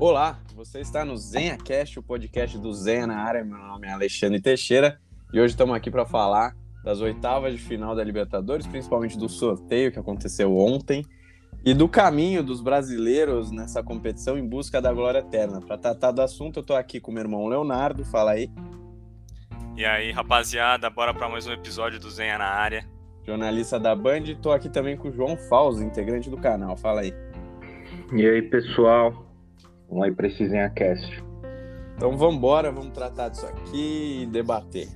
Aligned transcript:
Olá, 0.00 0.40
você 0.56 0.80
está 0.80 1.04
no 1.04 1.14
ZenhaCast, 1.14 1.98
o 1.98 2.02
podcast 2.02 2.56
do 2.56 2.72
Zenha 2.72 3.06
na 3.06 3.18
área. 3.18 3.44
Meu 3.44 3.58
nome 3.58 3.86
é 3.86 3.92
Alexandre 3.92 4.40
Teixeira 4.40 4.98
e 5.30 5.38
hoje 5.38 5.52
estamos 5.52 5.76
aqui 5.76 5.90
para 5.90 6.06
falar 6.06 6.56
das 6.82 7.02
oitavas 7.02 7.52
de 7.52 7.58
final 7.58 7.94
da 7.94 8.02
Libertadores, 8.02 8.66
principalmente 8.66 9.18
do 9.18 9.28
sorteio 9.28 9.92
que 9.92 9.98
aconteceu 9.98 10.56
ontem 10.56 11.04
e 11.66 11.74
do 11.74 11.86
caminho 11.86 12.42
dos 12.42 12.62
brasileiros 12.62 13.50
nessa 13.50 13.82
competição 13.82 14.38
em 14.38 14.48
busca 14.48 14.80
da 14.80 14.90
glória 14.90 15.18
eterna. 15.18 15.60
Para 15.60 15.76
tratar 15.76 16.12
do 16.12 16.22
assunto, 16.22 16.60
eu 16.60 16.62
estou 16.62 16.76
aqui 16.76 16.98
com 16.98 17.12
meu 17.12 17.22
irmão 17.22 17.46
Leonardo. 17.46 18.02
Fala 18.02 18.30
aí. 18.30 18.50
E 19.76 19.84
aí, 19.84 20.12
rapaziada, 20.12 20.88
bora 20.88 21.12
para 21.12 21.28
mais 21.28 21.46
um 21.46 21.52
episódio 21.52 22.00
do 22.00 22.10
Zenha 22.10 22.38
na 22.38 22.48
área. 22.48 22.88
Jornalista 23.26 23.78
da 23.78 23.94
Band, 23.94 24.22
estou 24.22 24.50
aqui 24.50 24.70
também 24.70 24.96
com 24.96 25.08
o 25.08 25.12
João 25.12 25.36
Fausto, 25.36 25.82
integrante 25.82 26.30
do 26.30 26.38
canal. 26.38 26.74
Fala 26.74 27.02
aí. 27.02 27.12
E 28.14 28.26
aí, 28.26 28.40
pessoal? 28.40 29.29
Vamos 29.90 30.04
aí 30.04 30.14
para 30.14 30.28
esse 30.28 30.48
ZenhaCast. 30.48 31.24
Então 31.96 32.16
vamos 32.16 32.36
embora, 32.36 32.70
vamos 32.70 32.94
tratar 32.94 33.28
disso 33.28 33.44
aqui 33.44 34.22
e 34.22 34.26
debater. 34.26 34.88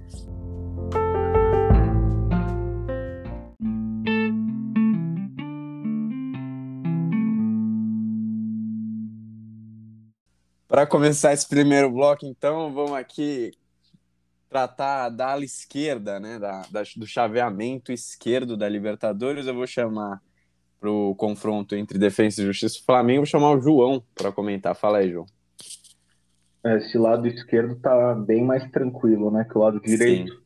Para 10.68 10.86
começar 10.86 11.32
esse 11.32 11.48
primeiro 11.48 11.90
bloco, 11.90 12.24
então, 12.24 12.72
vamos 12.72 12.92
aqui 12.92 13.52
tratar 14.48 15.08
da 15.08 15.32
ala 15.32 15.44
esquerda, 15.44 16.18
né, 16.20 16.38
da, 16.38 16.62
da, 16.70 16.82
do 16.96 17.06
chaveamento 17.06 17.92
esquerdo 17.92 18.56
da 18.56 18.68
Libertadores. 18.68 19.46
Eu 19.46 19.54
vou 19.54 19.66
chamar 19.66 20.22
para 20.80 20.90
o 20.90 21.14
confronto 21.14 21.74
entre 21.74 21.98
Defesa 21.98 22.42
e 22.42 22.46
Justiça 22.46 22.78
do 22.78 22.84
Flamengo, 22.84 23.20
vou 23.20 23.26
chamar 23.26 23.52
o 23.52 23.60
João 23.60 24.02
para 24.14 24.32
comentar. 24.32 24.74
Fala 24.74 24.98
aí, 24.98 25.10
João. 25.10 25.26
Esse 26.64 26.96
lado 26.96 27.26
esquerdo 27.26 27.76
tá 27.76 28.14
bem 28.14 28.44
mais 28.44 28.70
tranquilo, 28.70 29.30
né, 29.30 29.44
que 29.44 29.56
o 29.56 29.60
lado 29.60 29.80
direito. 29.80 30.32
Sim. 30.32 30.38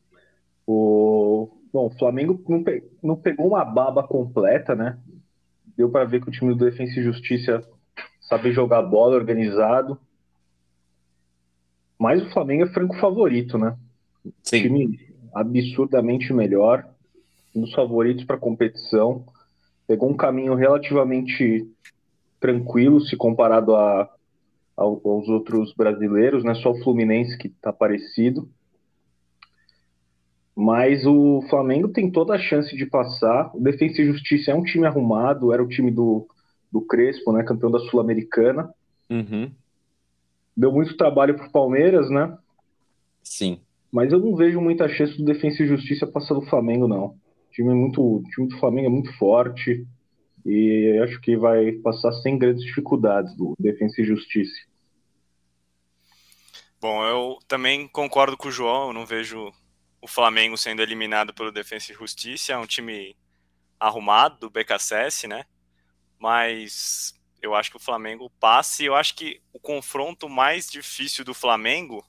O 0.67 1.59
Bom, 1.71 1.85
o 1.85 1.91
Flamengo 1.91 2.41
não, 2.47 2.63
pe... 2.63 2.83
não 3.01 3.15
pegou 3.15 3.47
uma 3.47 3.63
baba 3.63 4.03
completa, 4.03 4.75
né? 4.75 4.97
Deu 5.77 5.89
para 5.89 6.05
ver 6.05 6.21
que 6.21 6.29
o 6.29 6.31
time 6.31 6.53
do 6.53 6.65
Defesa 6.65 6.99
e 6.99 7.03
Justiça 7.03 7.63
sabe 8.21 8.51
jogar 8.51 8.81
bola 8.81 9.15
organizado. 9.15 9.97
Mas 11.97 12.23
o 12.23 12.29
Flamengo 12.31 12.63
é 12.63 12.73
franco 12.73 12.95
favorito, 12.99 13.57
né? 13.57 13.77
Sim. 14.43 14.63
Time 14.63 15.09
absurdamente 15.33 16.33
melhor, 16.33 16.87
um 17.55 17.61
dos 17.61 17.73
favoritos 17.73 18.23
para 18.23 18.35
a 18.35 18.39
competição. 18.39 19.25
Pegou 19.89 20.07
um 20.07 20.15
caminho 20.15 20.53
relativamente 20.53 21.67
tranquilo 22.39 23.01
se 23.01 23.17
comparado 23.17 23.75
a, 23.75 24.07
aos 24.77 25.27
outros 25.27 25.73
brasileiros, 25.73 26.43
né? 26.43 26.53
Só 26.53 26.69
o 26.69 26.83
Fluminense 26.83 27.35
que 27.35 27.47
está 27.47 27.73
parecido. 27.73 28.47
Mas 30.55 31.07
o 31.07 31.41
Flamengo 31.49 31.87
tem 31.87 32.11
toda 32.11 32.35
a 32.35 32.37
chance 32.37 32.77
de 32.77 32.85
passar. 32.85 33.49
O 33.55 33.59
Defensa 33.59 34.03
e 34.03 34.05
Justiça 34.05 34.51
é 34.51 34.53
um 34.53 34.61
time 34.61 34.85
arrumado, 34.85 35.51
era 35.51 35.63
o 35.63 35.67
time 35.67 35.89
do, 35.89 36.27
do 36.71 36.81
Crespo, 36.81 37.31
né? 37.31 37.41
Campeão 37.41 37.71
da 37.71 37.79
Sul-Americana. 37.79 38.71
Uhum. 39.09 39.49
Deu 40.55 40.71
muito 40.71 40.95
trabalho 40.97 41.33
para 41.33 41.47
o 41.47 41.51
Palmeiras, 41.51 42.11
né? 42.11 42.37
Sim. 43.23 43.59
Mas 43.91 44.13
eu 44.13 44.19
não 44.19 44.35
vejo 44.35 44.61
muita 44.61 44.87
chance 44.87 45.17
do 45.17 45.25
Defensa 45.25 45.63
e 45.63 45.67
Justiça 45.67 46.05
passar 46.05 46.35
do 46.35 46.43
Flamengo, 46.43 46.87
não. 46.87 47.15
Time, 47.59 47.71
é 47.71 47.75
muito, 47.75 48.01
o 48.01 48.23
time 48.23 48.47
do 48.47 48.57
Flamengo 48.57 48.87
é 48.87 48.89
muito 48.89 49.11
forte 49.17 49.85
e 50.45 50.97
acho 51.03 51.19
que 51.19 51.35
vai 51.35 51.73
passar 51.73 52.13
sem 52.13 52.37
grandes 52.37 52.63
dificuldades 52.63 53.35
do 53.35 53.53
Defensa 53.59 54.01
e 54.01 54.05
Justiça. 54.05 54.55
Bom, 56.79 57.03
eu 57.03 57.37
também 57.49 57.85
concordo 57.89 58.37
com 58.37 58.47
o 58.47 58.51
João, 58.51 58.87
eu 58.87 58.93
não 58.93 59.05
vejo 59.05 59.51
o 60.01 60.07
Flamengo 60.07 60.57
sendo 60.57 60.81
eliminado 60.81 61.33
pelo 61.33 61.51
Defensa 61.51 61.91
e 61.91 61.95
Justiça, 61.95 62.53
é 62.53 62.57
um 62.57 62.65
time 62.65 63.17
arrumado 63.77 64.39
do 64.39 64.49
BKSS, 64.49 65.27
né? 65.27 65.43
Mas 66.17 67.13
eu 67.41 67.53
acho 67.53 67.71
que 67.71 67.77
o 67.77 67.81
Flamengo 67.81 68.31
passa 68.39 68.83
e 68.83 68.85
eu 68.85 68.95
acho 68.95 69.13
que 69.15 69.41
o 69.51 69.59
confronto 69.59 70.29
mais 70.29 70.71
difícil 70.71 71.25
do 71.25 71.33
Flamengo 71.33 72.05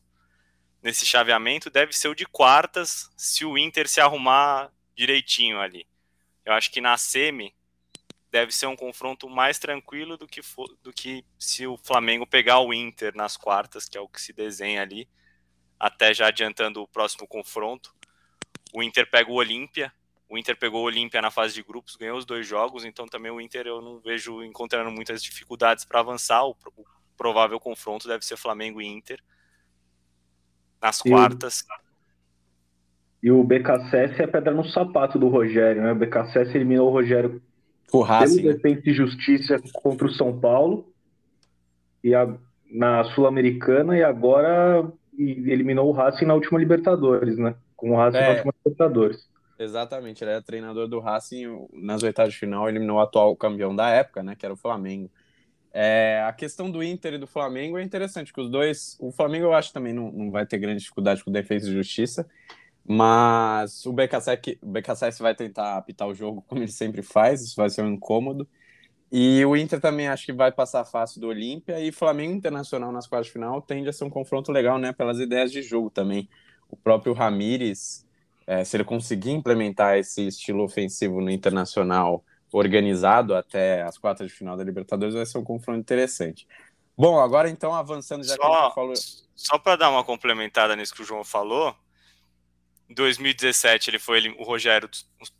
nesse 0.81 1.05
chaveamento 1.05 1.69
deve 1.71 1.93
ser 1.93 2.07
o 2.07 2.15
de 2.15 2.25
quartas, 2.25 3.11
se 3.17 3.45
o 3.45 3.59
Inter 3.59 3.89
se 3.89 4.01
arrumar 4.01 4.71
direitinho 5.01 5.59
ali. 5.59 5.87
Eu 6.45 6.53
acho 6.53 6.71
que 6.71 6.81
na 6.81 6.97
semi 6.99 7.55
deve 8.31 8.53
ser 8.53 8.67
um 8.67 8.77
confronto 8.77 9.29
mais 9.29 9.59
tranquilo 9.59 10.17
do 10.17 10.27
que, 10.27 10.43
for, 10.43 10.69
do 10.83 10.93
que 10.93 11.25
se 11.39 11.67
o 11.67 11.77
Flamengo 11.79 12.27
pegar 12.27 12.61
o 12.61 12.73
Inter 12.73 13.15
nas 13.17 13.37
quartas, 13.37 13.89
que 13.89 13.97
é 13.97 14.01
o 14.01 14.09
que 14.09 14.21
se 14.21 14.33
desenha 14.33 14.83
ali. 14.83 15.09
Até 15.79 16.13
já 16.13 16.29
adiantando 16.29 16.83
o 16.83 16.89
próximo 16.89 17.27
confronto. 17.27 17.95
O 18.75 18.83
Inter 18.83 19.11
pega 19.11 19.31
o 19.31 19.35
Olímpia. 19.35 19.93
O 20.29 20.37
Inter 20.37 20.57
pegou 20.57 20.83
o 20.83 20.85
Olímpia 20.85 21.23
na 21.23 21.31
fase 21.31 21.55
de 21.55 21.63
grupos, 21.63 21.97
ganhou 21.97 22.17
os 22.17 22.25
dois 22.25 22.47
jogos, 22.47 22.85
então 22.85 23.07
também 23.07 23.33
o 23.33 23.41
Inter 23.41 23.67
eu 23.67 23.81
não 23.81 23.99
vejo 23.99 24.45
encontrando 24.45 24.91
muitas 24.91 25.21
dificuldades 25.23 25.85
para 25.85 26.01
avançar. 26.01 26.45
O, 26.45 26.57
o 26.77 26.85
provável 27.17 27.59
confronto 27.59 28.07
deve 28.07 28.25
ser 28.25 28.37
Flamengo 28.37 28.81
e 28.81 28.87
Inter 28.87 29.21
nas 30.81 31.03
quartas. 31.03 31.65
E 33.23 33.31
o 33.31 33.45
BKSS 33.45 34.23
é 34.23 34.27
pedra 34.27 34.53
no 34.55 34.65
sapato 34.65 35.19
do 35.19 35.29
Rogério, 35.29 35.83
né? 35.83 35.93
O 35.93 35.97
BKSS 35.97 36.55
eliminou 36.55 36.89
o 36.89 36.93
Rogério 36.93 37.41
o 37.93 38.01
Racing, 38.03 38.37
pelo 38.37 38.49
né? 38.49 38.55
Defesa 38.55 38.83
e 38.85 38.93
Justiça 38.93 39.61
contra 39.73 40.07
o 40.07 40.13
São 40.13 40.39
Paulo 40.39 40.93
e 42.03 42.15
a, 42.15 42.33
na 42.71 43.05
Sul-Americana 43.05 43.97
e 43.97 44.03
agora 44.03 44.91
eliminou 45.19 45.89
o 45.89 45.93
Racing 45.93 46.25
na 46.25 46.35
última 46.35 46.59
Libertadores, 46.59 47.37
né? 47.37 47.55
Com 47.77 47.93
o 47.93 47.97
Racing 47.97 48.19
é, 48.19 48.23
na 48.23 48.29
última 48.31 48.55
Libertadores. 48.65 49.29
Exatamente, 49.59 50.25
ele 50.25 50.31
era 50.31 50.41
treinador 50.41 50.89
do 50.89 51.01
Racing 51.01 51.67
nas 51.75 52.03
oitavas 52.03 52.33
de 52.33 52.39
final, 52.39 52.69
eliminou 52.69 52.97
o 52.97 53.01
atual 53.01 53.37
campeão 53.37 53.77
da 53.77 53.91
época, 53.91 54.23
né? 54.23 54.35
Que 54.35 54.47
era 54.47 54.55
o 54.55 54.57
Flamengo. 54.57 55.11
É, 55.73 56.25
a 56.27 56.33
questão 56.33 56.71
do 56.71 56.83
Inter 56.83 57.15
e 57.15 57.19
do 57.19 57.27
Flamengo 57.27 57.79
é 57.79 57.83
interessante, 57.83 58.33
que 58.33 58.41
os 58.41 58.51
dois. 58.51 58.97
O 58.99 59.13
Flamengo 59.13 59.47
eu 59.47 59.53
acho 59.53 59.73
também 59.73 59.93
não, 59.93 60.11
não 60.11 60.31
vai 60.31 60.47
ter 60.47 60.59
grande 60.59 60.81
dificuldade 60.81 61.23
com 61.23 61.31
defesa 61.31 61.69
e 61.69 61.73
justiça, 61.73 62.27
mas 62.93 63.87
o 63.87 63.93
BKSS, 63.93 64.59
o 64.61 64.67
BKSS 64.67 65.23
vai 65.23 65.33
tentar 65.33 65.77
apitar 65.77 66.09
o 66.09 66.15
jogo 66.15 66.43
como 66.49 66.61
ele 66.61 66.73
sempre 66.73 67.03
faz, 67.03 67.41
isso 67.41 67.55
vai 67.55 67.71
ser 67.71 67.83
um 67.83 67.93
incômodo. 67.93 68.49
E 69.13 69.45
o 69.45 69.57
Inter 69.57 69.81
também 69.81 70.09
acho 70.09 70.27
que 70.27 70.33
vai 70.33 70.51
passar 70.51 70.85
fácil 70.85 71.21
do 71.21 71.29
Olímpia 71.29 71.79
e 71.79 71.93
Flamengo 71.93 72.35
Internacional 72.35 72.91
nas 72.91 73.07
quartas 73.07 73.29
de 73.29 73.33
final 73.33 73.63
tende 73.63 73.89
a 73.89 73.93
ser 73.93 74.03
um 74.03 74.11
confronto 74.11 74.51
legal, 74.51 74.77
né? 74.77 74.93
Pelas 74.93 75.21
ideias 75.21 75.53
de 75.53 75.63
jogo 75.63 75.89
também. 75.89 76.29
O 76.69 76.77
próprio 76.77 77.13
Ramires, 77.13 78.05
é, 78.45 78.65
se 78.65 78.77
ele 78.77 78.83
conseguir 78.83 79.31
implementar 79.31 79.97
esse 79.97 80.27
estilo 80.27 80.65
ofensivo 80.65 81.21
no 81.21 81.31
Internacional 81.31 82.25
organizado 82.53 83.37
até 83.37 83.83
as 83.83 83.99
quartas 83.99 84.27
de 84.27 84.35
final 84.35 84.57
da 84.57 84.65
Libertadores, 84.65 85.15
vai 85.15 85.27
ser 85.27 85.39
um 85.39 85.45
confronto 85.45 85.79
interessante. 85.79 86.45
Bom, 86.99 87.21
agora 87.21 87.49
então 87.49 87.73
avançando 87.73 88.25
já 88.25 88.35
só, 88.35 88.43
que 88.43 88.47
a 88.47 88.65
gente 88.65 88.75
falou. 88.75 88.95
Só 89.37 89.59
para 89.59 89.77
dar 89.77 89.91
uma 89.91 90.03
complementada 90.03 90.75
nisso 90.75 90.93
que 90.93 91.03
o 91.03 91.05
João 91.05 91.23
falou, 91.23 91.75
em 92.91 92.95
2017 92.95 93.89
ele 93.89 94.01
foi 94.01 94.29
o 94.31 94.43
Rogério 94.43 94.91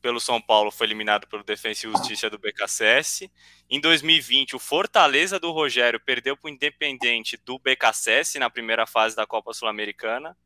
pelo 0.01 0.21
São 0.21 0.41
Paulo 0.41 0.71
foi 0.71 0.87
eliminado 0.87 1.27
pelo 1.27 1.43
Defensa 1.43 1.85
e 1.85 1.91
Justiça 1.91 2.31
do 2.31 2.39
BKSS. 2.39 3.29
Em 3.69 3.81
2020 3.81 4.55
o 4.55 4.59
Fortaleza 4.61 5.41
do 5.41 5.51
Rogério 5.51 5.99
perdeu 5.99 6.37
para 6.37 6.47
o 6.47 6.51
Independente 6.51 7.37
do 7.37 7.59
BKSS 7.59 8.39
na 8.39 8.49
primeira 8.49 8.87
fase 8.87 9.17
da 9.17 9.27
Copa 9.27 9.53
Sul-Americana. 9.53 10.37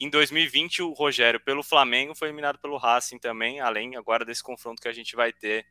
Em 0.00 0.10
2020, 0.10 0.82
o 0.82 0.92
Rogério, 0.92 1.38
pelo 1.38 1.62
Flamengo, 1.62 2.12
foi 2.12 2.26
eliminado 2.26 2.58
pelo 2.58 2.76
Racing 2.76 3.20
também, 3.20 3.60
além 3.60 3.94
agora 3.94 4.24
desse 4.24 4.42
confronto 4.42 4.82
que 4.82 4.88
a 4.88 4.92
gente 4.92 5.14
vai 5.14 5.32
ter 5.32 5.64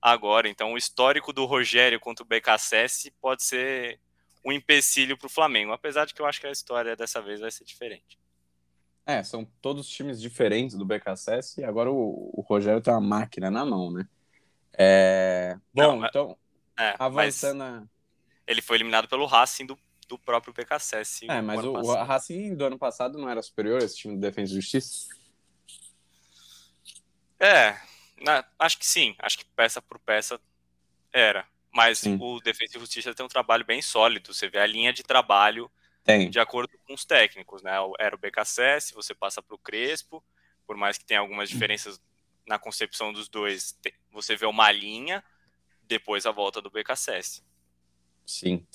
agora. 0.00 0.48
Então, 0.48 0.72
o 0.72 0.78
histórico 0.78 1.34
do 1.34 1.44
Rogério 1.44 2.00
contra 2.00 2.24
o 2.24 2.26
BKSS 2.26 3.10
pode 3.20 3.44
ser 3.44 4.00
um 4.42 4.52
empecilho 4.52 5.18
para 5.18 5.26
o 5.26 5.30
Flamengo, 5.30 5.72
apesar 5.72 6.06
de 6.06 6.14
que 6.14 6.22
eu 6.22 6.24
acho 6.24 6.40
que 6.40 6.46
a 6.46 6.50
história 6.50 6.96
dessa 6.96 7.20
vez 7.20 7.40
vai 7.40 7.50
ser 7.50 7.66
diferente. 7.66 8.18
É, 9.08 9.24
são 9.24 9.44
todos 9.62 9.88
times 9.88 10.20
diferentes 10.20 10.76
do 10.76 10.84
BKSS 10.84 11.60
e 11.60 11.64
agora 11.64 11.90
o, 11.90 12.30
o 12.32 12.42
Rogério 12.42 12.80
tem 12.80 12.92
uma 12.92 13.00
máquina 13.00 13.50
na 13.50 13.64
mão, 13.64 13.90
né? 13.90 14.06
É... 14.72 15.56
Bom, 15.72 16.00
Não, 16.00 16.06
então, 16.06 16.36
é, 16.78 16.94
avançando. 16.98 17.88
Ele 18.46 18.60
foi 18.60 18.76
eliminado 18.76 19.08
pelo 19.08 19.26
Racing 19.26 19.66
do 19.66 19.78
do 20.08 20.18
próprio 20.18 20.54
PKSS. 20.54 21.26
É, 21.28 21.40
mas 21.42 21.62
o, 21.62 21.72
o 21.72 21.94
Racing 22.02 22.56
do 22.56 22.64
ano 22.64 22.78
passado 22.78 23.18
não 23.18 23.28
era 23.28 23.42
superior 23.42 23.82
a 23.82 23.84
esse 23.84 23.96
time 23.96 24.14
de 24.14 24.20
Defesa 24.20 24.52
e 24.52 24.56
Justiça? 24.56 25.06
É, 27.38 27.76
na, 28.20 28.44
acho 28.58 28.78
que 28.78 28.86
sim. 28.86 29.14
Acho 29.18 29.38
que 29.38 29.44
peça 29.44 29.82
por 29.82 29.98
peça 29.98 30.40
era. 31.12 31.46
Mas 31.72 31.98
sim. 31.98 32.16
o 32.20 32.40
Defesa 32.40 32.76
e 32.76 32.80
Justiça 32.80 33.14
tem 33.14 33.24
um 33.24 33.28
trabalho 33.28 33.64
bem 33.64 33.82
sólido. 33.82 34.32
Você 34.32 34.48
vê 34.48 34.58
a 34.58 34.66
linha 34.66 34.92
de 34.92 35.02
trabalho 35.02 35.70
tem. 36.08 36.30
de 36.30 36.40
acordo 36.40 36.70
com 36.86 36.94
os 36.94 37.04
técnicos, 37.04 37.62
né? 37.62 37.72
Era 37.98 38.16
o 38.16 38.18
BKSS, 38.18 38.94
você 38.94 39.14
passa 39.14 39.42
para 39.42 39.54
o 39.54 39.58
Crespo, 39.58 40.24
por 40.66 40.74
mais 40.74 40.96
que 40.96 41.04
tenha 41.04 41.20
algumas 41.20 41.50
diferenças 41.50 42.00
na 42.46 42.58
concepção 42.58 43.12
dos 43.12 43.28
dois, 43.28 43.78
você 44.10 44.34
vê 44.34 44.46
uma 44.46 44.72
linha, 44.72 45.22
depois 45.82 46.24
a 46.24 46.32
volta 46.32 46.62
do 46.62 46.70
BKSS. 46.70 47.42
Sim. 48.26 48.66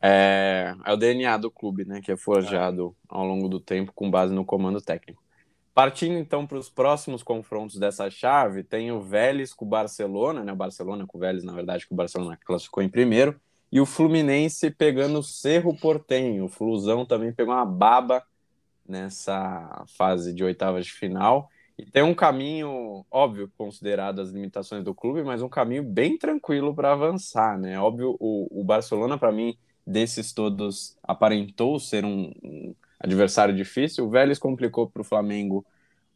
É, 0.00 0.74
é 0.84 0.92
o 0.92 0.96
DNA 0.96 1.36
do 1.36 1.50
clube, 1.50 1.84
né? 1.84 2.00
Que 2.00 2.12
é 2.12 2.16
forjado 2.16 2.96
ao 3.08 3.24
longo 3.24 3.48
do 3.48 3.58
tempo 3.58 3.92
com 3.92 4.08
base 4.08 4.32
no 4.32 4.44
comando 4.44 4.80
técnico. 4.80 5.22
Partindo 5.74 6.14
então 6.16 6.46
para 6.46 6.58
os 6.58 6.70
próximos 6.70 7.24
confrontos 7.24 7.76
dessa 7.78 8.08
chave, 8.08 8.62
tem 8.62 8.92
o 8.92 9.00
Vélez 9.00 9.52
com 9.52 9.64
o 9.64 9.68
Barcelona, 9.68 10.44
né? 10.44 10.52
O 10.52 10.56
Barcelona 10.56 11.06
com 11.06 11.18
o 11.18 11.20
Vélez, 11.20 11.42
na 11.42 11.52
verdade, 11.52 11.86
que 11.86 11.92
o 11.92 11.96
Barcelona 11.96 12.38
classificou 12.44 12.82
em 12.82 12.88
primeiro, 12.88 13.40
e 13.72 13.80
o 13.80 13.86
Fluminense 13.86 14.70
pegando 14.70 15.20
o 15.20 15.22
Cerro 15.22 15.74
Portenho. 15.74 16.44
O 16.44 16.48
Flusão 16.48 17.06
também 17.06 17.32
pegou 17.32 17.54
uma 17.54 17.64
baba 17.64 18.22
nessa 18.86 19.84
fase 19.96 20.34
de 20.34 20.44
oitavas 20.44 20.84
de 20.84 20.92
final. 20.92 21.48
E 21.78 21.86
tem 21.86 22.02
um 22.02 22.14
caminho, 22.14 23.06
óbvio, 23.10 23.50
considerado 23.56 24.20
as 24.20 24.28
limitações 24.28 24.84
do 24.84 24.94
clube, 24.94 25.22
mas 25.22 25.40
um 25.40 25.48
caminho 25.48 25.82
bem 25.82 26.18
tranquilo 26.18 26.74
para 26.74 26.92
avançar, 26.92 27.58
né? 27.58 27.80
Óbvio, 27.80 28.14
o, 28.20 28.60
o 28.60 28.62
Barcelona, 28.62 29.16
para 29.16 29.32
mim, 29.32 29.56
desses 29.86 30.34
todos, 30.34 30.98
aparentou 31.02 31.80
ser 31.80 32.04
um, 32.04 32.30
um 32.44 32.74
adversário 33.00 33.56
difícil. 33.56 34.04
O 34.04 34.10
Vélez 34.10 34.38
complicou 34.38 34.86
para 34.86 35.00
o 35.00 35.04
Flamengo 35.04 35.64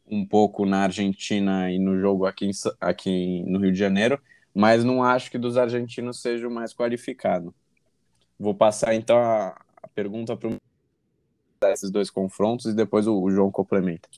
um 0.07 0.23
pouco 0.23 0.63
na 0.63 0.83
Argentina 0.83 1.71
e 1.71 1.79
no 1.79 1.99
jogo 1.99 2.27
aqui, 2.27 2.45
em, 2.45 2.51
aqui 2.79 3.43
no 3.47 3.57
Rio 3.59 3.71
de 3.71 3.79
Janeiro, 3.79 4.21
mas 4.57 4.83
não 4.83 5.03
acho 5.03 5.29
que 5.29 5.37
dos 5.37 5.57
argentinos 5.57 6.21
seja 6.21 6.47
o 6.47 6.51
mais 6.51 6.73
qualificado. 6.73 7.53
Vou 8.39 8.55
passar 8.55 8.93
então 8.93 9.17
a, 9.17 9.49
a 9.81 9.87
pergunta 9.87 10.37
para 10.37 11.71
esses 11.71 11.91
dois 11.91 12.09
confrontos 12.09 12.65
e 12.65 12.73
depois 12.73 13.07
o, 13.07 13.21
o 13.21 13.31
João 13.31 13.51
complementa. 13.51 14.09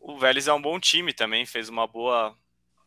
O 0.00 0.18
Vélez 0.18 0.48
é 0.48 0.52
um 0.52 0.62
bom 0.62 0.78
time 0.78 1.12
também, 1.12 1.44
fez 1.44 1.68
uma 1.68 1.86
boa 1.86 2.34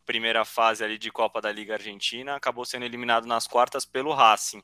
primeira 0.04 0.44
fase 0.44 0.82
ali 0.82 0.98
de 0.98 1.10
Copa 1.10 1.40
da 1.40 1.52
Liga 1.52 1.74
Argentina, 1.74 2.34
acabou 2.34 2.64
sendo 2.64 2.84
eliminado 2.84 3.26
nas 3.26 3.46
quartas 3.46 3.84
pelo 3.84 4.12
Racing 4.12 4.62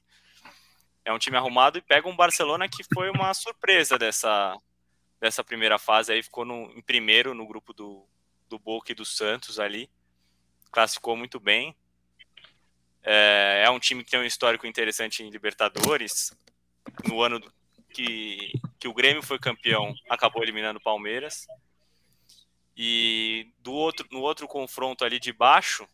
é 1.09 1.13
um 1.13 1.19
time 1.19 1.39
arrumado 1.39 1.79
e 1.79 1.83
pega 1.83 2.07
um 2.07 2.15
Barcelona 2.15 2.69
que 2.69 2.85
foi 2.93 3.11
uma 3.11 3.33
surpresa 3.35 3.99
dessa, 3.99 4.55
dessa 5.19 5.43
primeira 5.43 5.79
fase. 5.79 6.13
Aí 6.13 6.23
ficou 6.23 6.45
no, 6.45 6.71
em 6.77 6.83
primeiro 6.83 7.35
no 7.35 7.47
grupo 7.47 7.73
do, 7.73 8.07
do 8.47 8.59
Boca 8.59 8.93
e 8.93 8.95
do 8.95 9.07
Santos 9.07 9.59
ali. 9.59 9.91
Classificou 10.71 11.17
muito 11.17 11.41
bem. 11.41 11.75
É, 13.11 13.63
é 13.65 13.71
um 13.71 13.79
time 13.79 14.05
que 14.05 14.11
tem 14.11 14.21
um 14.21 14.25
histórico 14.25 14.67
interessante 14.67 15.23
em 15.23 15.31
Libertadores. 15.31 16.31
No 17.07 17.23
ano 17.23 17.41
que, 17.89 18.53
que 18.79 18.87
o 18.87 18.93
Grêmio 18.93 19.23
foi 19.23 19.39
campeão, 19.39 19.95
acabou 20.11 20.43
eliminando 20.43 20.79
o 20.79 20.83
Palmeiras. 20.83 21.47
E 22.77 23.51
do 23.61 23.73
outro, 23.73 24.07
no 24.11 24.21
outro 24.21 24.47
confronto 24.47 25.07
ali 25.07 25.19
de 25.19 25.33
baixo, 25.33 25.89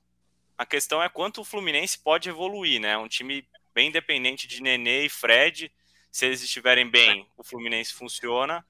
a 0.58 0.66
questão 0.66 1.00
é 1.00 1.08
quanto 1.08 1.40
o 1.40 1.44
Fluminense 1.44 1.96
pode 1.96 2.28
evoluir, 2.28 2.80
né? 2.80 2.98
Um 2.98 3.06
time 3.06 3.46
bem 3.72 3.92
dependente 3.92 4.48
de 4.48 4.60
Nenê 4.60 5.06
e 5.06 5.08
Fred. 5.08 5.70
Se 6.10 6.26
eles 6.26 6.42
estiverem 6.42 6.90
bem, 6.90 7.28
o 7.36 7.44
Fluminense 7.44 7.94
funciona. 7.94 8.66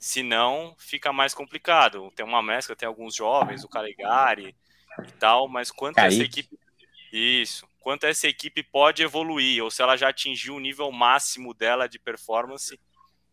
Se 0.00 0.24
não, 0.24 0.74
fica 0.80 1.12
mais 1.12 1.32
complicado. 1.32 2.10
Tem 2.16 2.26
uma 2.26 2.42
mescla, 2.42 2.74
tem 2.74 2.88
alguns 2.88 3.14
jovens, 3.14 3.62
o 3.62 3.68
Calegari 3.68 4.52
e 5.06 5.12
tal, 5.12 5.46
mas 5.46 5.70
quanto 5.70 5.94
Kaique. 5.94 6.14
essa 6.16 6.24
equipe. 6.24 6.58
Isso. 7.12 7.67
Quanto 7.80 8.04
essa 8.04 8.26
equipe 8.26 8.62
pode 8.62 9.02
evoluir, 9.02 9.62
ou 9.62 9.70
se 9.70 9.82
ela 9.82 9.96
já 9.96 10.08
atingiu 10.08 10.56
o 10.56 10.60
nível 10.60 10.90
máximo 10.92 11.54
dela 11.54 11.88
de 11.88 11.98
performance, 11.98 12.78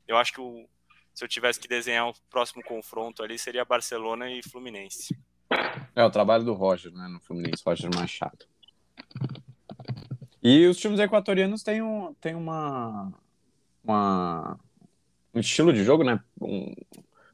eu 0.08 0.18
acho 0.18 0.34
que 0.34 0.42
o, 0.42 0.68
se 1.14 1.24
eu 1.24 1.28
tivesse 1.28 1.60
que 1.60 1.68
desenhar 1.68 2.08
o 2.10 2.14
próximo 2.30 2.64
confronto 2.64 3.24
ali, 3.24 3.40
seria 3.40 3.66
Barcelona 3.66 4.30
e 4.30 4.44
Fluminense. 4.44 5.18
É 5.96 6.04
o 6.04 6.12
trabalho 6.12 6.44
do 6.44 6.54
Roger, 6.54 6.92
né, 6.92 7.08
no 7.08 7.20
Fluminense, 7.20 7.64
Roger 7.66 7.90
Machado. 7.94 8.46
E 10.44 10.68
os 10.68 10.78
times 10.78 11.00
equatorianos 11.00 11.64
têm, 11.64 11.82
um, 11.82 12.14
têm 12.22 12.36
uma, 12.36 13.12
uma, 13.84 14.60
um 15.34 15.40
estilo 15.40 15.74
de 15.74 15.84
jogo, 15.84 16.04
né? 16.04 16.20
Um, 16.40 16.72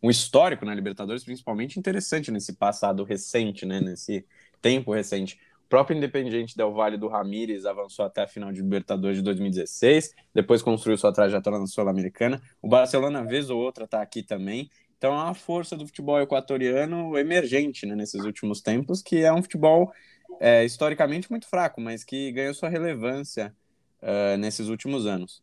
um 0.02 0.10
histórico 0.10 0.66
na 0.66 0.74
Libertadores, 0.74 1.24
principalmente 1.24 1.78
interessante 1.78 2.32
nesse 2.32 2.54
passado 2.54 3.04
recente, 3.04 3.66
né? 3.66 3.82
Nesse 3.82 4.26
tempo 4.62 4.94
recente. 4.94 5.38
Próprio 5.72 5.98
Independiente 5.98 6.58
Del 6.58 6.74
Valle 6.74 6.98
do 6.98 7.08
Ramírez 7.08 7.66
avançou 7.66 8.04
até 8.04 8.24
a 8.24 8.28
final 8.28 8.52
de 8.52 8.62
Libertadores 8.62 9.16
de 9.16 9.24
2016, 9.24 10.14
depois 10.34 10.62
construiu 10.62 10.98
sua 10.98 11.14
trajetória 11.14 11.58
na 11.58 11.66
Sul-Americana. 11.66 12.42
O 12.62 12.68
Barcelona, 12.68 13.24
vez 13.24 13.50
ou 13.50 13.58
outra, 13.58 13.86
está 13.86 14.02
aqui 14.02 14.22
também. 14.22 14.70
Então 14.98 15.14
é 15.14 15.24
uma 15.24 15.34
força 15.34 15.78
do 15.78 15.88
futebol 15.88 16.20
equatoriano 16.20 17.18
emergente 17.18 17.86
né, 17.86 17.96
nesses 17.96 18.26
últimos 18.26 18.62
tempos, 18.62 19.02
que 19.02 19.24
é 19.24 19.32
um 19.32 19.42
futebol 19.42 19.94
é, 20.42 20.66
historicamente 20.66 21.32
muito 21.32 21.48
fraco, 21.48 21.80
mas 21.80 22.04
que 22.04 22.34
ganhou 22.34 22.54
sua 22.54 22.68
relevância 22.68 23.56
uh, 24.02 24.36
nesses 24.38 24.68
últimos 24.68 25.06
anos. 25.06 25.42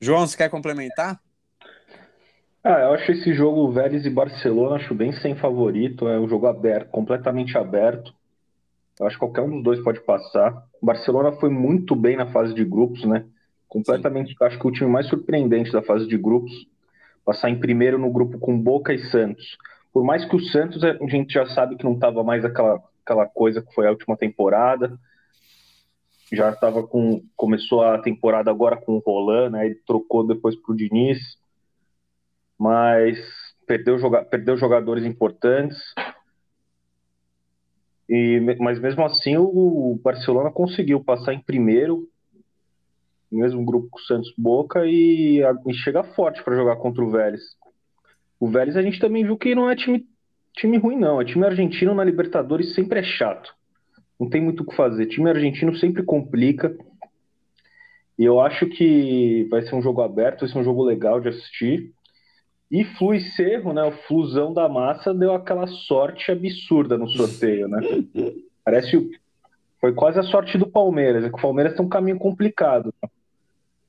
João, 0.00 0.26
você 0.26 0.38
quer 0.38 0.48
complementar? 0.48 1.20
Ah, 2.62 2.80
eu 2.80 2.92
acho 2.92 3.12
esse 3.12 3.32
jogo 3.32 3.72
Vélez 3.72 4.04
e 4.04 4.10
Barcelona, 4.10 4.76
acho 4.76 4.94
bem 4.94 5.12
sem 5.12 5.34
favorito. 5.34 6.06
É 6.06 6.20
um 6.20 6.28
jogo 6.28 6.46
aberto, 6.46 6.90
completamente 6.90 7.56
aberto. 7.56 8.12
Eu 8.98 9.06
acho 9.06 9.16
que 9.16 9.20
qualquer 9.20 9.40
um 9.40 9.50
dos 9.50 9.62
dois 9.62 9.82
pode 9.82 10.00
passar. 10.00 10.66
O 10.80 10.84
Barcelona 10.84 11.32
foi 11.32 11.48
muito 11.48 11.96
bem 11.96 12.16
na 12.16 12.26
fase 12.26 12.52
de 12.52 12.62
grupos, 12.64 13.04
né? 13.04 13.24
Completamente, 13.66 14.30
Sim. 14.30 14.44
acho 14.44 14.58
que 14.58 14.66
o 14.66 14.72
time 14.72 14.90
mais 14.90 15.06
surpreendente 15.08 15.72
da 15.72 15.80
fase 15.80 16.06
de 16.06 16.18
grupos. 16.18 16.52
Passar 17.24 17.48
em 17.48 17.58
primeiro 17.58 17.98
no 17.98 18.12
grupo 18.12 18.38
com 18.38 18.60
Boca 18.60 18.92
e 18.92 18.98
Santos. 19.10 19.56
Por 19.90 20.04
mais 20.04 20.24
que 20.26 20.36
o 20.36 20.40
Santos, 20.40 20.84
a 20.84 20.92
gente 21.08 21.32
já 21.32 21.46
sabe 21.46 21.76
que 21.76 21.84
não 21.84 21.94
estava 21.94 22.22
mais 22.22 22.44
aquela, 22.44 22.82
aquela 23.02 23.26
coisa 23.26 23.62
que 23.62 23.72
foi 23.72 23.86
a 23.86 23.90
última 23.90 24.18
temporada. 24.18 24.98
Já 26.30 26.50
estava 26.50 26.86
com. 26.86 27.22
Começou 27.34 27.82
a 27.82 27.98
temporada 27.98 28.50
agora 28.50 28.76
com 28.76 28.96
o 28.96 28.98
Roland, 28.98 29.50
né? 29.50 29.66
Ele 29.66 29.76
trocou 29.86 30.26
depois 30.26 30.54
para 30.56 30.72
o 30.72 30.76
Diniz. 30.76 31.18
Mas 32.60 33.18
perdeu, 33.66 33.98
joga, 33.98 34.22
perdeu 34.22 34.54
jogadores 34.58 35.06
importantes. 35.06 35.78
E, 38.06 38.38
mas 38.58 38.78
mesmo 38.78 39.02
assim 39.02 39.38
o 39.38 39.98
Barcelona 40.04 40.50
conseguiu 40.50 41.02
passar 41.02 41.32
em 41.32 41.40
primeiro, 41.40 42.06
mesmo 43.32 43.64
grupo 43.64 43.88
com 43.90 43.98
o 43.98 44.02
Santos 44.02 44.30
Boca, 44.36 44.84
e, 44.84 45.40
e 45.66 45.74
chega 45.74 46.02
forte 46.02 46.42
para 46.44 46.54
jogar 46.54 46.76
contra 46.76 47.02
o 47.02 47.10
Vélez. 47.10 47.40
O 48.38 48.46
Vélez 48.48 48.76
a 48.76 48.82
gente 48.82 49.00
também 49.00 49.24
viu 49.24 49.38
que 49.38 49.54
não 49.54 49.70
é 49.70 49.74
time, 49.74 50.06
time 50.52 50.76
ruim, 50.76 50.98
não. 50.98 51.18
É 51.18 51.24
time 51.24 51.46
argentino 51.46 51.94
na 51.94 52.04
Libertadores 52.04 52.74
sempre 52.74 52.98
é 52.98 53.02
chato. 53.02 53.54
Não 54.18 54.28
tem 54.28 54.42
muito 54.42 54.64
o 54.64 54.66
que 54.66 54.76
fazer. 54.76 55.06
Time 55.06 55.30
argentino 55.30 55.74
sempre 55.76 56.02
complica. 56.02 56.76
E 58.18 58.24
eu 58.24 58.38
acho 58.38 58.66
que 58.66 59.46
vai 59.50 59.62
ser 59.62 59.74
um 59.74 59.80
jogo 59.80 60.02
aberto, 60.02 60.40
vai 60.40 60.48
ser 60.50 60.58
um 60.58 60.64
jogo 60.64 60.84
legal 60.84 61.20
de 61.20 61.28
assistir. 61.28 61.94
E 62.70 62.84
Flu 62.84 63.14
e 63.14 63.20
Cerro, 63.32 63.72
né? 63.72 63.82
O 63.82 63.92
Flusão 64.06 64.52
da 64.52 64.68
massa 64.68 65.12
deu 65.12 65.34
aquela 65.34 65.66
sorte 65.66 66.30
absurda 66.30 66.96
no 66.96 67.08
sorteio, 67.08 67.66
né? 67.66 67.80
Parece. 68.64 69.10
Foi 69.80 69.92
quase 69.92 70.20
a 70.20 70.22
sorte 70.22 70.56
do 70.56 70.66
Palmeiras. 70.66 71.24
É 71.24 71.28
que 71.28 71.38
o 71.38 71.40
Palmeiras 71.42 71.74
tem 71.74 71.84
um 71.84 71.88
caminho 71.88 72.18
complicado. 72.18 72.94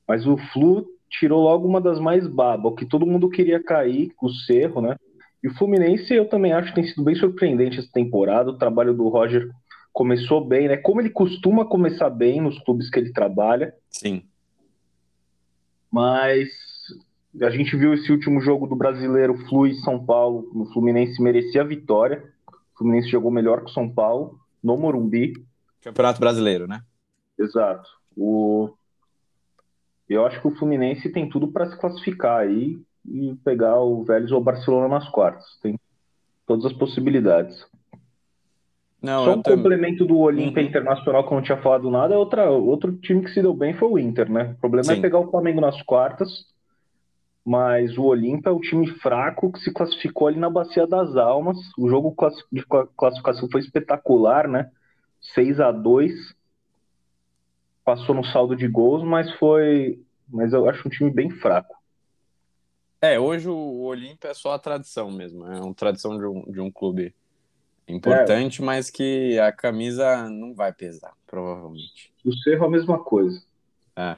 Mas 0.08 0.26
o 0.26 0.36
Flu 0.52 0.86
tirou 1.08 1.42
logo 1.42 1.68
uma 1.68 1.80
das 1.80 2.00
mais 2.00 2.26
babas, 2.26 2.72
o 2.72 2.74
que 2.74 2.86
todo 2.86 3.06
mundo 3.06 3.28
queria 3.28 3.62
cair, 3.62 4.12
o 4.20 4.30
Cerro, 4.30 4.80
né? 4.80 4.96
E 5.44 5.48
o 5.48 5.54
Fluminense 5.54 6.12
eu 6.14 6.28
também 6.28 6.52
acho 6.52 6.68
que 6.68 6.74
tem 6.74 6.84
sido 6.84 7.04
bem 7.04 7.14
surpreendente 7.14 7.78
essa 7.78 7.90
temporada. 7.92 8.50
O 8.50 8.58
trabalho 8.58 8.94
do 8.94 9.08
Roger 9.08 9.50
começou 9.92 10.44
bem, 10.44 10.68
né? 10.68 10.76
Como 10.76 11.00
ele 11.00 11.10
costuma 11.10 11.64
começar 11.64 12.10
bem 12.10 12.40
nos 12.40 12.58
clubes 12.60 12.88
que 12.88 12.98
ele 12.98 13.12
trabalha. 13.12 13.74
Sim. 13.90 14.24
Mas 15.90 16.48
a 17.40 17.50
gente 17.50 17.76
viu 17.76 17.94
esse 17.94 18.10
último 18.12 18.40
jogo 18.40 18.66
do 18.66 18.76
brasileiro 18.76 19.36
Flu 19.48 19.66
e 19.66 19.74
São 19.76 20.04
Paulo. 20.04 20.50
O 20.54 20.66
Fluminense 20.72 21.22
merecia 21.22 21.62
a 21.62 21.66
vitória. 21.66 22.22
O 22.74 22.78
Fluminense 22.78 23.08
jogou 23.08 23.30
melhor 23.30 23.64
que 23.64 23.70
o 23.70 23.74
São 23.74 23.88
Paulo 23.88 24.38
no 24.62 24.76
Morumbi. 24.76 25.34
Campeonato 25.82 26.20
Brasileiro, 26.20 26.66
né? 26.66 26.82
Exato. 27.38 27.88
O 28.16 28.74
eu 30.08 30.26
acho 30.26 30.40
que 30.40 30.48
o 30.48 30.54
Fluminense 30.56 31.08
tem 31.08 31.28
tudo 31.28 31.48
para 31.48 31.70
se 31.70 31.78
classificar 31.78 32.40
aí 32.40 32.78
e 33.06 33.34
pegar 33.44 33.80
o 33.80 34.04
Vélez 34.04 34.30
ou 34.30 34.40
o 34.40 34.44
Barcelona 34.44 34.88
nas 34.88 35.08
quartas. 35.08 35.44
Tem 35.62 35.78
todas 36.46 36.66
as 36.66 36.72
possibilidades. 36.74 37.66
Não, 39.00 39.24
Só 39.24 39.34
um 39.34 39.42
complemento 39.42 40.04
do 40.04 40.18
Olímpia 40.18 40.62
uhum. 40.62 40.68
Internacional 40.68 41.26
que 41.26 41.32
eu 41.32 41.36
não 41.36 41.42
tinha 41.42 41.58
falado 41.58 41.90
nada, 41.90 42.14
é 42.14 42.16
outra, 42.16 42.48
outro 42.50 42.92
time 42.98 43.24
que 43.24 43.30
se 43.30 43.42
deu 43.42 43.52
bem 43.52 43.74
foi 43.74 43.88
o 43.88 43.98
Inter, 43.98 44.30
né? 44.30 44.54
O 44.56 44.60
problema 44.60 44.92
é 44.92 44.94
Sim. 44.94 44.98
é 44.98 45.02
pegar 45.02 45.18
o 45.18 45.30
Flamengo 45.30 45.60
nas 45.60 45.80
quartas, 45.82 46.46
mas 47.44 47.96
o 47.98 48.04
Olímpia 48.04 48.50
é 48.50 48.52
o 48.52 48.60
time 48.60 48.86
fraco 48.98 49.50
que 49.52 49.60
se 49.60 49.72
classificou 49.72 50.28
ali 50.28 50.38
na 50.38 50.48
Bacia 50.48 50.86
das 50.86 51.16
Almas. 51.16 51.58
O 51.76 51.88
jogo 51.88 52.14
de 52.50 52.64
classificação 52.96 53.48
foi 53.50 53.60
espetacular, 53.60 54.48
né? 54.48 54.70
6 55.34 55.60
a 55.60 55.72
2 55.72 56.12
passou 57.84 58.14
no 58.14 58.24
saldo 58.24 58.54
de 58.54 58.68
gols, 58.68 59.02
mas 59.02 59.30
foi. 59.38 60.00
Mas 60.28 60.52
eu 60.52 60.68
acho 60.68 60.86
um 60.86 60.90
time 60.90 61.10
bem 61.10 61.30
fraco. 61.30 61.76
É, 63.00 63.18
hoje 63.18 63.48
o 63.48 63.80
Olímpia 63.82 64.28
é 64.28 64.34
só 64.34 64.54
a 64.54 64.58
tradição 64.58 65.10
mesmo. 65.10 65.44
É 65.46 65.60
uma 65.60 65.74
tradição 65.74 66.16
de 66.16 66.24
um, 66.24 66.42
de 66.52 66.60
um 66.60 66.70
clube 66.70 67.12
importante, 67.88 68.62
é. 68.62 68.64
mas 68.64 68.90
que 68.90 69.38
a 69.40 69.50
camisa 69.50 70.28
não 70.30 70.54
vai 70.54 70.72
pesar 70.72 71.12
provavelmente. 71.26 72.12
O 72.24 72.32
Cerro 72.32 72.66
a 72.66 72.70
mesma 72.70 73.02
coisa. 73.02 73.42
É. 73.96 74.16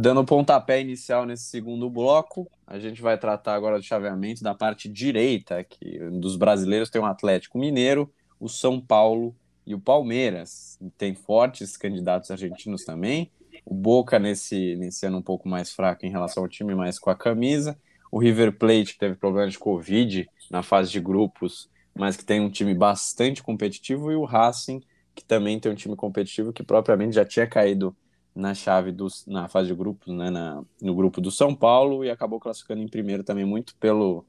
Dando 0.00 0.24
pontapé 0.24 0.80
inicial 0.80 1.26
nesse 1.26 1.44
segundo 1.44 1.90
bloco, 1.90 2.50
a 2.66 2.78
gente 2.78 3.02
vai 3.02 3.18
tratar 3.18 3.52
agora 3.52 3.76
do 3.76 3.84
chaveamento 3.84 4.42
da 4.42 4.54
parte 4.54 4.88
direita, 4.88 5.62
que 5.62 5.98
dos 6.12 6.36
brasileiros 6.36 6.88
tem 6.88 7.02
o 7.02 7.04
Atlético 7.04 7.58
Mineiro, 7.58 8.10
o 8.40 8.48
São 8.48 8.80
Paulo 8.80 9.36
e 9.66 9.74
o 9.74 9.78
Palmeiras. 9.78 10.78
Tem 10.96 11.14
fortes 11.14 11.76
candidatos 11.76 12.30
argentinos 12.30 12.82
também. 12.82 13.30
O 13.62 13.74
Boca 13.74 14.18
nesse, 14.18 14.74
nesse 14.76 15.04
ano 15.04 15.18
um 15.18 15.22
pouco 15.22 15.46
mais 15.46 15.70
fraco 15.70 16.06
em 16.06 16.10
relação 16.10 16.44
ao 16.44 16.48
time, 16.48 16.74
mais 16.74 16.98
com 16.98 17.10
a 17.10 17.14
camisa. 17.14 17.78
O 18.10 18.18
River 18.18 18.56
Plate, 18.56 18.94
que 18.94 19.00
teve 19.00 19.16
problemas 19.16 19.52
de 19.52 19.58
Covid 19.58 20.26
na 20.50 20.62
fase 20.62 20.90
de 20.90 20.98
grupos, 20.98 21.68
mas 21.94 22.16
que 22.16 22.24
tem 22.24 22.40
um 22.40 22.48
time 22.48 22.72
bastante 22.72 23.42
competitivo. 23.42 24.10
E 24.10 24.16
o 24.16 24.24
Racing, 24.24 24.80
que 25.14 25.22
também 25.22 25.60
tem 25.60 25.70
um 25.70 25.74
time 25.74 25.94
competitivo, 25.94 26.54
que 26.54 26.62
propriamente 26.62 27.16
já 27.16 27.24
tinha 27.26 27.46
caído 27.46 27.94
na 28.34 28.54
chave 28.54 28.92
dos, 28.92 29.26
na 29.26 29.48
fase 29.48 29.68
de 29.68 29.74
grupos, 29.74 30.14
né, 30.14 30.30
na, 30.30 30.62
no 30.80 30.94
grupo 30.94 31.20
do 31.20 31.30
São 31.30 31.54
Paulo 31.54 32.04
e 32.04 32.10
acabou 32.10 32.38
classificando 32.38 32.82
em 32.82 32.88
primeiro 32.88 33.24
também 33.24 33.44
muito 33.44 33.74
pelo 33.76 34.24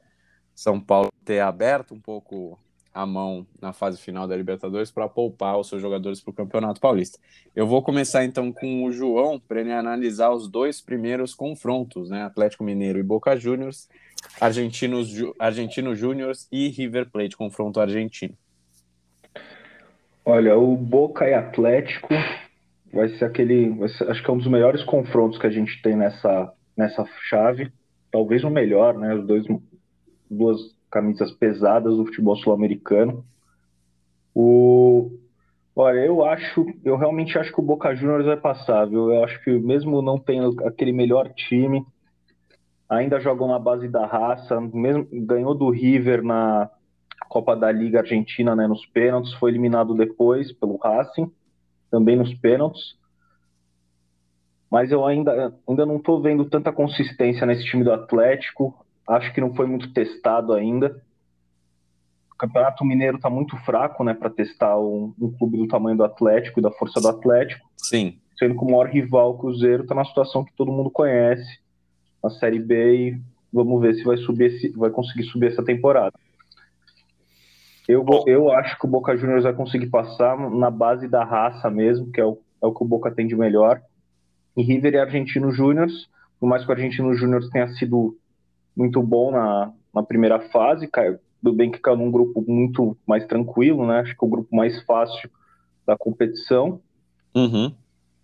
São 0.55 0.79
Paulo 0.79 1.10
ter 1.24 1.39
aberto 1.39 1.93
um 1.93 2.00
pouco 2.00 2.60
a 2.93 3.05
mão 3.05 3.48
na 3.62 3.72
fase 3.72 3.98
final 3.98 4.27
da 4.27 4.36
Libertadores 4.36 4.91
para 4.91 5.08
poupar 5.08 5.58
os 5.58 5.70
seus 5.70 5.81
jogadores 5.81 6.20
para 6.20 6.31
o 6.31 6.34
Campeonato 6.34 6.81
Paulista. 6.81 7.17
Eu 7.55 7.65
vou 7.65 7.81
começar 7.81 8.25
então 8.25 8.51
com 8.51 8.84
o 8.84 8.91
João 8.91 9.39
para 9.39 9.62
ele 9.62 9.72
analisar 9.72 10.31
os 10.31 10.50
dois 10.50 10.81
primeiros 10.81 11.34
confrontos, 11.34 12.10
né, 12.10 12.24
Atlético 12.24 12.63
Mineiro 12.63 13.00
e 13.00 13.03
Boca 13.03 13.36
Juniors, 13.38 13.88
Argentinos, 14.39 15.10
Argentino 15.39 15.96
Júniors 15.96 16.48
e 16.51 16.67
River 16.67 17.10
Plate, 17.10 17.38
confronto 17.38 17.79
argentino. 17.79 18.36
Olha, 20.24 20.58
o 20.58 20.75
Boca 20.75 21.27
e 21.27 21.34
Atlético 21.34 22.10
vai 22.94 23.10
ser 23.10 23.26
aquele. 23.26 23.70
Vai 23.72 23.90
ser, 23.90 24.10
acho 24.10 24.24
que 24.24 24.30
é 24.30 24.34
um 24.34 24.38
dos 24.38 24.48
melhores 24.48 24.84
confrontos 24.84 25.40
que 25.40 25.48
a 25.48 25.52
gente 25.52 25.82
tem 25.82 25.96
nessa, 25.96 26.54
nessa 26.78 27.06
chave. 27.30 27.72
Talvez 28.12 28.44
o 28.44 28.50
melhor, 28.50 28.98
né? 28.98 29.16
Os 29.16 29.26
dois, 29.26 29.46
duas 30.30 30.60
camisas 30.90 31.32
pesadas 31.32 31.96
do 31.96 32.06
futebol 32.06 32.36
sul-americano. 32.36 33.26
O. 34.36 35.12
Olha, 35.74 36.00
eu 36.00 36.24
acho, 36.26 36.66
eu 36.84 36.98
realmente 36.98 37.38
acho 37.38 37.54
que 37.54 37.60
o 37.60 37.64
Boca 37.64 37.96
Juniors 37.96 38.26
vai 38.26 38.36
passar, 38.36 38.86
viu? 38.86 39.10
Eu 39.10 39.24
acho 39.24 39.42
que 39.42 39.52
mesmo 39.52 40.02
não 40.02 40.20
tendo 40.20 40.54
aquele 40.68 40.92
melhor 40.92 41.30
time, 41.30 41.86
ainda 42.90 43.22
jogam 43.22 43.48
na 43.48 43.58
base 43.58 43.88
da 43.88 44.06
raça, 44.06 44.60
mesmo 44.60 45.08
ganhou 45.14 45.56
do 45.56 45.70
River 45.70 46.22
na 46.22 46.70
Copa 47.30 47.56
da 47.56 47.72
Liga 47.72 48.00
Argentina, 48.00 48.54
né, 48.54 48.68
nos 48.68 48.86
pênaltis, 48.88 49.34
foi 49.36 49.52
eliminado 49.52 49.96
depois 49.96 50.52
pelo 50.52 50.76
Racing 50.76 51.32
também 51.92 52.16
nos 52.16 52.34
pênaltis. 52.36 52.96
Mas 54.72 54.90
eu 54.90 55.06
ainda, 55.06 55.54
ainda 55.68 55.86
não 55.86 55.98
estou 55.98 56.22
vendo 56.22 56.46
tanta 56.46 56.72
consistência 56.72 57.46
nesse 57.46 57.66
time 57.66 57.84
do 57.84 57.92
Atlético. 57.92 58.74
Acho 59.06 59.34
que 59.34 59.42
não 59.42 59.54
foi 59.54 59.68
muito 59.68 59.92
testado 59.94 60.54
ainda. 60.54 61.04
O 62.32 62.38
Campeonato 62.38 62.86
Mineiro 62.86 63.18
está 63.18 63.30
muito 63.30 63.58
fraco 63.58 64.04
né, 64.04 64.14
para 64.14 64.30
testar 64.30 64.80
um, 64.80 65.14
um, 65.20 65.32
clube 65.32 65.58
do 65.58 65.68
tamanho 65.68 65.98
do 65.98 66.06
Atlético 66.06 66.60
e 66.60 66.64
da 66.64 66.72
força 66.72 67.02
do 67.02 67.10
Atlético. 67.10 67.68
Sim. 67.76 68.18
Sendo 68.40 68.58
que 68.58 68.64
o 68.64 68.66
maior 68.66 68.88
rival, 68.88 69.32
o 69.32 69.38
Cruzeiro, 69.38 69.84
está 69.84 69.94
na 69.94 70.06
situação 70.06 70.46
que 70.46 70.56
todo 70.56 70.72
mundo 70.72 70.90
conhece, 70.90 71.60
na 72.24 72.30
Série 72.30 72.58
B, 72.58 72.96
e 72.96 73.22
vamos 73.52 73.82
ver 73.82 73.94
se 73.96 74.04
vai, 74.04 74.18
subir 74.18 74.46
esse, 74.46 74.70
vai 74.70 74.90
conseguir 74.90 75.24
subir 75.26 75.48
essa 75.48 75.64
temporada. 75.64 76.14
Eu, 77.88 78.06
eu 78.28 78.52
acho 78.52 78.78
que 78.78 78.86
o 78.86 78.90
Boca 78.90 79.16
Juniors 79.18 79.44
vai 79.44 79.54
conseguir 79.54 79.88
passar 79.88 80.38
na 80.50 80.70
base 80.70 81.08
da 81.08 81.24
raça 81.24 81.70
mesmo, 81.70 82.12
que 82.12 82.22
é 82.22 82.26
o, 82.26 82.38
é 82.62 82.66
o 82.66 82.74
que 82.74 82.84
o 82.84 82.88
Boca 82.88 83.12
tem 83.12 83.28
de 83.28 83.36
melhor. 83.36 83.82
E 84.56 84.62
River 84.62 84.94
e 84.94 85.00
Argentino 85.00 85.52
Júniors, 85.52 86.10
por 86.40 86.48
mais 86.48 86.64
que 86.64 86.70
o 86.70 86.74
Argentino 86.74 87.14
Júnior 87.14 87.48
tenha 87.50 87.68
sido 87.74 88.16
muito 88.76 89.02
bom 89.02 89.32
na, 89.32 89.74
na 89.94 90.04
primeira 90.04 90.40
fase, 90.50 90.88
caiu, 90.88 91.20
tudo 91.42 91.56
bem 91.56 91.72
que 91.72 91.80
caiu 91.80 91.98
num 91.98 92.12
grupo 92.12 92.44
muito 92.48 92.96
mais 93.06 93.26
tranquilo, 93.26 93.86
né? 93.86 94.00
Acho 94.00 94.16
que 94.16 94.24
é 94.24 94.28
o 94.28 94.32
grupo 94.32 94.56
mais 94.56 94.82
fácil 94.84 95.30
da 95.86 95.98
competição. 95.98 96.80
Uhum. 97.36 97.74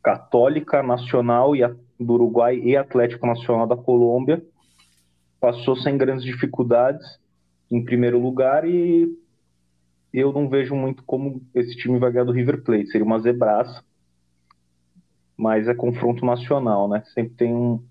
Católica, 0.04 0.84
Nacional 0.84 1.56
e 1.56 1.68
do 2.00 2.14
Uruguai 2.14 2.58
e 2.58 2.78
Atlético 2.78 3.26
Nacional 3.26 3.68
da 3.68 3.76
Colômbia. 3.76 4.42
Passou 5.40 5.76
sem 5.76 5.98
grandes 5.98 6.24
dificuldades 6.24 7.06
em 7.70 7.84
primeiro 7.84 8.20
lugar 8.20 8.68
e 8.68 9.12
eu 10.14 10.32
não 10.32 10.50
vejo 10.50 10.76
muito 10.76 11.04
como 11.04 11.42
esse 11.54 11.76
time 11.76 12.00
vai 12.00 12.12
ganhar 12.12 12.26
do 12.26 12.32
River 12.32 12.64
Plate. 12.64 12.88
Seria 12.88 13.06
uma 13.06 13.20
zebraça, 13.20 13.84
mas 15.36 15.68
é 15.68 15.74
confronto 15.74 16.26
nacional, 16.26 16.88
né? 16.88 17.04
Sempre 17.14 17.34
tem 17.36 17.54
um. 17.54 17.84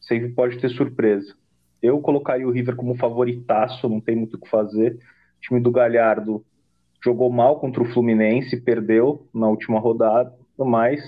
Sempre 0.00 0.30
pode 0.30 0.58
ter 0.58 0.68
surpresa. 0.68 1.34
Eu 1.82 2.00
colocaria 2.00 2.46
o 2.46 2.50
River 2.50 2.76
como 2.76 2.96
favoritaço, 2.96 3.88
não 3.88 4.00
tem 4.00 4.16
muito 4.16 4.34
o 4.34 4.40
que 4.40 4.48
fazer. 4.48 4.94
O 4.94 5.40
time 5.40 5.60
do 5.60 5.70
Galhardo 5.70 6.44
jogou 7.02 7.30
mal 7.30 7.60
contra 7.60 7.82
o 7.82 7.86
Fluminense, 7.86 8.60
perdeu 8.60 9.26
na 9.34 9.48
última 9.48 9.78
rodada, 9.78 10.32
mas 10.58 11.02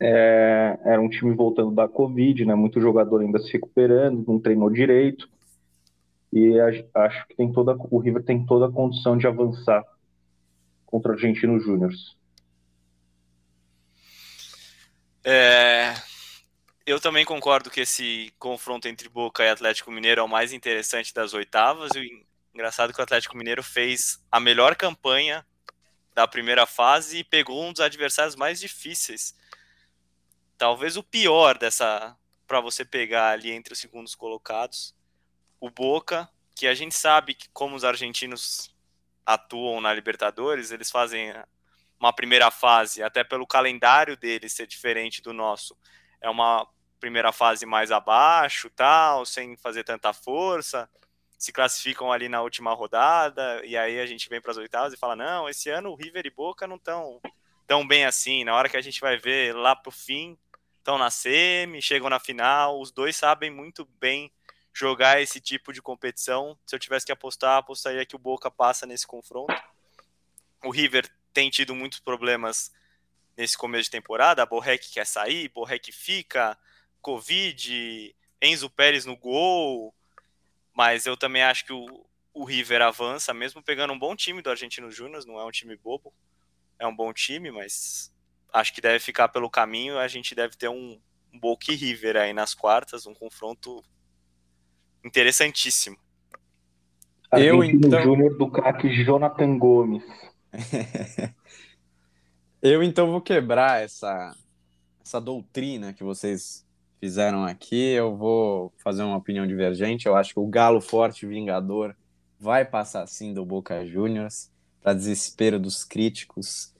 é, 0.00 0.78
era 0.84 1.00
um 1.00 1.08
time 1.08 1.34
voltando 1.34 1.70
da 1.72 1.88
Covid, 1.88 2.44
né? 2.44 2.54
Muito 2.54 2.80
jogador 2.80 3.20
ainda 3.20 3.38
se 3.38 3.52
recuperando, 3.52 4.24
não 4.26 4.38
treinou 4.38 4.70
direito. 4.70 5.28
E 6.38 6.60
acho 6.60 7.26
que 7.28 7.34
tem 7.34 7.50
toda, 7.50 7.74
o 7.90 7.98
River 7.98 8.22
tem 8.22 8.44
toda 8.44 8.66
a 8.66 8.70
condição 8.70 9.16
de 9.16 9.26
avançar 9.26 9.82
contra 10.84 11.10
o 11.10 11.14
Argentino 11.14 11.58
Júnior. 11.58 11.90
É, 15.24 15.94
eu 16.84 17.00
também 17.00 17.24
concordo 17.24 17.70
que 17.70 17.80
esse 17.80 18.34
confronto 18.38 18.86
entre 18.86 19.08
Boca 19.08 19.42
e 19.42 19.48
Atlético 19.48 19.90
Mineiro 19.90 20.20
é 20.20 20.24
o 20.24 20.28
mais 20.28 20.52
interessante 20.52 21.14
das 21.14 21.32
oitavas. 21.32 21.92
E 21.94 22.26
engraçado 22.52 22.92
que 22.92 23.00
o 23.00 23.02
Atlético 23.02 23.34
Mineiro 23.34 23.62
fez 23.62 24.22
a 24.30 24.38
melhor 24.38 24.76
campanha 24.76 25.42
da 26.14 26.28
primeira 26.28 26.66
fase 26.66 27.20
e 27.20 27.24
pegou 27.24 27.64
um 27.64 27.72
dos 27.72 27.80
adversários 27.80 28.36
mais 28.36 28.60
difíceis. 28.60 29.34
Talvez 30.58 30.98
o 30.98 31.02
pior 31.02 31.56
dessa 31.56 32.14
para 32.46 32.60
você 32.60 32.84
pegar 32.84 33.30
ali 33.30 33.50
entre 33.52 33.72
os 33.72 33.78
segundos 33.78 34.14
colocados 34.14 34.94
o 35.60 35.70
Boca, 35.70 36.28
que 36.54 36.66
a 36.66 36.74
gente 36.74 36.94
sabe 36.94 37.34
que 37.34 37.48
como 37.52 37.76
os 37.76 37.84
argentinos 37.84 38.74
atuam 39.24 39.80
na 39.80 39.92
Libertadores, 39.92 40.70
eles 40.70 40.90
fazem 40.90 41.32
uma 41.98 42.12
primeira 42.12 42.50
fase, 42.50 43.02
até 43.02 43.24
pelo 43.24 43.46
calendário 43.46 44.16
deles 44.16 44.52
ser 44.52 44.66
diferente 44.66 45.22
do 45.22 45.32
nosso. 45.32 45.76
É 46.20 46.30
uma 46.30 46.66
primeira 47.00 47.32
fase 47.32 47.66
mais 47.66 47.90
abaixo, 47.90 48.70
tal, 48.70 49.24
sem 49.24 49.56
fazer 49.56 49.84
tanta 49.84 50.12
força. 50.12 50.88
Se 51.38 51.52
classificam 51.52 52.10
ali 52.10 52.28
na 52.28 52.40
última 52.40 52.72
rodada 52.72 53.62
e 53.64 53.76
aí 53.76 54.00
a 54.00 54.06
gente 54.06 54.28
vem 54.28 54.40
para 54.40 54.52
as 54.52 54.56
oitavas 54.56 54.92
e 54.92 54.96
fala: 54.96 55.14
"Não, 55.14 55.48
esse 55.48 55.68
ano 55.68 55.90
o 55.90 55.94
River 55.94 56.26
e 56.26 56.30
Boca 56.30 56.66
não 56.66 56.76
estão 56.76 57.20
tão 57.66 57.86
bem 57.86 58.06
assim". 58.06 58.44
Na 58.44 58.54
hora 58.54 58.68
que 58.68 58.76
a 58.76 58.80
gente 58.80 59.00
vai 59.00 59.18
ver 59.18 59.54
lá 59.54 59.76
pro 59.76 59.90
fim, 59.90 60.38
estão 60.78 60.96
na 60.96 61.10
semi, 61.10 61.82
chegam 61.82 62.08
na 62.08 62.18
final, 62.18 62.80
os 62.80 62.90
dois 62.90 63.16
sabem 63.16 63.50
muito 63.50 63.84
bem 63.98 64.32
jogar 64.76 65.22
esse 65.22 65.40
tipo 65.40 65.72
de 65.72 65.80
competição. 65.80 66.58
Se 66.66 66.76
eu 66.76 66.78
tivesse 66.78 67.06
que 67.06 67.12
apostar, 67.12 67.56
apostaria 67.56 68.04
que 68.04 68.14
o 68.14 68.18
Boca 68.18 68.50
passa 68.50 68.84
nesse 68.84 69.06
confronto. 69.06 69.54
O 70.62 70.70
River 70.70 71.10
tem 71.32 71.48
tido 71.48 71.74
muitos 71.74 71.98
problemas 71.98 72.70
nesse 73.34 73.56
começo 73.56 73.84
de 73.84 73.92
temporada. 73.92 74.42
A 74.42 74.46
Borrec 74.46 74.92
quer 74.92 75.06
sair, 75.06 75.48
Borrec 75.48 75.90
fica, 75.90 76.58
Covid, 77.00 78.14
Enzo 78.42 78.68
Pérez 78.68 79.06
no 79.06 79.16
gol. 79.16 79.94
Mas 80.74 81.06
eu 81.06 81.16
também 81.16 81.42
acho 81.42 81.64
que 81.64 81.72
o, 81.72 82.06
o 82.34 82.44
River 82.44 82.82
avança, 82.82 83.32
mesmo 83.32 83.62
pegando 83.62 83.94
um 83.94 83.98
bom 83.98 84.14
time 84.14 84.42
do 84.42 84.50
Argentino 84.50 84.92
Júnior, 84.92 85.24
não 85.24 85.40
é 85.40 85.44
um 85.46 85.50
time 85.50 85.74
bobo, 85.74 86.12
é 86.78 86.86
um 86.86 86.94
bom 86.94 87.14
time, 87.14 87.50
mas 87.50 88.14
acho 88.52 88.74
que 88.74 88.82
deve 88.82 88.98
ficar 88.98 89.28
pelo 89.28 89.48
caminho. 89.48 89.98
A 89.98 90.06
gente 90.06 90.34
deve 90.34 90.54
ter 90.54 90.68
um, 90.68 91.00
um 91.32 91.40
Boca 91.40 91.72
River 91.72 92.18
aí 92.18 92.34
nas 92.34 92.52
quartas, 92.52 93.06
um 93.06 93.14
confronto 93.14 93.82
interessantíssimo. 95.06 95.96
Eu 97.32 97.62
então 97.64 98.02
Júnior 98.02 98.36
do 98.36 98.50
craque 98.50 98.88
Jonathan 99.04 99.58
Gomes. 99.58 100.02
Eu 102.62 102.82
então 102.82 103.10
vou 103.10 103.20
quebrar 103.20 103.82
essa 103.82 104.34
essa 105.04 105.20
doutrina 105.20 105.92
que 105.92 106.02
vocês 106.02 106.66
fizeram 106.98 107.44
aqui. 107.44 107.92
Eu 107.92 108.16
vou 108.16 108.72
fazer 108.82 109.02
uma 109.02 109.16
opinião 109.16 109.46
divergente. 109.46 110.06
Eu 110.06 110.16
acho 110.16 110.34
que 110.34 110.40
o 110.40 110.46
Galo 110.46 110.80
Forte 110.80 111.26
Vingador 111.26 111.94
vai 112.38 112.64
passar 112.64 113.06
sim 113.06 113.32
do 113.32 113.44
Boca 113.44 113.84
Juniors, 113.86 114.50
para 114.82 114.94
desespero 114.94 115.58
dos 115.58 115.84
críticos, 115.84 116.74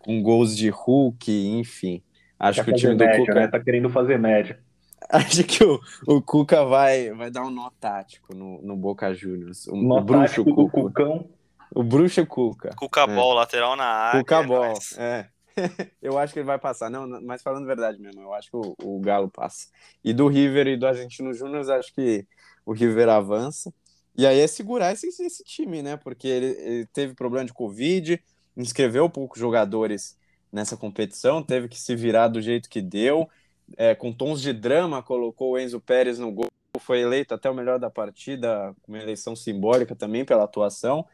com 0.00 0.22
gols 0.22 0.56
de 0.56 0.68
Hulk, 0.68 1.30
enfim. 1.30 2.02
Acho 2.38 2.64
Quer 2.64 2.64
que 2.64 2.70
o 2.72 2.76
time 2.76 2.94
do 2.94 3.04
média, 3.04 3.18
Cuca 3.18 3.34
né? 3.34 3.48
tá 3.48 3.60
querendo 3.60 3.88
fazer 3.90 4.18
média. 4.18 4.60
Acho 5.08 5.44
que 5.44 5.64
o, 5.64 5.80
o 6.06 6.20
Cuca 6.20 6.64
vai, 6.64 7.10
vai 7.12 7.30
dar 7.30 7.42
um 7.42 7.50
nó 7.50 7.70
tático 7.80 8.34
no, 8.34 8.60
no 8.62 8.76
Boca 8.76 9.12
Juniors. 9.14 9.66
O, 9.66 9.76
nó 9.76 9.98
o 9.98 10.00
bruxo 10.02 10.44
Cuca. 10.44 10.80
Cucão. 10.80 11.28
O 11.74 11.82
bruxo 11.82 12.26
Cuca. 12.26 12.74
Cuca 12.76 13.02
é. 13.02 13.06
Ball, 13.06 13.34
lateral 13.34 13.76
na 13.76 13.84
área. 13.84 14.20
Cuca 14.20 14.42
Ball, 14.42 14.74
é. 14.98 15.26
eu 16.02 16.18
acho 16.18 16.32
que 16.32 16.38
ele 16.38 16.46
vai 16.46 16.58
passar. 16.58 16.90
Não, 16.90 17.06
mas 17.22 17.42
falando 17.42 17.66
verdade 17.66 18.00
mesmo, 18.00 18.20
eu 18.20 18.34
acho 18.34 18.50
que 18.50 18.56
o, 18.56 18.74
o 18.82 19.00
Galo 19.00 19.30
passa. 19.30 19.68
E 20.04 20.12
do 20.12 20.28
River 20.28 20.66
e 20.68 20.76
do 20.76 20.86
Argentino 20.86 21.32
Júnior, 21.32 21.68
acho 21.70 21.92
que 21.94 22.26
o 22.64 22.72
River 22.72 23.08
avança. 23.08 23.72
E 24.16 24.26
aí 24.26 24.40
é 24.40 24.46
segurar 24.46 24.92
esse, 24.92 25.06
esse 25.06 25.44
time, 25.44 25.82
né? 25.82 25.96
Porque 25.96 26.28
ele, 26.28 26.46
ele 26.60 26.86
teve 26.86 27.14
problema 27.14 27.46
de 27.46 27.52
Covid, 27.52 28.22
inscreveu 28.56 29.08
poucos 29.08 29.38
jogadores 29.38 30.16
nessa 30.52 30.76
competição, 30.76 31.42
teve 31.42 31.68
que 31.68 31.78
se 31.78 31.94
virar 31.94 32.28
do 32.28 32.40
jeito 32.40 32.68
que 32.68 32.82
deu. 32.82 33.28
É, 33.76 33.94
com 33.94 34.12
tons 34.12 34.40
de 34.42 34.52
drama, 34.52 35.02
colocou 35.02 35.52
o 35.52 35.58
Enzo 35.58 35.80
Pérez 35.80 36.18
no 36.18 36.30
gol, 36.30 36.48
foi 36.78 37.00
eleito 37.00 37.34
até 37.34 37.48
o 37.50 37.54
melhor 37.54 37.78
da 37.78 37.90
partida, 37.90 38.74
uma 38.86 38.98
eleição 38.98 39.34
simbólica 39.36 39.94
também 39.94 40.24
pela 40.24 40.44
atuação. 40.44 41.06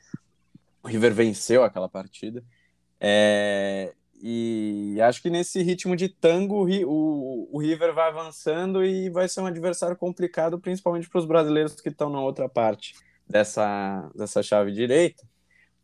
O 0.83 0.89
River 0.89 1.13
venceu 1.13 1.63
aquela 1.63 1.89
partida. 1.89 2.43
É, 3.01 3.93
e 4.23 4.99
acho 5.03 5.21
que 5.21 5.29
nesse 5.29 5.63
ritmo 5.63 5.95
de 5.95 6.09
tango, 6.09 6.67
o, 6.87 7.49
o 7.53 7.59
River 7.59 7.95
vai 7.95 8.09
avançando 8.09 8.85
e 8.85 9.11
vai 9.11 9.29
ser 9.29 9.41
um 9.41 9.47
adversário 9.47 9.97
complicado, 9.97 10.59
principalmente 10.59 11.09
para 11.09 11.19
os 11.19 11.27
brasileiros 11.27 11.81
que 11.81 11.89
estão 11.89 12.09
na 12.09 12.21
outra 12.21 12.49
parte 12.49 12.95
dessa, 13.29 14.11
dessa 14.15 14.43
chave 14.43 14.73
direita. 14.73 15.23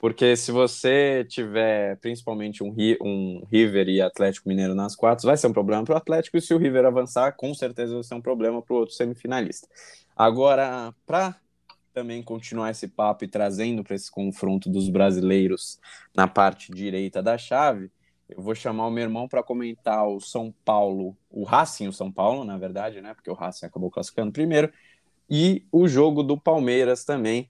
Porque 0.02 0.36
se 0.36 0.50
você 0.50 1.24
tiver 1.28 1.96
principalmente 1.98 2.60
um, 2.64 2.74
um 3.00 3.46
River 3.48 3.88
e 3.88 4.02
Atlético 4.02 4.48
Mineiro 4.48 4.74
nas 4.74 4.96
quartas, 4.96 5.22
vai 5.22 5.36
ser 5.36 5.46
um 5.46 5.52
problema 5.52 5.84
para 5.84 5.94
o 5.94 5.96
Atlético, 5.96 6.36
e 6.36 6.40
se 6.40 6.52
o 6.52 6.58
River 6.58 6.84
avançar, 6.84 7.36
com 7.36 7.54
certeza 7.54 7.94
vai 7.94 8.02
ser 8.02 8.16
um 8.16 8.20
problema 8.20 8.60
para 8.60 8.74
o 8.74 8.78
outro 8.78 8.96
semifinalista. 8.96 9.68
Agora, 10.16 10.92
para 11.06 11.36
também 11.94 12.20
continuar 12.20 12.72
esse 12.72 12.88
papo 12.88 13.24
e 13.24 13.28
trazendo 13.28 13.84
para 13.84 13.94
esse 13.94 14.10
confronto 14.10 14.68
dos 14.68 14.88
brasileiros 14.88 15.78
na 16.12 16.26
parte 16.26 16.72
direita 16.72 17.22
da 17.22 17.38
chave, 17.38 17.88
eu 18.28 18.42
vou 18.42 18.56
chamar 18.56 18.88
o 18.88 18.90
meu 18.90 19.04
irmão 19.04 19.28
para 19.28 19.40
comentar 19.40 20.08
o 20.08 20.18
São 20.18 20.52
Paulo, 20.64 21.16
o 21.30 21.44
Racing, 21.44 21.86
o 21.86 21.92
São 21.92 22.10
Paulo, 22.10 22.42
na 22.42 22.58
verdade, 22.58 23.00
né? 23.00 23.14
Porque 23.14 23.30
o 23.30 23.34
Racing 23.34 23.66
acabou 23.66 23.88
classificando 23.88 24.32
primeiro, 24.32 24.72
e 25.30 25.64
o 25.70 25.86
jogo 25.86 26.24
do 26.24 26.36
Palmeiras 26.36 27.04
também, 27.04 27.48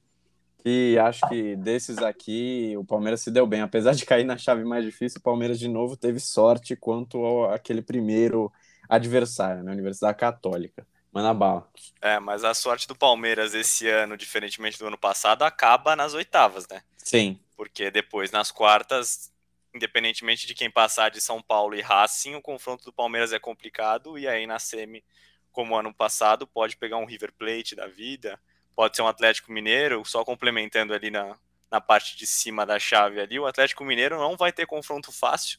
que 0.62 0.96
acho 0.98 1.28
que 1.28 1.56
desses 1.56 1.98
aqui 1.98 2.74
o 2.76 2.84
Palmeiras 2.84 3.20
se 3.20 3.30
deu 3.30 3.46
bem. 3.46 3.60
Apesar 3.60 3.94
de 3.94 4.06
cair 4.06 4.24
na 4.24 4.38
chave 4.38 4.64
mais 4.64 4.84
difícil, 4.84 5.18
o 5.18 5.22
Palmeiras 5.22 5.58
de 5.58 5.68
novo 5.68 5.96
teve 5.96 6.20
sorte 6.20 6.76
quanto 6.76 7.24
ao, 7.24 7.52
aquele 7.52 7.82
primeiro 7.82 8.52
adversário, 8.88 9.62
né? 9.62 9.72
Universidade 9.72 10.16
Católica. 10.16 10.86
Manda 11.12 11.34
bala. 11.34 11.68
É, 12.00 12.18
mas 12.18 12.42
a 12.44 12.54
sorte 12.54 12.88
do 12.88 12.94
Palmeiras 12.94 13.54
esse 13.54 13.88
ano, 13.88 14.16
diferentemente 14.16 14.78
do 14.78 14.86
ano 14.86 14.96
passado, 14.96 15.42
acaba 15.42 15.94
nas 15.94 16.14
oitavas, 16.14 16.66
né? 16.68 16.82
Sim. 16.96 17.38
Porque 17.56 17.90
depois, 17.90 18.30
nas 18.30 18.50
quartas, 18.50 19.30
independentemente 19.74 20.46
de 20.46 20.54
quem 20.54 20.70
passar 20.70 21.10
de 21.10 21.20
São 21.20 21.42
Paulo 21.42 21.74
e 21.74 21.82
Racing, 21.82 22.34
o 22.34 22.40
confronto 22.40 22.84
do 22.84 22.92
Palmeiras 22.92 23.32
é 23.32 23.38
complicado, 23.38 24.18
e 24.18 24.26
aí 24.26 24.46
na 24.46 24.58
semi, 24.58 25.04
como 25.50 25.76
ano 25.76 25.92
passado, 25.92 26.46
pode 26.46 26.76
pegar 26.76 26.96
um 26.96 27.04
River 27.04 27.32
Plate 27.32 27.74
da 27.74 27.86
vida, 27.86 28.40
pode 28.74 28.96
ser 28.96 29.02
um 29.02 29.08
Atlético 29.08 29.52
Mineiro, 29.52 30.04
só 30.04 30.24
complementando 30.24 30.94
ali 30.94 31.10
na, 31.10 31.36
na 31.70 31.80
parte 31.80 32.16
de 32.16 32.26
cima 32.26 32.66
da 32.66 32.78
chave 32.78 33.20
ali, 33.20 33.38
o 33.38 33.46
Atlético 33.46 33.84
Mineiro 33.84 34.18
não 34.18 34.36
vai 34.36 34.52
ter 34.52 34.66
confronto 34.66 35.10
fácil 35.10 35.58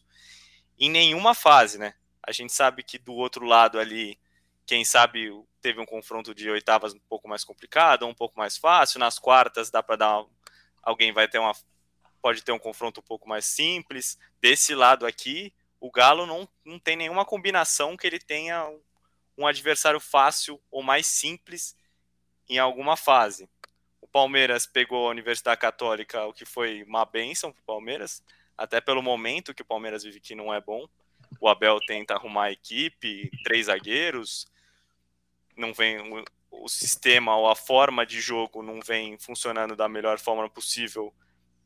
em 0.80 0.90
nenhuma 0.90 1.34
fase, 1.34 1.78
né? 1.78 1.96
A 2.22 2.32
gente 2.32 2.54
sabe 2.54 2.84
que 2.84 2.98
do 2.98 3.14
outro 3.14 3.46
lado 3.46 3.80
ali, 3.80 4.18
quem 4.66 4.86
sabe 4.86 5.32
teve 5.62 5.80
um 5.80 5.86
confronto 5.86 6.34
de 6.34 6.50
oitavas 6.50 6.94
um 6.94 7.00
pouco 7.10 7.28
mais 7.28 7.44
complicado, 7.44 8.06
um 8.06 8.14
pouco 8.14 8.38
mais 8.38 8.58
fácil, 8.58 9.00
nas 9.00 9.18
quartas 9.18 9.70
dá 9.70 9.82
para 9.82 9.96
dar 9.96 10.26
alguém 10.82 11.12
vai 11.12 11.28
ter 11.28 11.40
uma 11.40 11.54
pode 12.22 12.42
ter 12.42 12.52
um 12.52 12.60
confronto 12.60 13.02
um 13.02 13.04
pouco 13.04 13.28
mais 13.28 13.46
simples. 13.46 14.18
Desse 14.40 14.74
lado 14.74 15.06
aqui, 15.06 15.54
o 15.80 15.92
Galo 15.92 16.26
não, 16.26 16.48
não 16.64 16.80
tem 16.80 16.96
nenhuma 16.96 17.26
combinação 17.26 17.98
que 17.98 18.08
ele 18.08 18.20
tenha 18.20 18.66
um 19.38 19.46
adversário 19.46 20.00
fácil 20.00 20.62
ou 20.72 20.82
mais 20.82 21.06
simples 21.06 21.76
em 22.54 22.60
alguma 22.60 22.96
fase. 22.96 23.50
O 24.00 24.08
Palmeiras 24.08 24.66
pegou 24.66 25.08
a 25.08 25.12
Universidade 25.12 25.60
Católica, 25.60 26.26
o 26.26 26.34
que 26.34 26.46
foi 26.46 26.84
uma 26.84 27.04
benção 27.04 27.52
para 27.52 27.62
o 27.62 27.66
Palmeiras, 27.66 28.24
até 28.56 28.80
pelo 28.80 29.02
momento 29.02 29.54
que 29.54 29.64
o 29.64 29.66
Palmeiras 29.66 30.04
vive 30.04 30.20
que 30.20 30.36
não 30.36 30.54
é 30.54 30.62
bom. 30.62 30.88
O 31.40 31.48
Abel 31.48 31.80
tenta 31.88 32.14
arrumar 32.14 32.46
a 32.46 32.52
equipe, 32.52 33.32
três 33.44 33.66
zagueiros, 33.66 34.46
não 35.58 35.74
vem 35.74 36.00
o, 36.00 36.24
o 36.52 36.70
sistema 36.70 37.36
ou 37.36 37.50
a 37.50 37.56
forma 37.56 38.06
de 38.06 38.22
jogo 38.22 38.62
não 38.62 38.80
vem 38.80 39.18
funcionando 39.18 39.76
da 39.76 39.90
melhor 39.90 40.20
forma 40.20 40.48
possível 40.48 41.12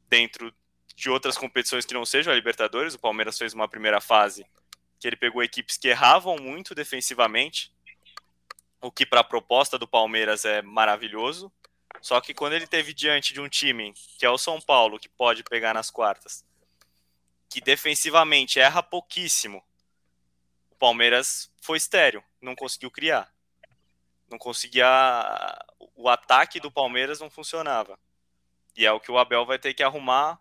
dentro 0.10 0.54
de 0.96 1.10
outras 1.10 1.38
competições 1.38 1.86
que 1.86 1.94
não 1.94 2.06
sejam 2.06 2.32
a 2.32 2.36
Libertadores. 2.36 2.94
O 2.94 3.00
Palmeiras 3.00 3.38
fez 3.38 3.54
uma 3.54 3.68
primeira 3.68 4.00
fase 4.00 4.46
que 5.00 5.08
ele 5.08 5.18
pegou 5.18 5.44
equipes 5.44 5.78
que 5.78 5.90
erravam 5.90 6.38
muito 6.38 6.74
defensivamente 6.74 7.76
o 8.82 8.92
que 8.92 9.06
para 9.06 9.22
a 9.22 9.24
proposta 9.24 9.78
do 9.78 9.88
Palmeiras 9.88 10.46
é 10.46 10.62
maravilhoso. 10.62 11.52
Só 12.02 12.22
que 12.22 12.34
quando 12.34 12.54
ele 12.54 12.68
teve 12.68 12.94
diante 12.94 13.34
de 13.34 13.42
um 13.42 13.50
time 13.50 13.94
que 14.18 14.26
é 14.26 14.30
o 14.30 14.38
São 14.38 14.62
Paulo, 14.62 15.00
que 15.00 15.10
pode 15.10 15.44
pegar 15.44 15.74
nas 15.74 15.90
quartas, 15.90 16.46
que 17.50 17.60
defensivamente 17.60 18.60
erra 18.60 18.84
pouquíssimo, 18.84 19.64
o 20.72 20.76
Palmeiras 20.76 21.52
foi 21.62 21.78
estéreo, 21.78 22.24
não 22.42 22.56
conseguiu 22.56 22.92
criar. 22.92 23.34
Não 24.30 24.38
conseguia. 24.38 24.86
O 25.96 26.10
ataque 26.10 26.60
do 26.60 26.70
Palmeiras 26.70 27.20
não 27.20 27.30
funcionava. 27.30 27.98
E 28.76 28.86
é 28.86 28.92
o 28.92 29.00
que 29.00 29.12
o 29.12 29.18
Abel 29.18 29.46
vai 29.46 29.58
ter 29.58 29.74
que 29.74 29.82
arrumar. 29.82 30.40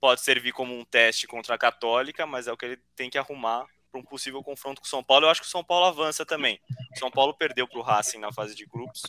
Pode 0.00 0.20
servir 0.20 0.52
como 0.52 0.76
um 0.76 0.84
teste 0.84 1.26
contra 1.26 1.54
a 1.54 1.58
Católica, 1.58 2.26
mas 2.26 2.48
é 2.48 2.52
o 2.52 2.56
que 2.56 2.66
ele 2.66 2.76
tem 2.96 3.08
que 3.08 3.16
arrumar 3.16 3.66
para 3.90 4.00
um 4.00 4.04
possível 4.04 4.42
confronto 4.42 4.80
com 4.80 4.86
o 4.86 4.90
São 4.90 5.02
Paulo. 5.02 5.26
Eu 5.26 5.30
acho 5.30 5.40
que 5.40 5.46
o 5.46 5.50
São 5.50 5.64
Paulo 5.64 5.86
avança 5.86 6.24
também. 6.24 6.60
O 6.94 6.98
São 6.98 7.10
Paulo 7.10 7.34
perdeu 7.34 7.66
para 7.66 7.78
o 7.78 7.82
Racing 7.82 8.18
na 8.18 8.32
fase 8.32 8.54
de 8.54 8.66
grupos, 8.66 9.02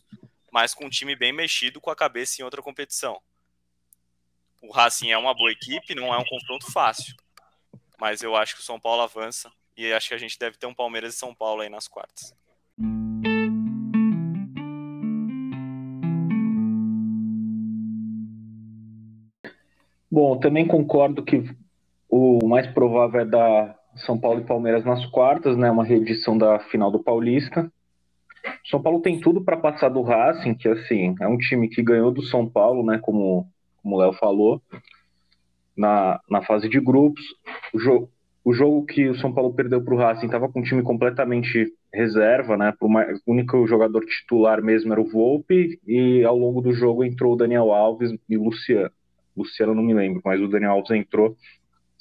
mas 0.52 0.74
com 0.74 0.86
um 0.86 0.90
time 0.90 1.16
bem 1.16 1.32
mexido, 1.32 1.82
com 1.82 1.90
a 1.90 1.96
cabeça 1.96 2.42
em 2.42 2.46
outra 2.46 2.62
competição. 2.62 3.22
O 4.62 4.72
Racing 4.72 5.12
é 5.12 5.18
uma 5.18 5.34
boa 5.34 5.52
equipe, 5.52 5.96
não 5.96 6.14
é 6.14 6.18
um 6.18 6.26
confronto 6.26 6.72
fácil. 6.72 7.16
Mas 8.00 8.22
eu 8.22 8.36
acho 8.36 8.56
que 8.56 8.62
o 8.62 8.66
São 8.66 8.80
Paulo 8.80 9.02
avança 9.02 9.52
e 9.76 9.92
acho 9.94 10.10
que 10.10 10.14
a 10.14 10.18
gente 10.18 10.38
deve 10.38 10.58
ter 10.58 10.66
um 10.66 10.74
Palmeiras 10.74 11.16
e 11.16 11.18
São 11.18 11.34
Paulo 11.34 11.62
aí 11.62 11.70
nas 11.70 11.88
quartas. 11.88 12.34
Bom, 20.12 20.40
também 20.40 20.68
concordo 20.68 21.24
que 21.24 21.44
o 22.10 22.46
mais 22.46 22.66
provável 22.68 23.22
é 23.22 23.26
dar 23.26 23.79
são 24.06 24.20
Paulo 24.20 24.42
e 24.42 24.46
Palmeiras 24.46 24.84
nas 24.86 25.06
quartas, 25.08 25.58
né? 25.58 25.70
Uma 25.70 25.84
reedição 25.84 26.38
da 26.38 26.60
final 26.60 26.92
do 26.92 27.00
Paulista. 27.00 27.72
São 28.70 28.82
Paulo 28.82 29.02
tem 29.02 29.20
tudo 29.20 29.42
para 29.42 29.58
passar 29.58 29.90
do 29.90 30.02
Racing, 30.02 30.56
que 30.56 30.68
assim 30.68 31.16
é 31.20 31.28
um 31.28 31.38
time 31.38 31.68
que 31.68 31.84
ganhou 31.84 32.12
do 32.12 32.22
São 32.24 32.48
Paulo, 32.48 32.86
né? 32.86 33.00
Como, 33.00 33.48
como 33.82 33.96
o 33.96 34.00
Léo 34.00 34.14
falou, 34.14 34.62
na, 35.76 36.20
na 36.30 36.42
fase 36.42 36.70
de 36.70 36.80
grupos. 36.80 37.24
O, 37.74 37.80
jo 37.80 38.10
o 38.44 38.54
jogo 38.54 38.86
que 38.86 39.08
o 39.08 39.16
São 39.16 39.34
Paulo 39.34 39.54
perdeu 39.54 39.84
para 39.84 39.94
o 39.94 39.98
Racing 39.98 40.26
estava 40.26 40.50
com 40.50 40.60
um 40.60 40.64
time 40.64 40.82
completamente 40.82 41.72
reserva, 41.94 42.56
né? 42.56 42.74
O 42.82 43.32
único 43.32 43.68
jogador 43.68 44.06
titular 44.06 44.62
mesmo 44.64 44.92
era 44.92 45.02
o 45.02 45.10
Volpe, 45.10 45.80
e 45.86 46.24
ao 46.24 46.38
longo 46.38 46.62
do 46.62 46.72
jogo 46.74 47.04
entrou 47.04 47.34
o 47.34 47.38
Daniel 47.38 47.72
Alves 47.72 48.12
e 48.28 48.38
o 48.38 48.44
Luciano. 48.44 48.92
Luciano 49.36 49.76
não 49.76 49.84
me 49.84 49.94
lembro, 49.94 50.22
mas 50.24 50.42
o 50.42 50.48
Daniel 50.48 50.72
Alves 50.72 50.92
entrou. 50.92 51.36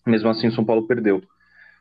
Mesmo 0.06 0.28
assim, 0.30 0.46
o 0.46 0.52
São 0.52 0.64
Paulo 0.64 0.86
perdeu. 0.86 1.22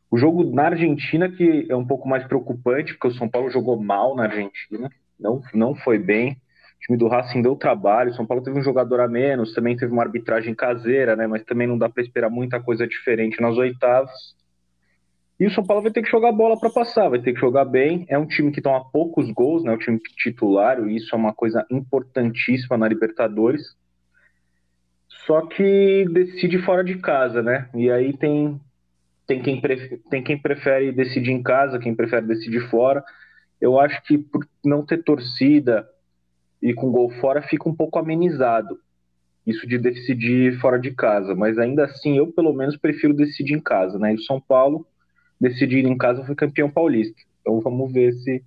O 0.09 0.17
jogo 0.17 0.43
na 0.43 0.67
Argentina 0.67 1.29
que 1.29 1.67
é 1.69 1.75
um 1.75 1.85
pouco 1.85 2.07
mais 2.07 2.25
preocupante, 2.25 2.93
porque 2.93 3.07
o 3.07 3.17
São 3.17 3.27
Paulo 3.27 3.49
jogou 3.49 3.81
mal 3.81 4.15
na 4.15 4.23
Argentina, 4.23 4.89
não, 5.19 5.41
não 5.53 5.75
foi 5.75 5.97
bem. 5.97 6.31
O 6.31 6.79
time 6.79 6.97
do 6.97 7.07
Racing 7.07 7.41
deu 7.41 7.55
trabalho, 7.55 8.11
o 8.11 8.13
São 8.13 8.25
Paulo 8.25 8.43
teve 8.43 8.57
um 8.57 8.63
jogador 8.63 9.01
a 9.01 9.07
menos, 9.07 9.53
também 9.53 9.75
teve 9.75 9.91
uma 9.91 10.03
arbitragem 10.03 10.53
caseira, 10.53 11.15
né? 11.15 11.27
Mas 11.27 11.43
também 11.43 11.67
não 11.67 11.77
dá 11.77 11.89
para 11.89 12.03
esperar 12.03 12.29
muita 12.29 12.61
coisa 12.61 12.87
diferente 12.87 13.41
nas 13.41 13.57
oitavas. 13.57 14.11
E 15.39 15.45
o 15.45 15.51
São 15.51 15.63
Paulo 15.63 15.83
vai 15.83 15.91
ter 15.91 16.01
que 16.01 16.09
jogar 16.09 16.31
bola 16.31 16.59
para 16.59 16.69
passar, 16.69 17.09
vai 17.09 17.19
ter 17.19 17.33
que 17.33 17.39
jogar 17.39 17.65
bem. 17.65 18.05
É 18.09 18.17
um 18.17 18.25
time 18.25 18.51
que 18.51 18.61
toma 18.61 18.89
poucos 18.91 19.29
gols, 19.31 19.63
né? 19.63 19.73
O 19.73 19.77
time 19.77 19.99
titular, 20.17 20.79
e 20.87 20.95
isso 20.95 21.13
é 21.13 21.17
uma 21.17 21.33
coisa 21.33 21.65
importantíssima 21.69 22.77
na 22.77 22.87
Libertadores. 22.87 23.61
Só 25.25 25.41
que 25.45 26.05
decide 26.11 26.59
fora 26.59 26.83
de 26.83 26.97
casa, 26.99 27.41
né? 27.43 27.69
E 27.75 27.91
aí 27.91 28.15
tem 28.15 28.59
tem 29.27 29.41
quem, 29.41 29.59
prefere, 29.59 29.97
tem 30.09 30.23
quem 30.23 30.37
prefere 30.41 30.91
decidir 30.91 31.31
em 31.31 31.43
casa, 31.43 31.77
quem 31.77 31.93
prefere 31.93 32.25
decidir 32.25 32.61
fora. 32.69 33.03
Eu 33.59 33.79
acho 33.79 34.01
que 34.03 34.17
por 34.17 34.47
não 34.63 34.85
ter 34.85 35.03
torcida 35.03 35.87
e 36.61 36.73
com 36.73 36.91
gol 36.91 37.09
fora 37.19 37.41
fica 37.41 37.67
um 37.67 37.75
pouco 37.75 37.99
amenizado 37.99 38.79
isso 39.45 39.65
de 39.65 39.77
decidir 39.77 40.59
fora 40.59 40.77
de 40.77 40.91
casa, 40.91 41.33
mas 41.33 41.57
ainda 41.57 41.85
assim 41.85 42.17
eu 42.17 42.27
pelo 42.33 42.53
menos 42.53 42.75
prefiro 42.75 43.13
decidir 43.13 43.53
em 43.53 43.61
casa, 43.61 43.97
né? 43.97 44.11
E 44.11 44.15
o 44.15 44.21
São 44.21 44.41
Paulo 44.41 44.85
decidir 45.39 45.85
em 45.85 45.97
casa 45.97 46.25
foi 46.25 46.35
campeão 46.35 46.69
paulista. 46.69 47.15
Então 47.41 47.61
vamos 47.61 47.91
ver 47.93 48.11
se 48.13 48.43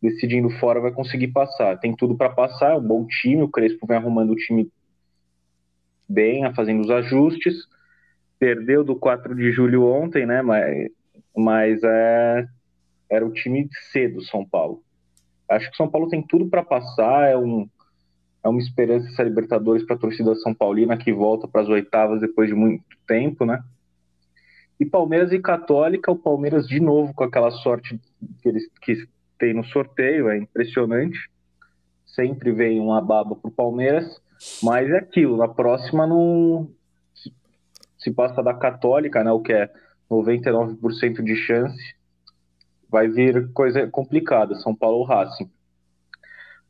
decidindo 0.00 0.50
fora 0.58 0.80
vai 0.80 0.92
conseguir 0.92 1.28
passar. 1.28 1.78
Tem 1.78 1.94
tudo 1.94 2.16
para 2.16 2.30
passar, 2.30 2.72
é 2.72 2.76
um 2.76 2.82
bom 2.82 3.06
time, 3.06 3.42
o 3.42 3.48
Crespo 3.48 3.86
vem 3.86 3.96
arrumando 3.96 4.30
o 4.30 4.36
time 4.36 4.70
bem, 6.08 6.42
fazendo 6.54 6.82
os 6.82 6.90
ajustes. 6.90 7.66
Perdeu 8.42 8.82
do 8.82 8.96
4 8.96 9.36
de 9.36 9.52
julho 9.52 9.84
ontem, 9.84 10.26
né? 10.26 10.42
Mas, 10.42 10.90
mas 11.36 11.80
é, 11.84 12.44
era 13.08 13.24
o 13.24 13.32
time 13.32 13.68
cedo 13.92 14.20
São 14.20 14.44
Paulo. 14.44 14.82
Acho 15.48 15.70
que 15.70 15.76
São 15.76 15.88
Paulo 15.88 16.08
tem 16.08 16.20
tudo 16.20 16.48
para 16.48 16.64
passar, 16.64 17.30
é 17.30 17.36
um 17.36 17.68
é 18.42 18.48
uma 18.48 18.58
esperança 18.58 19.08
essa 19.08 19.22
Libertadores 19.22 19.86
para 19.86 19.94
a 19.94 19.98
torcida 20.00 20.34
São 20.34 20.52
Paulina 20.52 20.96
que 20.96 21.12
volta 21.12 21.46
para 21.46 21.60
as 21.60 21.68
oitavas 21.68 22.20
depois 22.20 22.48
de 22.48 22.54
muito 22.56 22.82
tempo, 23.06 23.46
né? 23.46 23.62
E 24.80 24.84
Palmeiras 24.84 25.30
e 25.30 25.38
Católica, 25.38 26.10
o 26.10 26.18
Palmeiras 26.18 26.66
de 26.66 26.80
novo 26.80 27.14
com 27.14 27.22
aquela 27.22 27.52
sorte 27.52 27.96
que 28.42 28.48
eles 28.48 28.64
que 28.80 29.06
tem 29.38 29.54
no 29.54 29.62
sorteio, 29.66 30.28
é 30.28 30.36
impressionante. 30.36 31.30
Sempre 32.04 32.50
vem 32.50 32.80
uma 32.80 33.00
baba 33.00 33.36
pro 33.36 33.52
Palmeiras, 33.52 34.20
mas 34.60 34.90
é 34.90 34.98
aquilo, 34.98 35.36
na 35.36 35.46
próxima 35.46 36.08
não 36.08 36.68
se 38.02 38.10
passa 38.10 38.42
da 38.42 38.52
Católica, 38.52 39.22
né, 39.22 39.30
o 39.30 39.40
que 39.40 39.52
é 39.52 39.70
99% 40.10 41.22
de 41.22 41.36
chance, 41.36 41.94
vai 42.90 43.08
vir 43.08 43.50
coisa 43.52 43.86
complicada, 43.86 44.54
São 44.56 44.74
Paulo 44.74 44.98
ou 44.98 45.04
Racing. 45.04 45.50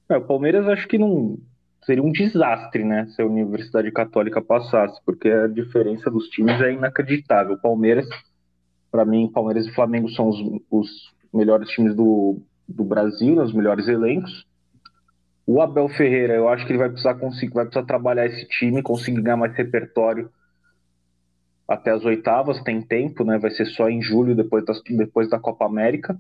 É, 0.09 0.17
o 0.17 0.25
Palmeiras 0.25 0.69
acho 0.69 0.87
que 0.87 0.99
não 0.99 1.39
seria 1.85 2.03
um 2.03 2.13
desastre, 2.13 2.85
né, 2.85 3.07
se 3.09 3.21
a 3.21 3.27
Universidade 3.27 3.91
Católica 3.91 4.41
passasse, 4.41 5.01
porque 5.05 5.29
a 5.29 5.49
diferença 5.49 6.11
dos 6.11 6.29
times 6.29 6.61
é 6.61 6.73
inacreditável. 6.73 7.59
Palmeiras, 7.59 8.07
para 8.91 9.05
mim, 9.05 9.31
Palmeiras 9.33 9.67
e 9.67 9.75
Flamengo 9.75 10.09
são 10.11 10.29
os, 10.29 10.39
os 10.71 10.89
melhores 11.33 11.69
times 11.71 11.95
do, 11.95 12.41
do 12.69 12.85
Brasil, 12.85 13.35
né, 13.35 13.43
os 13.43 13.55
melhores 13.55 13.89
elencos. 13.89 14.47
O 15.45 15.61
Abel 15.61 15.89
Ferreira, 15.89 16.35
eu 16.35 16.49
acho 16.49 16.65
que 16.65 16.73
ele 16.73 16.79
vai 16.79 16.89
precisar 16.89 17.15
conseguir, 17.15 17.55
vai 17.55 17.65
precisar 17.65 17.87
trabalhar 17.87 18.27
esse 18.27 18.47
time, 18.47 18.81
conseguir 18.81 19.21
ganhar 19.23 19.37
mais 19.37 19.55
repertório 19.55 20.31
até 21.73 21.91
as 21.91 22.05
oitavas, 22.05 22.63
tem 22.63 22.83
tempo, 22.83 23.25
né? 23.25 23.39
Vai 23.39 23.51
ser 23.51 23.67
só 23.67 23.89
em 23.89 24.03
julho, 24.03 24.35
depois, 24.35 24.65
das, 24.65 24.81
depois 24.83 25.29
da 25.29 25.39
Copa 25.39 25.65
América. 25.65 26.19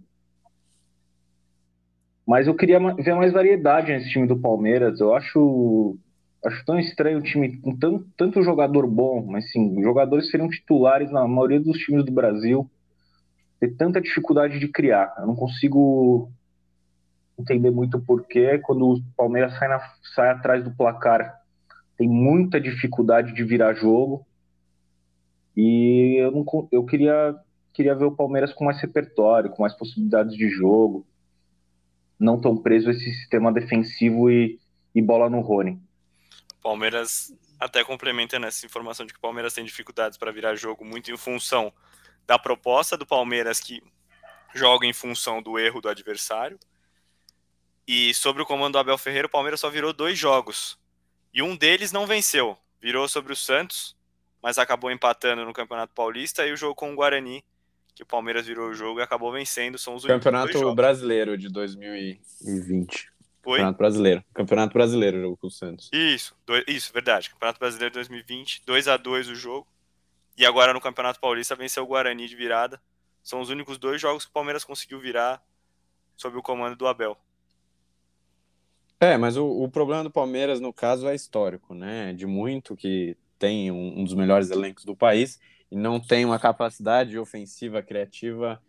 Mas 2.27 2.47
eu 2.47 2.55
queria 2.55 2.79
ver 2.95 3.15
mais 3.15 3.33
variedade 3.33 3.93
nesse 3.93 4.09
time 4.11 4.27
do 4.27 4.39
Palmeiras. 4.39 5.01
Eu 5.01 5.15
acho, 5.15 5.97
acho 6.45 6.65
tão 6.65 6.79
estranho 6.79 7.19
o 7.19 7.23
time 7.23 7.59
com 7.59 7.77
tanto, 7.77 8.07
tanto 8.17 8.43
jogador 8.43 8.87
bom, 8.87 9.25
mas 9.27 9.51
sim, 9.51 9.83
jogadores 9.83 10.31
seriam 10.31 10.49
titulares 10.49 11.11
na 11.11 11.27
maioria 11.27 11.61
dos 11.61 11.77
times 11.79 12.05
do 12.05 12.13
Brasil. 12.13 12.71
Ter 13.61 13.77
tanta 13.77 14.01
dificuldade 14.01 14.59
de 14.59 14.69
criar. 14.69 15.15
Eu 15.19 15.27
não 15.27 15.37
consigo 15.37 16.31
entender 17.39 17.71
muito 17.71 18.01
porquê 18.01 18.59
quando 18.59 18.95
o 18.95 19.03
Palmeiras 19.17 19.57
sai, 19.59 19.69
na, 19.69 19.81
sai 20.15 20.31
atrás 20.31 20.65
do 20.65 20.71
placar. 20.71 21.41
Tem 21.97 22.09
muita 22.09 22.61
dificuldade 22.61 23.35
de 23.35 23.45
virar 23.45 23.75
jogo. 23.75 24.25
E 25.57 26.17
eu, 26.19 26.31
não, 26.31 26.69
eu 26.71 26.85
queria, 26.85 27.35
queria 27.73 27.95
ver 27.95 28.05
o 28.05 28.17
Palmeiras 28.17 28.53
com 28.53 28.65
mais 28.65 28.81
repertório, 28.81 29.51
com 29.51 29.63
mais 29.63 29.75
possibilidades 29.75 30.37
de 30.37 30.49
jogo 30.49 31.07
não 32.23 32.41
tão 32.41 32.57
preso 32.57 32.89
a 32.89 32.93
esse 32.93 33.13
sistema 33.13 33.53
defensivo 33.53 34.31
e, 34.31 34.61
e 34.95 35.03
bola 35.03 35.29
no 35.29 35.41
Rony. 35.41 35.81
Palmeiras 36.63 37.35
até 37.59 37.85
complementa 37.85 38.39
nessa 38.39 38.65
informação 38.65 39.05
de 39.05 39.13
que 39.13 39.19
o 39.19 39.23
Palmeiras 39.23 39.53
tem 39.53 39.65
dificuldades 39.65 40.17
para 40.17 40.31
virar 40.31 40.55
jogo 40.55 40.85
muito 40.85 41.11
em 41.11 41.17
função 41.17 41.73
da 42.25 42.39
proposta 42.39 42.97
do 42.97 43.05
Palmeiras 43.05 43.59
que 43.61 43.83
joga 44.55 44.87
em 44.87 44.93
função 44.93 45.43
do 45.43 45.59
erro 45.59 45.81
do 45.81 45.89
adversário. 45.89 46.59
E 47.87 48.15
sobre 48.15 48.43
o 48.43 48.47
comando 48.47 48.75
do 48.75 48.79
Abel 48.79 48.97
Ferreira, 48.97 49.27
o 49.27 49.31
Palmeiras 49.31 49.59
só 49.59 49.69
virou 49.69 49.93
dois 49.93 50.17
jogos. 50.17 50.79
E 51.35 51.43
um 51.43 51.57
deles 51.57 51.91
não 51.91 52.07
venceu. 52.07 52.57
Virou 52.81 53.09
sobre 53.09 53.33
o 53.33 53.37
Santos, 53.37 53.97
mas 54.43 54.59
acabou 54.59 54.91
empatando 54.91 55.45
no 55.45 55.53
Campeonato 55.53 55.95
Paulista 55.95 56.47
e 56.47 56.53
o 56.53 56.57
jogo 56.57 56.75
com 56.75 56.93
o 56.93 56.97
Guarani 56.97 57.45
que 57.95 58.03
o 58.03 58.07
Palmeiras 58.07 58.47
virou 58.47 58.71
o 58.71 58.75
jogo 58.75 59.01
e 59.01 59.03
acabou 59.03 59.31
vencendo. 59.33 59.79
São 59.79 59.95
os 59.95 60.05
Campeonato 60.05 60.75
Brasileiro 60.75 61.37
de 61.37 61.49
2020. 61.49 63.13
Oi? 63.45 63.59
Campeonato 63.59 63.79
Brasileiro. 63.79 64.25
Campeonato 64.33 64.73
Brasileiro, 64.73 65.21
jogo 65.21 65.37
com 65.37 65.47
o 65.47 65.51
Santos. 65.51 65.91
Isso, 65.93 66.35
isso, 66.67 66.93
verdade. 66.93 67.31
Campeonato 67.31 67.59
Brasileiro 67.59 67.95
2020, 67.95 68.63
2 68.65 68.89
a 68.89 68.97
2 68.97 69.29
o 69.29 69.35
jogo. 69.35 69.67
E 70.37 70.47
agora 70.47 70.73
no 70.73 70.81
Campeonato 70.81 71.21
Paulista 71.21 71.55
venceu 71.55 71.83
o 71.83 71.87
Guarani 71.87 72.27
de 72.27 72.37
virada. 72.37 72.81
São 73.23 73.41
os 73.41 73.51
únicos 73.51 73.79
dois 73.79 74.01
jogos 74.01 74.25
que 74.25 74.31
o 74.31 74.35
Palmeiras 74.35 74.65
conseguiu 74.65 74.99
virar 74.99 75.43
sob 76.17 76.37
o 76.37 76.43
comando 76.43 76.77
do 76.77 76.87
Abel. 76.87 77.17
É, 78.99 79.17
mas 79.17 79.37
o, 79.37 79.45
o 79.47 79.69
problema 79.69 80.05
do 80.05 80.11
Palmeiras, 80.11 80.61
no 80.61 80.73
caso, 80.73 81.09
é 81.09 81.15
histórico, 81.15 81.75
né? 81.75 82.13
De 82.13 82.25
muito 82.25 82.77
que 82.77 83.17
tem 83.43 83.73
um, 83.73 83.99
um 83.99 84.05
dos 84.05 84.15
melhores 84.15 84.53
elencos 84.53 84.85
do 84.85 84.95
país 84.95 85.41
e 85.69 85.75
não 85.75 85.99
tem 85.99 86.25
uma 86.25 86.39
capacidade 86.39 87.19
ofensiva 87.19 87.83
criativa 87.83 88.63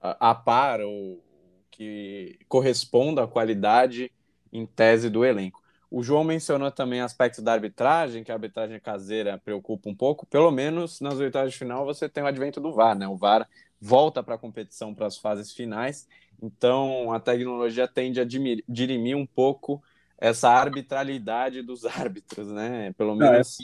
a, 0.00 0.30
a 0.30 0.34
par 0.36 0.80
ou 0.80 1.20
que 1.68 2.38
corresponda 2.46 3.24
à 3.24 3.26
qualidade 3.26 4.12
em 4.52 4.64
tese 4.64 5.10
do 5.10 5.24
elenco. 5.24 5.60
O 5.90 6.00
João 6.00 6.22
mencionou 6.22 6.70
também 6.70 7.00
aspectos 7.00 7.42
da 7.42 7.52
arbitragem, 7.52 8.22
que 8.22 8.30
a 8.30 8.34
arbitragem 8.36 8.78
caseira 8.78 9.36
preocupa 9.44 9.90
um 9.90 9.96
pouco. 9.96 10.24
Pelo 10.26 10.52
menos 10.52 11.00
nas 11.00 11.18
oitavas 11.18 11.50
de 11.50 11.58
final 11.58 11.84
você 11.84 12.08
tem 12.08 12.22
o 12.22 12.26
advento 12.28 12.60
do 12.60 12.72
VAR, 12.72 12.96
né? 12.96 13.08
O 13.08 13.16
VAR 13.16 13.48
volta 13.80 14.22
para 14.22 14.36
a 14.36 14.38
competição 14.38 14.94
para 14.94 15.06
as 15.08 15.18
fases 15.18 15.50
finais, 15.50 16.06
então 16.40 17.12
a 17.12 17.18
tecnologia 17.18 17.88
tende 17.88 18.20
a 18.20 18.24
dirimir 18.24 19.16
um 19.16 19.26
pouco 19.26 19.82
essa 20.16 20.50
arbitrariedade 20.50 21.62
dos 21.62 21.84
árbitros, 21.84 22.48
né? 22.52 22.92
Pelo 22.92 23.16
menos. 23.16 23.58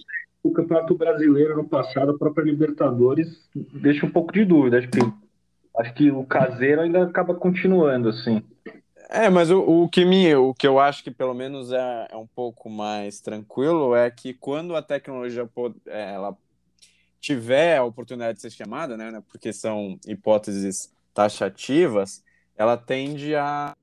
O 0.46 0.52
Campeonato 0.52 0.94
Brasileiro 0.94 1.56
no 1.56 1.68
passado, 1.68 2.12
a 2.12 2.18
própria 2.18 2.44
Libertadores, 2.44 3.28
deixa 3.54 4.06
um 4.06 4.10
pouco 4.10 4.32
de 4.32 4.44
dúvida. 4.44 4.78
Acho 4.78 4.88
que, 4.88 5.00
acho 5.78 5.94
que 5.94 6.10
o 6.10 6.24
caseiro 6.24 6.82
ainda 6.82 7.02
acaba 7.02 7.34
continuando, 7.34 8.10
assim. 8.10 8.40
É, 9.08 9.28
mas 9.28 9.50
o, 9.50 9.60
o, 9.60 9.88
que 9.88 10.04
me, 10.04 10.34
o 10.36 10.54
que 10.54 10.66
eu 10.66 10.78
acho 10.78 11.02
que 11.02 11.10
pelo 11.10 11.34
menos 11.34 11.72
é, 11.72 12.08
é 12.12 12.16
um 12.16 12.28
pouco 12.28 12.70
mais 12.70 13.20
tranquilo 13.20 13.94
é 13.94 14.08
que 14.08 14.34
quando 14.34 14.76
a 14.76 14.82
tecnologia 14.82 15.48
é, 15.86 16.14
ela 16.14 16.36
tiver 17.20 17.76
a 17.78 17.84
oportunidade 17.84 18.36
de 18.36 18.42
ser 18.42 18.50
chamada, 18.50 18.96
né, 18.96 19.20
porque 19.28 19.52
são 19.52 19.98
hipóteses 20.06 20.92
taxativas, 21.12 22.22
ela 22.56 22.76
tende 22.76 23.34
a 23.34 23.74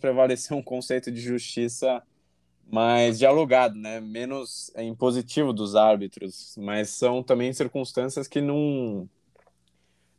prevalecer 0.00 0.56
um 0.56 0.62
conceito 0.62 1.10
de 1.10 1.20
justiça 1.20 2.00
mais 2.70 3.18
dialogado, 3.18 3.76
né? 3.76 4.00
Menos 4.00 4.70
é, 4.74 4.84
impositivo 4.84 5.52
dos 5.52 5.74
árbitros, 5.74 6.54
mas 6.58 6.90
são 6.90 7.22
também 7.22 7.52
circunstâncias 7.52 8.28
que 8.28 8.40
não 8.40 9.08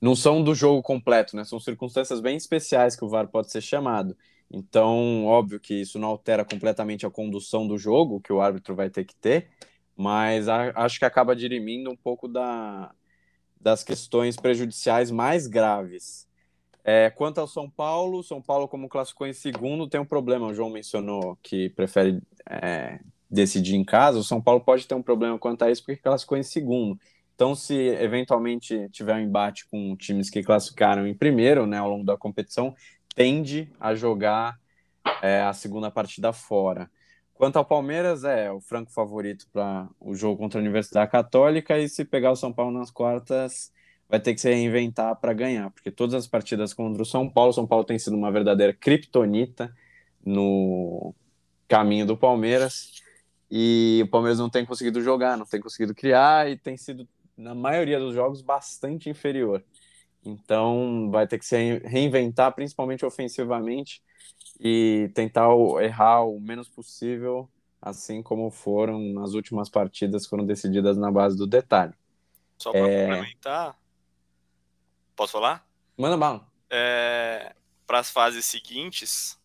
não 0.02 0.16
são 0.16 0.44
do 0.44 0.56
jogo 0.56 0.82
completo, 0.82 1.36
né? 1.36 1.44
São 1.46 1.60
circunstâncias 1.60 2.20
bem 2.20 2.36
especiais 2.36 2.96
que 2.96 3.06
o 3.06 3.10
VAR 3.10 3.28
pode 3.28 3.52
ser 3.52 3.62
chamado. 3.62 4.18
Então, 4.52 5.26
óbvio 5.26 5.60
que 5.60 5.76
isso 5.76 6.00
não 6.00 6.10
altera 6.10 6.44
completamente 6.44 7.06
a 7.06 7.12
condução 7.12 7.68
do 7.68 7.78
jogo, 7.78 8.20
que 8.20 8.34
o 8.34 8.42
árbitro 8.42 8.76
vai 8.76 8.90
ter 8.90 9.06
que 9.06 9.16
ter, 9.16 9.50
mas 9.96 10.48
acho 10.50 11.00
que 11.00 11.06
acaba 11.06 11.36
dirimindo 11.36 11.90
um 11.92 11.96
pouco 11.96 12.28
da, 12.28 12.94
das 13.60 13.84
questões 13.84 14.36
prejudiciais 14.36 15.12
mais 15.12 15.48
graves. 15.48 16.28
É, 16.84 17.10
quanto 17.12 17.40
ao 17.40 17.48
São 17.48 17.70
Paulo, 17.70 18.24
São 18.24 18.42
Paulo, 18.42 18.68
como 18.68 18.90
classificou 18.90 19.28
em 19.28 19.34
segundo, 19.34 19.88
tem 19.88 20.00
um 20.00 20.06
problema. 20.06 20.48
O 20.48 20.54
João 20.54 20.70
mencionou 20.70 21.38
que 21.44 21.70
prefere 21.70 22.22
é, 22.50 23.00
decidir 23.30 23.76
em 23.76 23.84
casa. 23.84 24.18
O 24.20 24.24
São 24.24 24.42
Paulo 24.42 24.62
pode 24.62 24.88
ter 24.88 24.96
um 24.96 25.02
problema 25.02 25.38
quanto 25.38 25.64
a 25.64 25.72
isso, 25.72 25.84
porque 25.84 26.02
classificou 26.02 26.38
em 26.38 26.44
segundo. 26.44 27.00
Então, 27.36 27.56
se 27.56 27.76
eventualmente 27.76 28.88
tiver 28.90 29.16
um 29.16 29.20
embate 29.20 29.68
com 29.68 29.96
times 29.96 30.30
que 30.30 30.44
classificaram 30.44 31.08
em 31.08 31.14
primeiro 31.14 31.66
né, 31.66 31.78
ao 31.78 31.90
longo 31.90 32.06
da 32.06 32.18
competição, 32.18 32.76
tende 33.16 33.72
a 33.80 33.96
jogar 33.96 34.60
é, 35.22 35.42
a 35.42 35.54
segunda 35.54 35.90
partida 35.90 36.34
fora. 36.34 36.90
Quanto 37.34 37.56
ao 37.56 37.66
Palmeiras, 37.66 38.24
é 38.24 38.52
o 38.52 38.62
franco 38.62 38.92
favorito 38.92 39.48
para 39.52 39.90
o 40.00 40.14
jogo 40.14 40.38
contra 40.38 40.60
a 40.60 40.62
Universidade 40.62 41.10
Católica, 41.10 41.80
e 41.80 41.90
se 41.90 42.06
pegar 42.06 42.32
o 42.32 42.36
São 42.36 42.54
Paulo 42.54 42.78
nas 42.78 42.92
quartas, 42.92 43.72
vai 44.12 44.20
ter 44.20 44.34
que 44.34 44.42
se 44.42 44.50
reinventar 44.54 45.16
para 45.16 45.32
ganhar, 45.32 45.72
porque 45.72 45.90
todas 45.90 46.14
as 46.14 46.28
partidas 46.28 46.74
contra 46.74 47.02
o 47.02 47.06
São 47.06 47.30
Paulo, 47.30 47.54
São 47.54 47.66
Paulo 47.66 47.86
tem 47.86 47.98
sido 47.98 48.18
uma 48.18 48.30
verdadeira 48.30 48.74
kryptonita 48.74 49.74
no 50.24 51.16
caminho 51.66 52.06
do 52.06 52.18
Palmeiras 52.18 53.02
e 53.50 54.02
o 54.04 54.08
Palmeiras 54.10 54.38
não 54.38 54.50
tem 54.50 54.66
conseguido 54.66 55.02
jogar, 55.02 55.38
não 55.38 55.46
tem 55.46 55.62
conseguido 55.62 55.96
criar 55.96 56.52
e 56.52 56.58
tem 56.58 56.76
sido 56.76 57.08
na 57.38 57.56
maioria 57.56 58.02
dos 58.02 58.14
jogos 58.14 58.42
bastante 58.42 59.10
inferior. 59.10 59.64
Então 60.26 61.10
vai 61.10 61.26
ter 61.26 61.40
que 61.40 61.46
se 61.46 61.80
reinventar, 61.80 62.54
principalmente 62.54 63.06
ofensivamente 63.06 64.04
e 64.60 65.10
tentar 65.16 65.48
errar 65.82 66.26
o 66.26 66.38
menos 66.38 66.68
possível, 66.68 67.50
assim 67.82 68.22
como 68.22 68.52
foram 68.52 69.00
nas 69.00 69.34
últimas 69.34 69.70
partidas, 69.70 70.28
foram 70.28 70.46
decididas 70.46 70.98
na 70.98 71.10
base 71.10 71.38
do 71.38 71.48
detalhe. 71.48 71.94
Só 72.58 72.72
para 72.72 72.88
é... 72.88 73.08
complementar, 73.08 73.81
Posso 75.16 75.34
falar? 75.34 75.68
Manda 75.98 76.18
bala. 76.18 76.48
É, 76.70 77.56
para 77.86 78.00
as 78.00 78.10
fases 78.10 78.46
seguintes, 78.46 79.40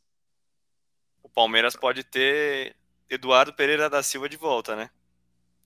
o 1.23 1.29
Palmeiras 1.29 1.75
pode 1.77 2.05
ter 2.05 2.77
Eduardo 3.11 3.53
Pereira 3.53 3.91
da 3.91 4.03
Silva 4.03 4.29
de 4.29 4.37
volta, 4.37 4.77
né? 4.77 4.91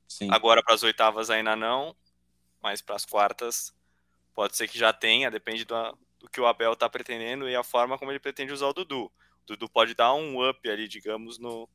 Sim. 0.08 0.28
Agora 0.32 0.62
para 0.62 0.74
as 0.74 0.82
oitavas 0.82 1.30
ainda 1.30 1.54
não, 1.54 1.94
mas 2.62 2.82
para 2.82 2.96
as 2.96 3.04
quartas 3.04 3.74
pode 4.34 4.56
ser 4.56 4.68
que 4.68 4.78
já 4.78 4.92
tenha, 4.92 5.30
depende 5.30 5.64
do, 5.64 5.98
do 6.18 6.28
que 6.28 6.40
o 6.40 6.46
Abel 6.46 6.72
está 6.72 6.88
pretendendo 6.88 7.48
e 7.48 7.54
a 7.54 7.62
forma 7.62 7.98
como 7.98 8.10
ele 8.10 8.18
pretende 8.18 8.52
usar 8.52 8.68
o 8.68 8.72
Dudu. 8.72 9.04
O 9.04 9.12
Dudu 9.46 9.68
pode 9.68 9.94
dar 9.94 10.12
um 10.14 10.48
up 10.48 10.68
ali, 10.68 10.88
digamos, 10.88 11.38
no, 11.38 11.68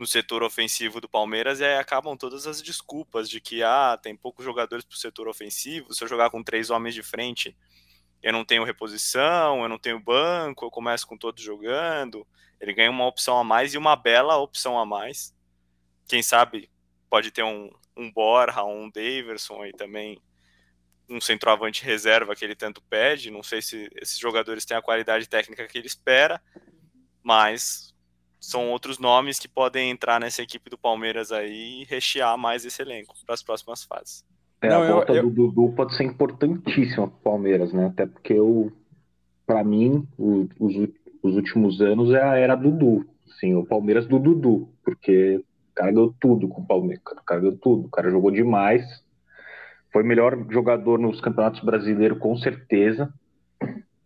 no 0.00 0.06
setor 0.06 0.42
ofensivo 0.42 0.98
do 0.98 1.06
Palmeiras 1.06 1.60
e 1.60 1.64
aí 1.64 1.76
acabam 1.76 2.16
todas 2.16 2.46
as 2.46 2.62
desculpas 2.62 3.28
de 3.28 3.38
que 3.38 3.62
ah, 3.62 3.98
tem 4.02 4.16
poucos 4.16 4.42
jogadores 4.42 4.82
para 4.82 4.94
o 4.94 4.98
setor 4.98 5.28
ofensivo, 5.28 5.92
se 5.92 6.02
eu 6.02 6.08
jogar 6.08 6.30
com 6.30 6.42
três 6.42 6.70
homens 6.70 6.94
de 6.94 7.02
frente, 7.02 7.54
eu 8.22 8.32
não 8.32 8.42
tenho 8.42 8.64
reposição, 8.64 9.62
eu 9.62 9.68
não 9.68 9.78
tenho 9.78 10.00
banco, 10.00 10.64
eu 10.64 10.70
começo 10.70 11.06
com 11.06 11.18
todos 11.18 11.42
jogando. 11.42 12.26
Ele 12.58 12.72
ganha 12.72 12.90
uma 12.90 13.06
opção 13.06 13.38
a 13.38 13.44
mais 13.44 13.74
e 13.74 13.78
uma 13.78 13.94
bela 13.94 14.36
opção 14.38 14.78
a 14.78 14.86
mais. 14.86 15.34
Quem 16.08 16.22
sabe 16.22 16.70
pode 17.10 17.30
ter 17.30 17.42
um, 17.42 17.70
um 17.94 18.10
Borja, 18.10 18.64
um 18.64 18.90
Daverson 18.90 19.66
e 19.66 19.72
também 19.72 20.18
um 21.08 21.20
centroavante 21.20 21.84
reserva 21.84 22.34
que 22.34 22.44
ele 22.44 22.54
tanto 22.54 22.82
pede. 22.82 23.30
Não 23.30 23.42
sei 23.42 23.60
se 23.60 23.90
esses 23.96 24.18
jogadores 24.18 24.64
têm 24.64 24.76
a 24.76 24.82
qualidade 24.82 25.28
técnica 25.28 25.66
que 25.66 25.76
ele 25.76 25.86
espera, 25.86 26.42
mas 27.22 27.94
são 28.40 28.70
outros 28.70 28.98
nomes 28.98 29.38
que 29.38 29.46
podem 29.46 29.90
entrar 29.90 30.18
nessa 30.18 30.42
equipe 30.42 30.70
do 30.70 30.78
Palmeiras 30.78 31.30
aí 31.30 31.82
e 31.82 31.84
rechear 31.84 32.38
mais 32.38 32.64
esse 32.64 32.80
elenco 32.80 33.14
para 33.26 33.34
as 33.34 33.42
próximas 33.42 33.84
fases. 33.84 34.24
É, 34.62 34.68
Não, 34.68 34.82
a 34.82 34.92
volta 34.92 35.12
eu, 35.12 35.16
eu... 35.16 35.22
do 35.30 35.30
Dudu 35.30 35.74
pode 35.74 35.94
ser 35.94 36.04
importantíssima 36.04 37.06
para 37.06 37.16
o 37.16 37.22
Palmeiras, 37.22 37.72
né? 37.72 37.86
Até 37.86 38.06
porque 38.06 38.32
eu, 38.32 38.72
para 39.46 39.62
mim, 39.62 40.06
o, 40.18 40.48
os, 40.58 40.74
os 41.22 41.36
últimos 41.36 41.80
anos 41.80 42.12
é 42.12 42.22
a 42.22 42.36
era 42.36 42.54
Dudu. 42.54 43.06
Sim, 43.38 43.54
o 43.54 43.64
Palmeiras 43.64 44.06
do 44.06 44.18
Dudu, 44.18 44.68
porque 44.82 45.36
o 45.36 45.74
cara 45.74 45.92
ganhou 45.92 46.14
tudo 46.20 46.48
com 46.48 46.62
o 46.62 46.66
Palmeiras, 46.66 47.00
o 47.00 47.24
cara 47.24 47.40
ganhou 47.40 47.56
tudo, 47.56 47.86
o 47.86 47.90
cara 47.90 48.10
jogou 48.10 48.30
demais, 48.30 48.82
foi 49.92 50.02
melhor 50.02 50.46
jogador 50.50 50.98
nos 50.98 51.20
campeonatos 51.20 51.60
brasileiros, 51.60 52.18
com 52.18 52.36
certeza. 52.36 53.12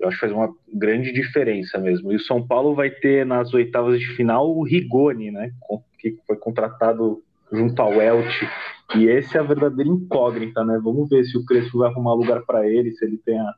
Eu 0.04 0.08
acho 0.08 0.18
que 0.18 0.26
faz 0.26 0.32
uma 0.32 0.54
grande 0.72 1.12
diferença 1.12 1.78
mesmo. 1.78 2.12
E 2.12 2.16
o 2.16 2.20
São 2.20 2.46
Paulo 2.46 2.74
vai 2.74 2.90
ter 2.90 3.24
nas 3.24 3.52
oitavas 3.54 3.98
de 3.98 4.06
final 4.14 4.54
o 4.54 4.62
Rigoni, 4.62 5.30
né? 5.30 5.50
Que 5.98 6.16
foi 6.26 6.36
contratado 6.36 7.22
junto 7.50 7.80
ao 7.80 8.00
Elche 8.00 8.46
e 8.94 9.06
esse 9.06 9.36
é 9.36 9.40
a 9.40 9.44
verdadeira 9.44 9.90
incógnita, 9.90 10.64
né? 10.64 10.78
Vamos 10.82 11.08
ver 11.08 11.24
se 11.24 11.36
o 11.38 11.44
Crespo 11.44 11.78
vai 11.78 11.90
arrumar 11.90 12.14
lugar 12.14 12.42
para 12.44 12.68
ele, 12.68 12.92
se 12.92 13.04
ele 13.04 13.16
tem 13.18 13.38
a. 13.38 13.50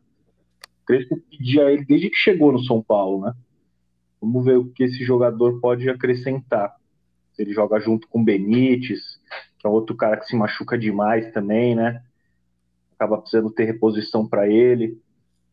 O 0.82 0.86
Crespo 0.86 1.20
pedia 1.30 1.70
ele 1.70 1.84
desde 1.84 2.08
que 2.08 2.16
chegou 2.16 2.52
no 2.52 2.62
São 2.62 2.82
Paulo, 2.82 3.26
né? 3.26 3.34
Vamos 4.20 4.44
ver 4.44 4.56
o 4.56 4.66
que 4.66 4.84
esse 4.84 5.04
jogador 5.04 5.60
pode 5.60 5.88
acrescentar. 5.90 6.74
Se 7.32 7.42
ele 7.42 7.52
joga 7.52 7.78
junto 7.80 8.08
com 8.08 8.20
o 8.20 8.24
Benítez, 8.24 9.20
que 9.58 9.66
é 9.66 9.68
outro 9.70 9.96
cara 9.96 10.16
que 10.16 10.26
se 10.26 10.36
machuca 10.36 10.78
demais 10.78 11.30
também, 11.32 11.74
né? 11.74 12.02
Acaba 12.94 13.18
precisando 13.18 13.50
ter 13.50 13.64
reposição 13.64 14.26
para 14.26 14.48
ele. 14.48 14.98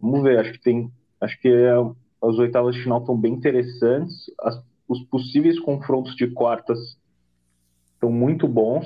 Vamos 0.04 0.22
ver, 0.22 0.38
acho 0.38 0.52
que 0.52 0.60
tem. 0.60 0.92
Acho 1.22 1.40
que 1.40 1.48
é, 1.48 1.72
as 1.72 2.38
oitavas 2.38 2.76
de 2.76 2.84
final 2.84 3.00
estão 3.00 3.18
bem 3.18 3.32
interessantes. 3.32 4.30
As, 4.42 4.62
os 4.86 5.02
possíveis 5.06 5.58
confrontos 5.58 6.14
de 6.18 6.28
quartas 6.28 6.78
estão 7.94 8.12
muito 8.12 8.46
bons 8.46 8.86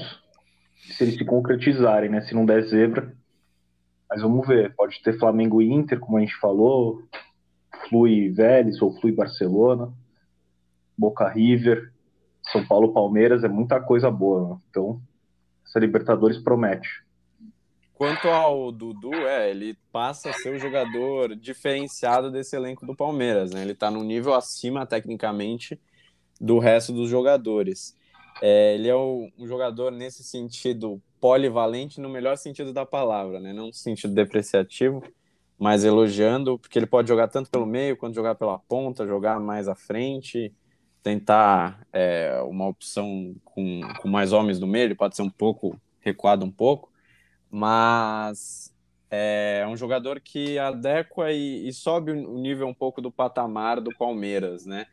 se 0.75 1.03
eles 1.03 1.15
se 1.15 1.25
concretizarem, 1.25 2.11
né? 2.11 2.21
Se 2.21 2.35
não 2.35 2.45
der 2.45 2.61
zebra. 2.67 3.11
Mas 4.07 4.21
vamos 4.21 4.47
ver. 4.47 4.75
Pode 4.75 5.01
ter 5.01 5.17
Flamengo 5.17 5.59
e 5.59 5.73
Inter, 5.73 5.99
como 5.99 6.17
a 6.17 6.21
gente 6.21 6.35
falou. 6.39 7.01
Flui 7.89 8.29
Vélez 8.29 8.79
ou 8.79 8.93
Flui 8.99 9.11
Barcelona. 9.11 9.91
Boca 10.95 11.27
River. 11.27 11.91
São 12.51 12.63
Paulo 12.63 12.93
Palmeiras. 12.93 13.43
É 13.43 13.47
muita 13.47 13.79
coisa 13.79 14.11
boa. 14.11 14.49
Né? 14.49 14.57
Então, 14.69 15.01
essa 15.65 15.79
Libertadores 15.79 16.37
promete. 16.37 17.06
Quanto 17.97 18.27
ao 18.27 18.71
Dudu, 18.71 19.11
é, 19.11 19.49
ele 19.49 19.75
passa 19.91 20.29
a 20.29 20.33
ser 20.33 20.53
o 20.53 20.59
jogador 20.59 21.35
diferenciado 21.35 22.29
desse 22.29 22.55
elenco 22.55 22.85
do 22.85 22.95
Palmeiras, 22.95 23.49
né? 23.49 23.63
Ele 23.63 23.73
tá 23.73 23.89
num 23.89 24.03
nível 24.03 24.35
acima, 24.35 24.85
tecnicamente, 24.85 25.81
do 26.39 26.59
resto 26.59 26.93
dos 26.93 27.09
jogadores. 27.09 27.97
É, 28.39 28.75
ele 28.75 28.87
é 28.87 28.93
o, 28.93 29.27
um 29.35 29.47
jogador 29.47 29.91
nesse 29.91 30.23
sentido 30.23 31.01
polivalente 31.19 31.99
no 31.99 32.07
melhor 32.07 32.37
sentido 32.37 32.71
da 32.71 32.85
palavra, 32.85 33.39
né? 33.39 33.51
Não 33.51 33.65
no 33.65 33.73
sentido 33.73 34.13
depreciativo, 34.13 35.01
mas 35.57 35.83
elogiando, 35.83 36.59
porque 36.59 36.77
ele 36.77 36.85
pode 36.85 37.07
jogar 37.07 37.27
tanto 37.29 37.49
pelo 37.49 37.65
meio 37.65 37.97
quanto 37.97 38.13
jogar 38.13 38.35
pela 38.35 38.59
ponta, 38.59 39.07
jogar 39.07 39.39
mais 39.39 39.67
à 39.67 39.73
frente, 39.73 40.53
tentar 41.01 41.83
é, 41.91 42.39
uma 42.43 42.67
opção 42.67 43.35
com, 43.43 43.81
com 43.99 44.07
mais 44.07 44.33
homens 44.33 44.59
no 44.59 44.67
meio, 44.67 44.85
ele 44.85 44.93
pode 44.93 45.15
ser 45.15 45.23
um 45.23 45.31
pouco 45.31 45.81
recuado 45.99 46.45
um 46.45 46.51
pouco, 46.51 46.91
mas 47.49 48.73
é 49.09 49.65
um 49.69 49.77
jogador 49.77 50.19
que 50.19 50.59
adequa 50.59 51.31
e, 51.31 51.67
e 51.67 51.73
sobe 51.73 52.11
o 52.11 52.37
nível 52.37 52.67
um 52.67 52.73
pouco 52.73 53.01
do 53.01 53.11
patamar 53.11 53.79
do 53.81 53.95
Palmeiras, 53.97 54.65
né? 54.65 54.85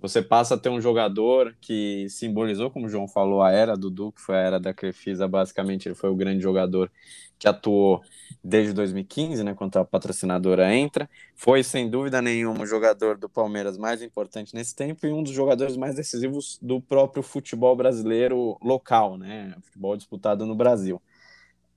você 0.00 0.22
passa 0.22 0.54
a 0.54 0.58
ter 0.58 0.70
um 0.70 0.80
jogador 0.80 1.54
que 1.60 2.08
simbolizou, 2.08 2.70
como 2.70 2.86
o 2.86 2.88
João 2.88 3.06
falou, 3.06 3.42
a 3.42 3.50
era 3.50 3.76
do 3.76 3.90
Duque, 3.90 4.20
foi 4.20 4.36
a 4.36 4.40
era 4.40 4.60
da 4.60 4.72
Crefisa, 4.72 5.28
basicamente 5.28 5.86
ele 5.86 5.94
foi 5.94 6.10
o 6.10 6.14
grande 6.14 6.42
jogador 6.42 6.90
que 7.38 7.46
atuou 7.46 8.02
desde 8.42 8.72
2015, 8.72 9.42
né, 9.42 9.54
quando 9.54 9.76
a 9.76 9.84
patrocinadora 9.84 10.74
entra, 10.74 11.08
foi 11.34 11.62
sem 11.62 11.88
dúvida 11.88 12.20
nenhuma 12.20 12.62
o 12.62 12.66
jogador 12.66 13.16
do 13.16 13.28
Palmeiras 13.28 13.76
mais 13.76 14.02
importante 14.02 14.54
nesse 14.54 14.74
tempo 14.74 15.06
e 15.06 15.12
um 15.12 15.22
dos 15.22 15.32
jogadores 15.32 15.76
mais 15.76 15.94
decisivos 15.94 16.58
do 16.60 16.80
próprio 16.80 17.22
futebol 17.22 17.76
brasileiro 17.76 18.58
local, 18.62 19.18
né, 19.18 19.54
futebol 19.62 19.96
disputado 19.96 20.46
no 20.46 20.54
Brasil. 20.54 21.00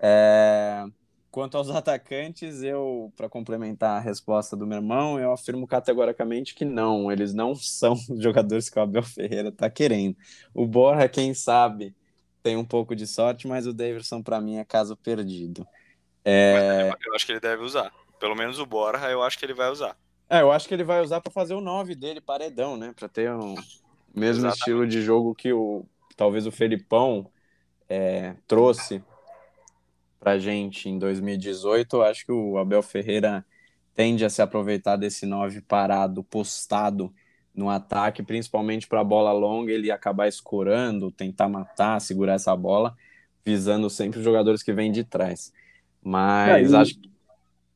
É... 0.03 0.85
Quanto 1.31 1.57
aos 1.57 1.69
atacantes, 1.71 2.61
eu, 2.61 3.11
para 3.15 3.29
complementar 3.29 3.97
a 3.97 3.99
resposta 3.99 4.55
do 4.55 4.67
meu 4.67 4.77
irmão, 4.77 5.17
eu 5.17 5.31
afirmo 5.31 5.65
categoricamente 5.65 6.53
que 6.53 6.65
não, 6.65 7.11
eles 7.11 7.33
não 7.33 7.55
são 7.55 7.93
os 7.93 8.21
jogadores 8.21 8.69
que 8.69 8.77
o 8.77 8.81
Abel 8.81 9.03
Ferreira 9.03 9.49
está 9.49 9.69
querendo. 9.69 10.17
O 10.53 10.67
Borja, 10.67 11.07
quem 11.07 11.33
sabe, 11.33 11.95
tem 12.43 12.57
um 12.57 12.65
pouco 12.65 12.95
de 12.95 13.07
sorte, 13.07 13.47
mas 13.47 13.65
o 13.65 13.73
Davidson, 13.73 14.21
para 14.21 14.41
mim, 14.41 14.57
é 14.57 14.65
caso 14.65 14.97
perdido. 14.97 15.65
É... 16.25 16.91
Eu 17.05 17.15
acho 17.15 17.25
que 17.25 17.31
ele 17.31 17.39
deve 17.39 17.63
usar. 17.63 17.91
Pelo 18.19 18.35
menos 18.35 18.59
o 18.59 18.65
Borja, 18.65 19.09
eu 19.09 19.23
acho 19.23 19.39
que 19.39 19.45
ele 19.45 19.53
vai 19.53 19.69
usar. 19.69 19.97
É, 20.29 20.41
eu 20.41 20.51
acho 20.51 20.67
que 20.67 20.73
ele 20.73 20.83
vai 20.83 21.01
usar 21.01 21.21
para 21.21 21.31
fazer 21.31 21.53
o 21.53 21.61
9 21.61 21.95
dele, 21.95 22.21
paredão, 22.21 22.77
né? 22.77 22.93
Para 22.95 23.07
ter 23.07 23.31
um 23.31 23.55
mesmo 24.13 24.45
Exatamente. 24.45 24.57
estilo 24.57 24.87
de 24.87 25.01
jogo 25.01 25.35
que 25.35 25.51
o 25.51 25.85
talvez 26.15 26.45
o 26.45 26.51
Felipão 26.51 27.29
é, 27.89 28.35
trouxe 28.47 29.03
para 30.23 30.39
gente 30.39 30.87
em 30.87 30.97
2018, 30.97 31.97
eu 31.97 32.03
acho 32.03 32.25
que 32.25 32.31
o 32.31 32.57
Abel 32.57 32.81
Ferreira 32.81 33.45
tende 33.93 34.23
a 34.23 34.29
se 34.29 34.41
aproveitar 34.41 34.95
desse 34.95 35.25
9 35.25 35.59
parado, 35.61 36.23
postado 36.23 37.13
no 37.53 37.69
ataque, 37.69 38.23
principalmente 38.23 38.87
para 38.87 39.01
a 39.01 39.03
bola 39.03 39.33
longa, 39.33 39.73
ele 39.73 39.91
acabar 39.91 40.29
escorando, 40.29 41.11
tentar 41.11 41.49
matar, 41.49 41.99
segurar 41.99 42.35
essa 42.35 42.55
bola, 42.55 42.95
visando 43.43 43.89
sempre 43.89 44.19
os 44.19 44.25
jogadores 44.25 44.63
que 44.63 44.71
vêm 44.71 44.93
de 44.93 45.03
trás. 45.03 45.51
Mas 46.01 46.71
é, 46.71 46.77
acho 46.77 46.99
que. 46.99 47.11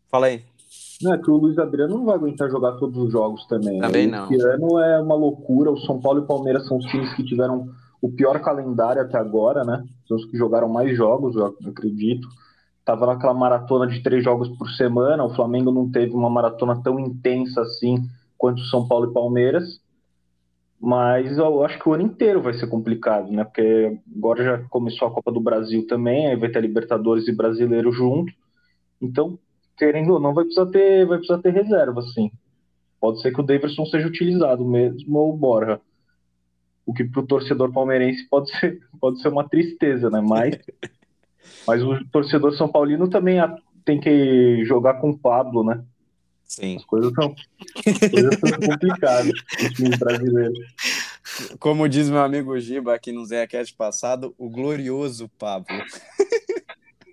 Fala 0.09 0.27
aí. 0.27 0.41
Não, 1.01 1.13
é 1.13 1.17
que 1.17 1.29
o 1.29 1.35
Luiz 1.35 1.57
Adriano 1.59 1.97
não 1.97 2.05
vai 2.05 2.15
aguentar 2.15 2.49
jogar 2.49 2.71
todos 2.77 2.97
os 2.97 3.11
jogos 3.11 3.45
também. 3.45 3.77
Né? 3.77 3.85
Também 3.85 4.07
né? 4.07 4.19
não. 4.19 4.31
Esse 4.31 4.41
ano 4.41 4.79
é 4.79 5.01
uma 5.01 5.15
loucura. 5.15 5.69
O 5.69 5.77
São 5.81 5.99
Paulo 5.99 6.21
e 6.21 6.23
o 6.23 6.25
Palmeiras 6.25 6.65
são 6.65 6.77
os 6.77 6.85
times 6.85 7.13
que 7.13 7.25
tiveram 7.25 7.69
o 8.01 8.09
pior 8.09 8.39
calendário 8.41 9.01
até 9.01 9.17
agora, 9.17 9.63
né? 9.63 9.83
São 10.07 10.17
os 10.17 10.25
que 10.25 10.37
jogaram 10.37 10.69
mais 10.69 10.95
jogos, 10.95 11.35
eu 11.35 11.45
acredito. 11.67 12.27
Tava 12.85 13.05
naquela 13.05 13.33
maratona 13.33 13.87
de 13.87 14.01
três 14.01 14.23
jogos 14.23 14.47
por 14.57 14.69
semana. 14.71 15.25
O 15.25 15.35
Flamengo 15.35 15.71
não 15.71 15.89
teve 15.91 16.13
uma 16.13 16.29
maratona 16.29 16.81
tão 16.81 16.99
intensa 16.99 17.61
assim 17.61 18.07
quanto 18.37 18.61
São 18.65 18.87
Paulo 18.87 19.09
e 19.09 19.13
Palmeiras. 19.13 19.81
Mas 20.79 21.37
eu 21.37 21.63
acho 21.65 21.79
que 21.79 21.89
o 21.89 21.93
ano 21.93 22.03
inteiro 22.03 22.41
vai 22.41 22.53
ser 22.53 22.67
complicado, 22.67 23.31
né? 23.31 23.43
Porque 23.43 23.99
agora 24.15 24.43
já 24.43 24.57
começou 24.69 25.07
a 25.07 25.11
Copa 25.11 25.31
do 25.31 25.41
Brasil 25.41 25.87
também, 25.87 26.27
aí 26.27 26.35
vai 26.35 26.49
ter 26.49 26.61
Libertadores 26.61 27.27
e 27.27 27.35
Brasileiro 27.35 27.91
junto. 27.91 28.31
Então, 29.01 29.39
querendo 29.75 30.13
ou 30.13 30.19
não, 30.19 30.35
vai 30.35 30.43
precisar 30.43 30.67
ter, 30.67 31.05
vai 31.07 31.17
precisar 31.17 31.41
ter 31.41 31.51
reserva, 31.51 32.01
sim. 32.13 32.31
Pode 33.01 33.21
ser 33.21 33.33
que 33.33 33.41
o 33.41 33.43
Davidson 33.43 33.85
seja 33.87 34.07
utilizado 34.07 34.63
mesmo 34.63 35.17
ou 35.17 35.33
o 35.33 35.37
Borja 35.37 35.81
o 36.87 36.93
que 36.93 37.03
para 37.03 37.21
o 37.21 37.27
torcedor 37.27 37.71
palmeirense 37.73 38.25
pode 38.29 38.49
ser, 38.57 38.79
pode 38.99 39.21
ser 39.21 39.27
uma 39.27 39.47
tristeza, 39.47 40.09
né? 40.09 40.21
Mas, 40.21 40.57
mas 41.67 41.83
o 41.83 42.03
torcedor 42.05 42.55
São 42.55 42.69
Paulino 42.69 43.09
também 43.09 43.37
tem 43.83 43.99
que 43.99 44.63
jogar 44.65 44.95
com 44.95 45.09
o 45.09 45.17
Pablo, 45.17 45.65
né? 45.65 45.83
Sim. 46.45 46.77
As 46.77 46.85
coisas 46.85 47.11
são, 47.13 47.35
coisas 48.09 48.39
são 48.39 48.59
complicadas 48.65 49.33
no 49.61 49.69
time 49.73 49.97
brasileiro. 49.97 50.53
Como 51.59 51.89
diz 51.89 52.09
meu 52.09 52.21
amigo 52.21 52.57
Giba 52.57 52.95
aqui 52.95 53.11
no 53.11 53.25
Zé 53.25 53.45
Cast 53.45 53.75
passado, 53.75 54.33
o 54.37 54.49
glorioso 54.49 55.29
Pablo. 55.37 55.67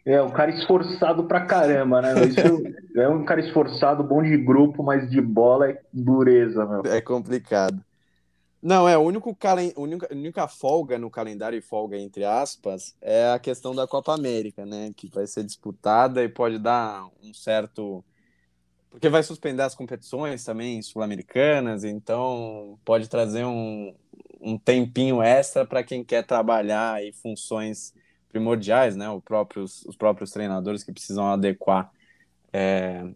É, 0.06 0.22
um 0.22 0.30
cara 0.30 0.52
esforçado 0.52 1.24
pra 1.24 1.46
caramba, 1.46 2.00
né? 2.00 2.14
Isso 2.26 3.00
é 3.00 3.08
um 3.08 3.24
cara 3.24 3.40
esforçado, 3.40 4.04
bom 4.04 4.22
de 4.22 4.36
grupo, 4.36 4.84
mas 4.84 5.10
de 5.10 5.20
bola 5.20 5.70
é 5.70 5.80
dureza, 5.92 6.64
meu. 6.64 6.82
É 6.92 7.00
complicado. 7.00 7.82
Não, 8.64 8.88
é, 8.88 8.96
o 8.96 9.02
único 9.02 9.36
calen... 9.36 9.74
a 9.76 9.80
única, 10.14 10.48
folga 10.48 10.98
no 10.98 11.10
calendário, 11.10 11.58
e 11.58 11.60
folga 11.60 11.98
entre 11.98 12.24
aspas, 12.24 12.96
é 12.98 13.30
a 13.30 13.38
questão 13.38 13.74
da 13.74 13.86
Copa 13.86 14.14
América, 14.14 14.64
né? 14.64 14.90
Que 14.96 15.06
vai 15.06 15.26
ser 15.26 15.44
disputada 15.44 16.24
e 16.24 16.30
pode 16.30 16.58
dar 16.58 17.06
um 17.22 17.34
certo. 17.34 18.02
Porque 18.88 19.10
vai 19.10 19.22
suspender 19.22 19.62
as 19.62 19.74
competições 19.74 20.42
também 20.44 20.80
sul-americanas, 20.80 21.84
então 21.84 22.78
pode 22.86 23.06
trazer 23.06 23.44
um, 23.44 23.94
um 24.40 24.56
tempinho 24.56 25.20
extra 25.20 25.66
para 25.66 25.82
quem 25.84 26.02
quer 26.02 26.24
trabalhar 26.24 27.04
em 27.04 27.12
funções 27.12 27.92
primordiais, 28.30 28.96
né? 28.96 29.10
Os 29.10 29.22
próprios, 29.22 29.84
os 29.84 29.94
próprios 29.94 30.30
treinadores 30.30 30.82
que 30.82 30.90
precisam 30.90 31.26
adequar 31.26 31.92
é, 32.50 33.12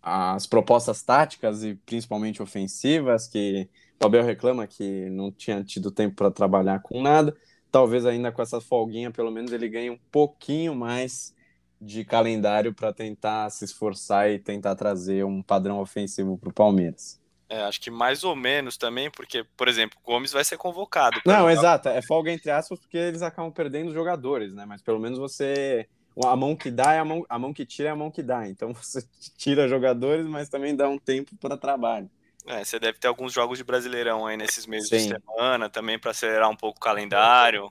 as 0.00 0.46
propostas 0.46 1.02
táticas 1.02 1.62
e 1.62 1.74
principalmente 1.74 2.42
ofensivas, 2.42 3.26
que 3.28 3.68
Abel 4.00 4.24
reclama 4.24 4.66
que 4.66 5.08
não 5.10 5.30
tinha 5.30 5.62
tido 5.64 5.90
tempo 5.90 6.16
para 6.16 6.30
trabalhar 6.30 6.80
com 6.80 7.02
nada. 7.02 7.36
Talvez 7.70 8.06
ainda 8.06 8.30
com 8.30 8.42
essa 8.42 8.60
folguinha, 8.60 9.10
pelo 9.10 9.30
menos 9.30 9.52
ele 9.52 9.68
ganhe 9.68 9.90
um 9.90 9.98
pouquinho 10.10 10.74
mais 10.74 11.34
de 11.80 12.04
calendário 12.04 12.72
para 12.72 12.92
tentar 12.92 13.50
se 13.50 13.64
esforçar 13.64 14.30
e 14.30 14.38
tentar 14.38 14.74
trazer 14.74 15.24
um 15.24 15.42
padrão 15.42 15.80
ofensivo 15.80 16.38
para 16.38 16.48
o 16.48 16.52
Palmeiras. 16.52 17.20
É, 17.48 17.62
acho 17.62 17.80
que 17.80 17.90
mais 17.90 18.24
ou 18.24 18.34
menos 18.34 18.76
também, 18.76 19.10
porque, 19.10 19.44
por 19.56 19.68
exemplo, 19.68 19.98
Gomes 20.04 20.32
vai 20.32 20.44
ser 20.44 20.56
convocado. 20.56 21.20
Não, 21.24 21.40
jogar. 21.40 21.52
exato. 21.52 21.88
É 21.88 22.02
folga 22.02 22.32
entre 22.32 22.50
aspas, 22.50 22.78
porque 22.80 22.96
eles 22.96 23.22
acabam 23.22 23.52
perdendo 23.52 23.88
os 23.88 23.94
jogadores, 23.94 24.52
né? 24.52 24.64
Mas 24.66 24.82
pelo 24.82 24.98
menos 24.98 25.18
você. 25.18 25.88
A 26.24 26.34
mão 26.34 26.56
que 26.56 26.70
dá 26.70 26.94
é 26.94 26.98
a 26.98 27.04
mão, 27.04 27.26
a 27.28 27.38
mão 27.38 27.52
que 27.52 27.66
tira 27.66 27.90
é 27.90 27.92
a 27.92 27.96
mão 27.96 28.10
que 28.10 28.22
dá. 28.22 28.48
Então 28.48 28.72
você 28.74 29.06
tira 29.36 29.68
jogadores, 29.68 30.26
mas 30.26 30.48
também 30.48 30.74
dá 30.74 30.88
um 30.88 30.98
tempo 30.98 31.36
para 31.36 31.56
trabalho. 31.56 32.10
É, 32.46 32.64
você 32.64 32.78
deve 32.78 32.98
ter 32.98 33.08
alguns 33.08 33.32
jogos 33.32 33.58
de 33.58 33.64
Brasileirão 33.64 34.26
aí 34.26 34.36
nesses 34.36 34.66
meses 34.66 34.88
Sim. 34.88 34.96
de 34.96 35.02
semana 35.02 35.68
também 35.68 35.98
para 35.98 36.12
acelerar 36.12 36.48
um 36.48 36.56
pouco 36.56 36.78
o 36.78 36.80
calendário. 36.80 37.70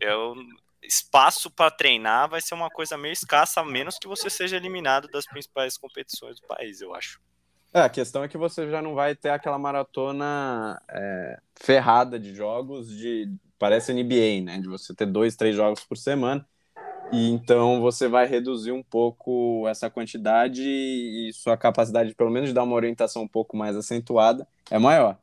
Eu, 0.00 0.34
espaço 0.82 1.50
para 1.50 1.70
treinar 1.70 2.28
vai 2.28 2.40
ser 2.40 2.54
uma 2.54 2.70
coisa 2.70 2.96
meio 2.96 3.12
escassa, 3.12 3.60
a 3.60 3.64
menos 3.64 3.98
que 3.98 4.08
você 4.08 4.30
seja 4.30 4.56
eliminado 4.56 5.08
das 5.08 5.26
principais 5.26 5.76
competições 5.76 6.40
do 6.40 6.46
país, 6.46 6.80
eu 6.80 6.94
acho. 6.94 7.20
É, 7.72 7.80
a 7.80 7.88
questão 7.88 8.22
é 8.22 8.28
que 8.28 8.38
você 8.38 8.70
já 8.70 8.80
não 8.80 8.94
vai 8.94 9.16
ter 9.16 9.30
aquela 9.30 9.58
maratona 9.58 10.80
é, 10.88 11.38
ferrada 11.56 12.20
de 12.20 12.34
jogos 12.34 12.88
de 12.88 13.28
parece 13.58 13.92
NBA, 13.92 14.44
né? 14.44 14.60
De 14.60 14.68
você 14.68 14.94
ter 14.94 15.06
dois, 15.06 15.34
três 15.34 15.56
jogos 15.56 15.82
por 15.82 15.96
semana. 15.96 16.46
E 17.12 17.30
então 17.30 17.80
você 17.80 18.08
vai 18.08 18.26
reduzir 18.26 18.72
um 18.72 18.82
pouco 18.82 19.66
essa 19.68 19.88
quantidade 19.88 20.62
e 20.62 21.30
sua 21.32 21.56
capacidade, 21.56 22.14
pelo 22.14 22.30
menos, 22.30 22.48
de 22.48 22.54
dar 22.54 22.64
uma 22.64 22.74
orientação 22.74 23.22
um 23.22 23.28
pouco 23.28 23.56
mais 23.56 23.76
acentuada, 23.76 24.46
é 24.70 24.78
maior. 24.78 25.18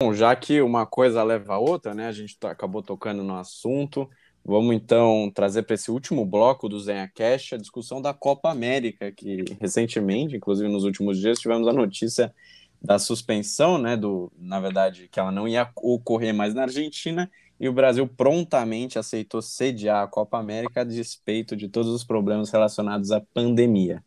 Bom, 0.00 0.12
já 0.12 0.36
que 0.36 0.60
uma 0.60 0.84
coisa 0.84 1.22
leva 1.22 1.54
a 1.54 1.58
outra, 1.58 1.94
né? 1.94 2.06
A 2.06 2.12
gente 2.12 2.36
acabou 2.42 2.82
tocando 2.82 3.24
no 3.24 3.36
assunto. 3.36 4.08
Vamos 4.44 4.76
então 4.76 5.32
trazer 5.34 5.62
para 5.62 5.74
esse 5.74 5.90
último 5.90 6.26
bloco 6.26 6.68
do 6.68 6.78
Zenha 6.78 7.10
Cash 7.14 7.54
a 7.54 7.56
discussão 7.56 8.02
da 8.02 8.12
Copa 8.12 8.50
América, 8.50 9.10
que 9.10 9.42
recentemente, 9.58 10.36
inclusive 10.36 10.68
nos 10.68 10.84
últimos 10.84 11.18
dias, 11.18 11.38
tivemos 11.38 11.66
a 11.66 11.72
notícia 11.72 12.34
da 12.84 12.98
suspensão, 12.98 13.78
né, 13.78 13.96
do, 13.96 14.30
na 14.38 14.60
verdade, 14.60 15.08
que 15.10 15.18
ela 15.18 15.32
não 15.32 15.48
ia 15.48 15.70
ocorrer 15.74 16.34
mais 16.34 16.52
na 16.52 16.62
Argentina, 16.62 17.30
e 17.58 17.66
o 17.66 17.72
Brasil 17.72 18.06
prontamente 18.06 18.98
aceitou 18.98 19.40
sediar 19.40 20.04
a 20.04 20.06
Copa 20.06 20.38
América 20.38 20.82
a 20.82 20.84
despeito 20.84 21.56
de 21.56 21.66
todos 21.66 21.90
os 21.90 22.04
problemas 22.04 22.50
relacionados 22.50 23.10
à 23.10 23.22
pandemia. 23.32 24.04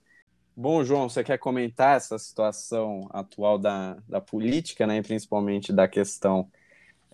Bom, 0.55 0.83
João, 0.83 1.09
você 1.09 1.23
quer 1.23 1.39
comentar 1.39 1.97
essa 1.97 2.19
situação 2.19 3.07
atual 3.11 3.57
da, 3.57 3.97
da 4.07 4.21
política, 4.21 4.85
né, 4.85 4.97
e 4.97 5.01
principalmente 5.01 5.73
da 5.73 5.87
questão 5.87 6.47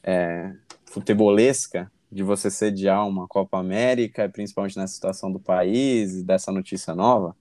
é, 0.04 0.52
futebolesca 0.86 1.89
de 2.12 2.23
você 2.23 2.52
sediar 2.52 3.08
uma 3.08 3.26
Copa 3.26 3.58
América, 3.58 4.28
principalmente 4.28 4.78
nessa 4.78 4.93
situação 4.93 5.32
do 5.32 5.39
país 5.39 6.23
dessa 6.23 6.52
notícia 6.52 6.93
nova? 6.93 7.36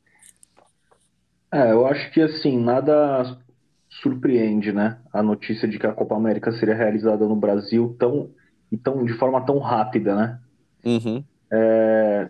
É, 1.53 1.73
eu 1.73 1.87
acho 1.87 2.11
que 2.13 2.21
assim, 2.21 2.57
nada 2.57 3.37
surpreende, 4.01 4.73
né? 4.73 4.99
A 5.13 5.23
notícia 5.23 5.69
de 5.69 5.79
que 5.79 5.87
a 5.87 5.93
Copa 5.93 6.17
América 6.17 6.53
seria 6.53 6.75
realizada 6.75 7.27
no 7.27 7.37
Brasil 7.37 7.95
tão, 7.99 8.31
tão 8.83 9.05
de 9.05 9.13
forma 9.15 9.41
tão 9.45 9.59
rápida, 9.59 10.15
né? 10.15 10.39
Uhum. 10.85 11.23
É, 11.51 12.29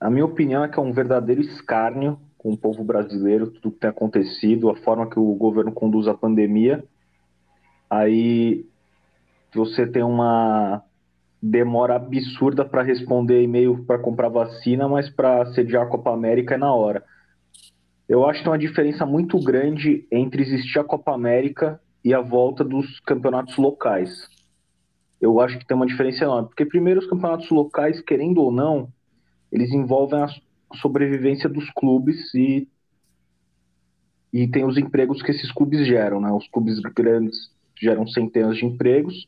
a 0.00 0.10
minha 0.10 0.24
opinião 0.24 0.64
é 0.64 0.68
que 0.68 0.78
é 0.78 0.82
um 0.82 0.92
verdadeiro 0.92 1.42
escárnio 1.42 2.18
com 2.38 2.52
o 2.52 2.56
povo 2.56 2.82
brasileiro, 2.82 3.50
tudo 3.50 3.72
que 3.72 3.80
tem 3.80 3.90
acontecido, 3.90 4.70
a 4.70 4.76
forma 4.76 5.08
que 5.08 5.18
o 5.18 5.34
governo 5.34 5.70
conduz 5.70 6.08
a 6.08 6.14
pandemia. 6.14 6.82
Aí 7.88 8.64
você 9.54 9.86
tem 9.86 10.02
uma 10.02 10.82
demora 11.40 11.96
absurda 11.96 12.64
para 12.64 12.82
responder 12.82 13.42
e-mail 13.42 13.84
para 13.84 13.98
comprar 13.98 14.28
vacina, 14.28 14.88
mas 14.88 15.10
para 15.10 15.46
sediar 15.52 15.84
a 15.84 15.88
Copa 15.88 16.12
América 16.12 16.54
é 16.54 16.58
na 16.58 16.72
hora. 16.72 17.04
Eu 18.08 18.26
acho 18.26 18.40
que 18.40 18.44
tem 18.44 18.52
uma 18.52 18.58
diferença 18.58 19.06
muito 19.06 19.38
grande 19.42 20.06
entre 20.10 20.42
existir 20.42 20.78
a 20.78 20.84
Copa 20.84 21.12
América 21.12 21.80
e 22.04 22.12
a 22.12 22.20
volta 22.20 22.64
dos 22.64 23.00
campeonatos 23.00 23.56
locais. 23.56 24.28
Eu 25.20 25.40
acho 25.40 25.58
que 25.58 25.66
tem 25.66 25.76
uma 25.76 25.86
diferença 25.86 26.24
enorme, 26.24 26.48
porque 26.48 26.66
primeiro 26.66 27.00
os 27.00 27.06
campeonatos 27.06 27.48
locais, 27.50 28.00
querendo 28.00 28.38
ou 28.38 28.50
não, 28.50 28.88
eles 29.50 29.70
envolvem 29.70 30.20
a 30.20 30.28
sobrevivência 30.76 31.48
dos 31.48 31.70
clubes 31.70 32.34
e 32.34 32.68
e 34.32 34.48
tem 34.48 34.64
os 34.64 34.78
empregos 34.78 35.22
que 35.22 35.30
esses 35.30 35.52
clubes 35.52 35.86
geram, 35.86 36.18
né? 36.18 36.32
Os 36.32 36.48
clubes 36.48 36.80
grandes 36.80 37.50
geram 37.78 38.06
centenas 38.06 38.56
de 38.56 38.64
empregos 38.64 39.26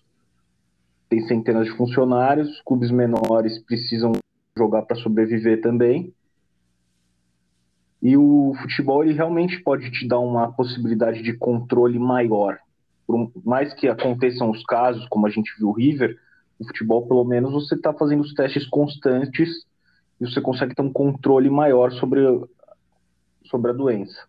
tem 1.14 1.26
centenas 1.28 1.66
de 1.66 1.76
funcionários, 1.76 2.60
clubes 2.64 2.90
menores 2.90 3.58
precisam 3.60 4.12
jogar 4.56 4.82
para 4.82 4.96
sobreviver 4.96 5.60
também. 5.60 6.12
E 8.04 8.18
o 8.18 8.52
futebol 8.60 9.02
ele 9.02 9.14
realmente 9.14 9.58
pode 9.62 9.90
te 9.90 10.06
dar 10.06 10.20
uma 10.20 10.52
possibilidade 10.52 11.22
de 11.22 11.32
controle 11.32 11.98
maior. 11.98 12.58
Por 13.06 13.32
mais 13.42 13.72
que 13.72 13.88
aconteçam 13.88 14.50
os 14.50 14.62
casos, 14.64 15.08
como 15.08 15.26
a 15.26 15.30
gente 15.30 15.50
viu 15.58 15.68
o 15.68 15.72
River, 15.72 16.18
o 16.58 16.66
futebol 16.66 17.08
pelo 17.08 17.24
menos 17.24 17.50
você 17.50 17.74
está 17.74 17.94
fazendo 17.94 18.20
os 18.20 18.34
testes 18.34 18.66
constantes 18.66 19.48
e 20.20 20.26
você 20.26 20.38
consegue 20.38 20.74
ter 20.74 20.82
um 20.82 20.92
controle 20.92 21.48
maior 21.48 21.92
sobre, 21.92 22.20
sobre 23.46 23.70
a 23.70 23.74
doença. 23.74 24.26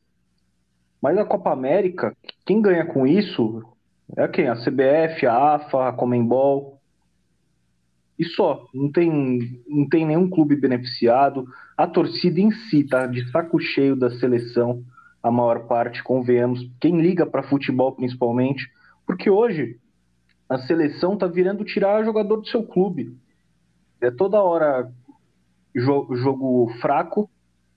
Mas 1.01 1.17
a 1.17 1.25
Copa 1.25 1.51
América, 1.51 2.15
quem 2.45 2.61
ganha 2.61 2.85
com 2.85 3.05
isso 3.05 3.61
é 4.15 4.25
quem? 4.25 4.47
A 4.47 4.55
CBF, 4.55 5.25
a 5.27 5.55
AFA, 5.55 5.89
a 5.89 5.91
Comembol 5.91 6.79
e 8.17 8.23
só. 8.23 8.65
Não 8.73 8.89
tem, 8.89 9.61
não 9.67 9.89
tem 9.89 10.05
nenhum 10.05 10.29
clube 10.29 10.55
beneficiado. 10.55 11.45
A 11.77 11.85
torcida 11.87 12.39
em 12.39 12.51
si 12.51 12.83
tá 12.83 13.05
de 13.05 13.29
saco 13.31 13.59
cheio 13.59 13.95
da 13.95 14.09
seleção, 14.11 14.83
a 15.21 15.29
maior 15.29 15.67
parte, 15.67 16.03
convenhamos. 16.03 16.69
Quem 16.79 17.01
liga 17.01 17.25
para 17.25 17.43
futebol 17.43 17.91
principalmente, 17.93 18.69
porque 19.05 19.29
hoje 19.29 19.77
a 20.47 20.59
seleção 20.59 21.17
tá 21.17 21.27
virando 21.27 21.65
tirar 21.65 22.05
jogador 22.05 22.37
do 22.37 22.47
seu 22.47 22.63
clube. 22.63 23.17
É 23.99 24.11
toda 24.11 24.41
hora 24.41 24.89
jogo, 25.75 26.15
jogo 26.15 26.69
fraco, 26.79 27.29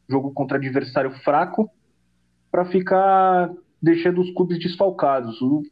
jogo 0.08 0.30
contra 0.32 0.58
adversário 0.58 1.11
fraco, 1.22 1.70
para 2.50 2.64
ficar 2.66 3.50
deixando 3.82 4.20
os 4.20 4.30
clubes 4.32 4.58
desfalcados. 4.58 5.40
O 5.42 5.62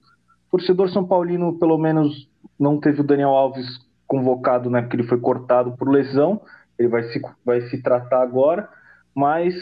torcedor 0.51 0.91
São 0.91 1.07
Paulino, 1.07 1.59
pelo 1.59 1.79
menos, 1.79 2.29
não 2.59 2.81
teve 2.81 3.01
o 3.01 3.05
Daniel 3.05 3.31
Alves 3.31 3.67
convocado, 4.07 4.71
né, 4.71 4.83
porque 4.83 4.97
ele 4.97 5.09
foi 5.09 5.19
cortado 5.19 5.77
por 5.77 5.89
lesão, 5.89 6.41
ele 6.79 6.89
vai 6.89 7.05
se, 7.05 7.21
vai 7.45 7.61
se 7.63 7.83
tratar 7.83 8.23
agora, 8.23 8.69
mas 9.15 9.55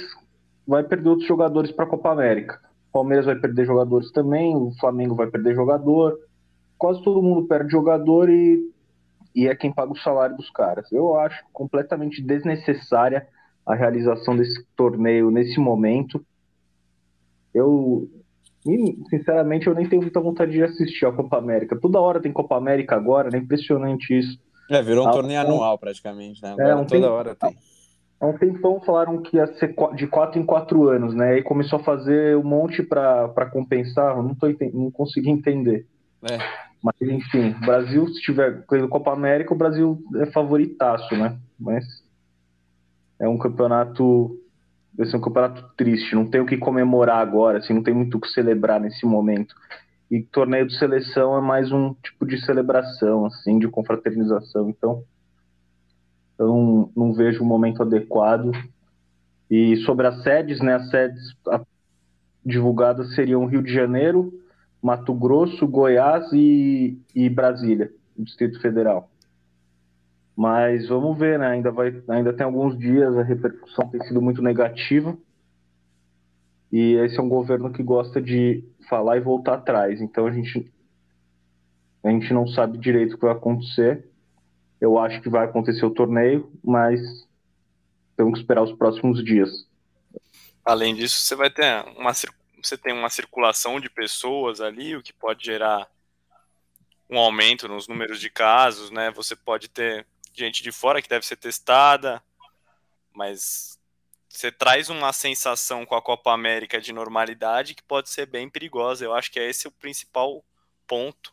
vai 0.66 0.82
perder 0.82 1.08
outros 1.08 1.28
jogadores 1.28 1.70
para 1.70 1.84
a 1.84 1.88
Copa 1.88 2.10
América. 2.10 2.60
O 2.88 2.92
Palmeiras 2.92 3.26
vai 3.26 3.36
perder 3.36 3.66
jogadores 3.66 4.10
também, 4.12 4.56
o 4.56 4.72
Flamengo 4.78 5.14
vai 5.14 5.26
perder 5.26 5.54
jogador, 5.54 6.18
quase 6.78 7.02
todo 7.02 7.22
mundo 7.22 7.46
perde 7.46 7.70
jogador 7.70 8.28
e, 8.28 8.60
e 9.34 9.46
é 9.46 9.54
quem 9.54 9.72
paga 9.72 9.92
o 9.92 9.98
salário 9.98 10.36
dos 10.36 10.50
caras. 10.50 10.90
Eu 10.92 11.16
acho 11.16 11.42
completamente 11.52 12.22
desnecessária 12.22 13.26
a 13.66 13.74
realização 13.74 14.36
desse 14.36 14.64
torneio 14.76 15.30
nesse 15.30 15.58
momento. 15.58 16.24
Eu, 17.52 18.08
sinceramente, 19.08 19.66
eu 19.66 19.74
nem 19.74 19.88
tenho 19.88 20.02
muita 20.02 20.20
vontade 20.20 20.52
de 20.52 20.62
assistir 20.62 21.06
a 21.06 21.12
Copa 21.12 21.38
América. 21.38 21.78
Toda 21.78 22.00
hora 22.00 22.20
tem 22.20 22.32
Copa 22.32 22.56
América 22.56 22.96
agora, 22.96 23.34
é 23.34 23.38
impressionante 23.38 24.16
isso. 24.16 24.38
É, 24.70 24.82
virou 24.82 25.06
um 25.06 25.10
torneio 25.10 25.40
anual 25.40 25.78
praticamente, 25.78 26.42
né? 26.42 26.52
Agora 26.52 26.68
é, 26.68 26.74
um 26.74 26.84
toda 26.84 27.00
tempo, 27.00 27.12
hora 27.12 27.34
tem. 27.34 27.56
Há 28.20 28.26
um 28.26 28.38
tempão 28.38 28.80
falaram 28.80 29.20
que 29.20 29.36
ia 29.36 29.46
ser 29.58 29.74
de 29.94 30.06
quatro 30.06 30.40
em 30.40 30.46
quatro 30.46 30.88
anos, 30.88 31.14
né? 31.14 31.38
E 31.38 31.42
começou 31.42 31.78
a 31.78 31.82
fazer 31.82 32.36
um 32.36 32.44
monte 32.44 32.82
para 32.82 33.50
compensar, 33.52 34.16
não, 34.16 34.34
tô, 34.34 34.46
não 34.72 34.90
consegui 34.90 35.30
entender. 35.30 35.86
É. 36.22 36.38
Mas, 36.82 36.94
enfim, 37.00 37.50
o 37.50 37.60
Brasil, 37.66 38.06
se 38.08 38.20
tiver 38.20 38.64
coisa 38.66 38.88
Copa 38.88 39.12
América, 39.12 39.54
o 39.54 39.56
Brasil 39.56 40.02
é 40.16 40.26
favoritaço, 40.26 41.14
né? 41.16 41.36
Mas 41.58 41.84
é 43.18 43.28
um 43.28 43.38
campeonato. 43.38 44.38
Vai 44.96 45.06
ser 45.06 45.16
um 45.16 45.20
campeonato 45.20 45.64
triste, 45.76 46.14
não 46.14 46.26
tem 46.30 46.40
o 46.40 46.46
que 46.46 46.56
comemorar 46.56 47.18
agora, 47.18 47.58
assim, 47.58 47.72
não 47.74 47.82
tem 47.82 47.92
muito 47.92 48.16
o 48.16 48.20
que 48.20 48.28
celebrar 48.28 48.80
nesse 48.80 49.04
momento. 49.04 49.52
E 50.11 50.22
torneio 50.22 50.66
de 50.66 50.78
seleção 50.78 51.36
é 51.36 51.40
mais 51.40 51.72
um 51.72 51.94
tipo 51.94 52.26
de 52.26 52.38
celebração, 52.44 53.26
assim, 53.26 53.59
de 53.59 53.68
confraternização. 53.68 54.68
Então, 54.68 55.02
eu 56.38 56.46
não, 56.46 56.92
não 56.94 57.12
vejo 57.12 57.42
o 57.42 57.46
momento 57.46 57.82
adequado. 57.82 58.52
E 59.50 59.76
sobre 59.78 60.07
as 60.07 60.22
sedes, 60.22 60.61
né? 60.61 60.74
As 60.74 60.90
sedes 60.90 61.34
divulgadas 62.44 63.14
seriam 63.14 63.46
Rio 63.46 63.62
de 63.62 63.72
Janeiro, 63.72 64.32
Mato 64.82 65.14
Grosso, 65.14 65.66
Goiás 65.66 66.30
e, 66.32 66.98
e 67.14 67.28
Brasília, 67.30 67.90
Distrito 68.16 68.61
Federal. 68.61 69.09
Mas 70.36 70.88
vamos 70.88 71.16
ver, 71.16 71.38
né? 71.38 71.46
Ainda, 71.46 71.70
vai, 71.70 72.02
ainda 72.09 72.32
tem 72.32 72.44
alguns 72.44 72.76
dias, 72.76 73.16
a 73.16 73.22
repercussão 73.22 73.88
tem 73.88 74.02
sido 74.02 74.20
muito 74.20 74.42
negativa. 74.42 75.16
E 76.74 76.94
esse 76.94 77.16
é 77.20 77.22
um 77.22 77.28
governo 77.28 77.72
que 77.72 77.84
gosta 77.84 78.20
de 78.20 78.64
falar 78.88 79.16
e 79.16 79.20
voltar 79.20 79.54
atrás. 79.54 80.00
Então 80.00 80.26
a 80.26 80.32
gente, 80.32 80.68
a 82.02 82.10
gente 82.10 82.34
não 82.34 82.48
sabe 82.48 82.78
direito 82.78 83.14
o 83.14 83.16
que 83.16 83.26
vai 83.26 83.32
acontecer. 83.32 84.10
Eu 84.80 84.98
acho 84.98 85.20
que 85.20 85.28
vai 85.28 85.44
acontecer 85.44 85.86
o 85.86 85.94
torneio, 85.94 86.50
mas 86.64 87.00
temos 88.16 88.32
que 88.32 88.40
esperar 88.40 88.64
os 88.64 88.72
próximos 88.72 89.24
dias. 89.24 89.68
Além 90.64 90.96
disso, 90.96 91.20
você 91.20 91.36
vai 91.36 91.48
ter 91.48 91.84
uma 91.96 92.12
você 92.12 92.76
tem 92.76 92.92
uma 92.92 93.08
circulação 93.08 93.78
de 93.78 93.88
pessoas 93.88 94.60
ali, 94.60 94.96
o 94.96 95.02
que 95.02 95.12
pode 95.12 95.44
gerar 95.46 95.88
um 97.08 97.16
aumento 97.16 97.68
nos 97.68 97.86
números 97.86 98.18
de 98.18 98.28
casos, 98.28 98.90
né? 98.90 99.12
Você 99.12 99.36
pode 99.36 99.68
ter 99.68 100.04
gente 100.32 100.60
de 100.60 100.72
fora 100.72 101.00
que 101.00 101.08
deve 101.08 101.24
ser 101.24 101.36
testada, 101.36 102.20
mas 103.14 103.78
você 104.35 104.51
traz 104.51 104.91
uma 104.91 105.12
sensação 105.12 105.87
com 105.87 105.95
a 105.95 106.03
Copa 106.03 106.32
América 106.32 106.80
de 106.80 106.93
normalidade 106.93 107.74
que 107.74 107.82
pode 107.85 108.11
ser 108.11 108.26
bem 108.26 108.51
perigosa. 108.51 109.05
Eu 109.05 109.14
acho 109.14 109.30
que 109.30 109.39
é 109.39 109.49
esse 109.49 109.68
o 109.68 109.70
principal 109.70 110.45
ponto. 110.89 111.32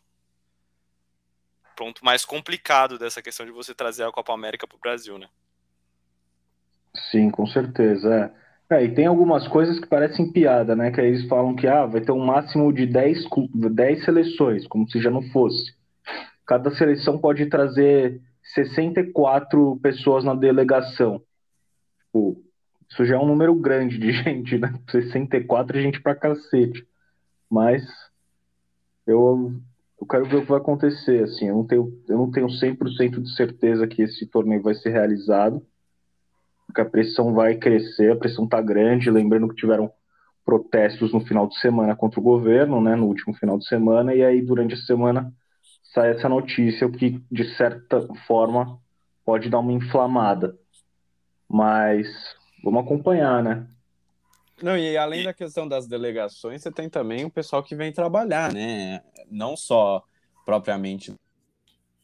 Ponto 1.76 2.04
mais 2.04 2.24
complicado 2.24 2.98
dessa 2.98 3.20
questão 3.20 3.44
de 3.44 3.50
você 3.50 3.74
trazer 3.74 4.04
a 4.04 4.12
Copa 4.12 4.32
América 4.32 4.68
para 4.68 4.76
o 4.76 4.80
Brasil, 4.80 5.18
né? 5.18 5.26
Sim, 7.10 7.28
com 7.30 7.44
certeza. 7.46 8.32
É. 8.70 8.76
É, 8.76 8.84
e 8.84 8.94
tem 8.94 9.06
algumas 9.06 9.48
coisas 9.48 9.80
que 9.80 9.86
parecem 9.86 10.30
piada, 10.30 10.76
né? 10.76 10.92
Que 10.92 11.00
aí 11.00 11.08
eles 11.08 11.28
falam 11.28 11.56
que 11.56 11.66
ah, 11.66 11.84
vai 11.84 12.00
ter 12.00 12.12
um 12.12 12.24
máximo 12.24 12.72
de 12.72 12.86
10, 12.86 13.24
10 13.52 14.04
seleções, 14.04 14.66
como 14.68 14.88
se 14.88 15.02
já 15.02 15.10
não 15.10 15.22
fosse. 15.30 15.74
Cada 16.46 16.70
seleção 16.76 17.18
pode 17.18 17.46
trazer 17.46 18.22
64 18.54 19.78
pessoas 19.82 20.24
na 20.24 20.34
delegação. 20.34 21.20
Tipo, 22.04 22.42
isso 22.92 23.04
já 23.06 23.16
é 23.16 23.18
um 23.18 23.26
número 23.26 23.54
grande 23.54 23.98
de 23.98 24.12
gente, 24.22 24.58
né? 24.58 24.72
64 24.90 25.78
é 25.78 25.82
gente 25.82 26.00
pra 26.00 26.14
cacete. 26.14 26.86
Mas 27.50 27.82
eu, 29.06 29.52
eu 30.00 30.06
quero 30.06 30.24
ver 30.26 30.36
o 30.36 30.42
que 30.42 30.48
vai 30.48 30.58
acontecer, 30.58 31.24
assim. 31.24 31.48
Eu 31.48 31.56
não 31.56 31.66
tenho, 31.66 32.02
eu 32.08 32.18
não 32.18 32.30
tenho 32.30 32.48
100% 32.48 33.20
de 33.20 33.34
certeza 33.34 33.86
que 33.86 34.02
esse 34.02 34.26
torneio 34.26 34.62
vai 34.62 34.74
ser 34.74 34.90
realizado 34.90 35.64
porque 36.72 36.80
a 36.80 36.86
pressão 36.86 37.34
vai 37.34 37.56
crescer, 37.56 38.12
a 38.12 38.16
pressão 38.16 38.44
está 38.44 38.60
grande. 38.60 39.10
Lembrando 39.10 39.48
que 39.48 39.56
tiveram 39.56 39.92
protestos 40.44 41.12
no 41.12 41.20
final 41.20 41.46
de 41.46 41.58
semana 41.58 41.94
contra 41.94 42.18
o 42.18 42.22
governo, 42.22 42.80
né, 42.80 42.96
no 42.96 43.06
último 43.06 43.34
final 43.34 43.58
de 43.58 43.66
semana, 43.68 44.14
e 44.14 44.24
aí 44.24 44.42
durante 44.42 44.74
a 44.74 44.78
semana 44.78 45.32
sai 45.94 46.10
essa 46.10 46.28
notícia, 46.28 46.90
que 46.90 47.22
de 47.30 47.44
certa 47.56 48.02
forma 48.26 48.78
pode 49.24 49.50
dar 49.50 49.58
uma 49.58 49.72
inflamada. 49.72 50.56
Mas 51.48 52.08
vamos 52.62 52.84
acompanhar, 52.84 53.42
né? 53.42 53.66
Não, 54.62 54.76
e 54.76 54.96
além 54.96 55.24
da 55.24 55.34
questão 55.34 55.66
das 55.66 55.86
delegações, 55.86 56.62
você 56.62 56.70
tem 56.70 56.88
também 56.88 57.24
o 57.24 57.30
pessoal 57.30 57.62
que 57.62 57.74
vem 57.74 57.92
trabalhar, 57.92 58.52
né? 58.52 59.02
Não 59.30 59.56
só 59.56 60.04
propriamente 60.44 61.10
o 61.10 61.16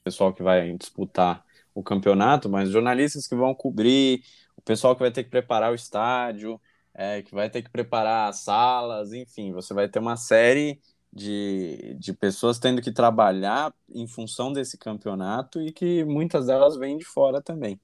pessoal 0.03 0.33
que 0.33 0.43
vai 0.43 0.73
disputar 0.77 1.45
o 1.75 1.83
campeonato, 1.83 2.49
mas 2.49 2.71
jornalistas 2.71 3.27
que 3.27 3.37
vão 3.37 3.55
cobrir, 3.55 4.23
o 4.57 4.63
pessoal 4.63 4.95
que 4.97 5.03
vai 5.03 5.13
ter 5.13 5.23
que 5.23 5.31
preparar 5.31 5.71
o 5.71 5.75
estádio, 5.75 6.61
é, 6.93 7.23
que 7.23 7.33
vai 7.33 7.49
ter 7.49 7.63
que 7.63 7.71
preparar 7.71 8.29
as 8.29 8.41
salas, 8.41 9.13
enfim, 9.13 9.53
você 9.53 9.73
vai 9.73 9.89
ter 9.89 10.01
uma 10.01 10.17
série 10.17 10.81
de, 11.13 11.95
de 11.99 12.13
pessoas 12.13 12.59
tendo 12.59 12.83
que 12.83 12.91
trabalhar 12.91 13.73
em 13.95 14.07
função 14.09 14.53
desse 14.53 14.77
campeonato 14.77 15.61
e 15.61 15.73
que 15.73 16.05
muitas 16.05 16.47
delas 16.47 16.77
vêm 16.77 16.99
de 16.99 17.05
fora 17.05 17.41
também. 17.41 17.81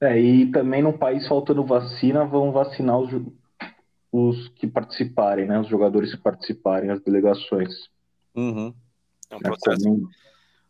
É, 0.00 0.18
e 0.18 0.50
também 0.50 0.82
no 0.82 0.96
país 0.96 1.26
faltando 1.26 1.64
vacina, 1.64 2.24
vão 2.24 2.52
vacinar 2.52 2.98
os, 2.98 3.10
os 4.12 4.48
que 4.50 4.66
participarem, 4.66 5.46
né? 5.46 5.58
Os 5.58 5.68
jogadores 5.68 6.14
que 6.14 6.22
participarem, 6.22 6.90
as 6.90 7.00
delegações. 7.02 7.88
Uhum. 8.34 8.72
É 9.30 9.36
um 9.36 9.40
processo, 9.40 10.10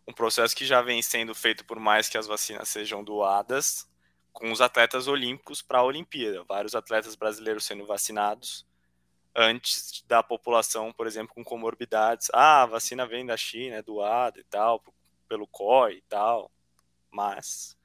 um 0.08 0.12
processo 0.12 0.56
que 0.56 0.64
já 0.64 0.80
vem 0.82 1.02
sendo 1.02 1.34
feito 1.34 1.64
por 1.64 1.78
mais 1.78 2.08
que 2.08 2.18
as 2.18 2.26
vacinas 2.26 2.68
sejam 2.68 3.04
doadas, 3.04 3.88
com 4.32 4.50
os 4.50 4.60
atletas 4.60 5.06
olímpicos 5.06 5.60
para 5.62 5.78
a 5.78 5.84
Olimpíada. 5.84 6.42
Vários 6.44 6.74
atletas 6.74 7.14
brasileiros 7.14 7.64
sendo 7.64 7.86
vacinados 7.86 8.66
antes 9.36 10.04
da 10.08 10.22
população, 10.22 10.92
por 10.92 11.06
exemplo, 11.06 11.34
com 11.34 11.44
comorbidades. 11.44 12.28
Ah, 12.32 12.62
a 12.62 12.66
vacina 12.66 13.06
vem 13.06 13.24
da 13.24 13.36
China, 13.36 13.76
é 13.76 13.82
doada 13.82 14.40
e 14.40 14.44
tal, 14.44 14.82
pelo 15.28 15.46
COI 15.46 15.98
e 15.98 16.02
tal. 16.08 16.50
Mas, 17.10 17.77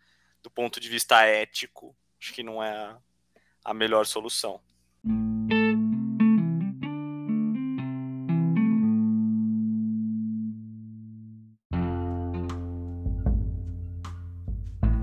do 0.43 0.51
ponto 0.51 0.79
de 0.79 0.89
vista 0.89 1.23
ético, 1.23 1.95
acho 2.21 2.33
que 2.33 2.43
não 2.43 2.61
é 2.61 2.95
a 3.63 3.73
melhor 3.73 4.05
solução. 4.05 4.59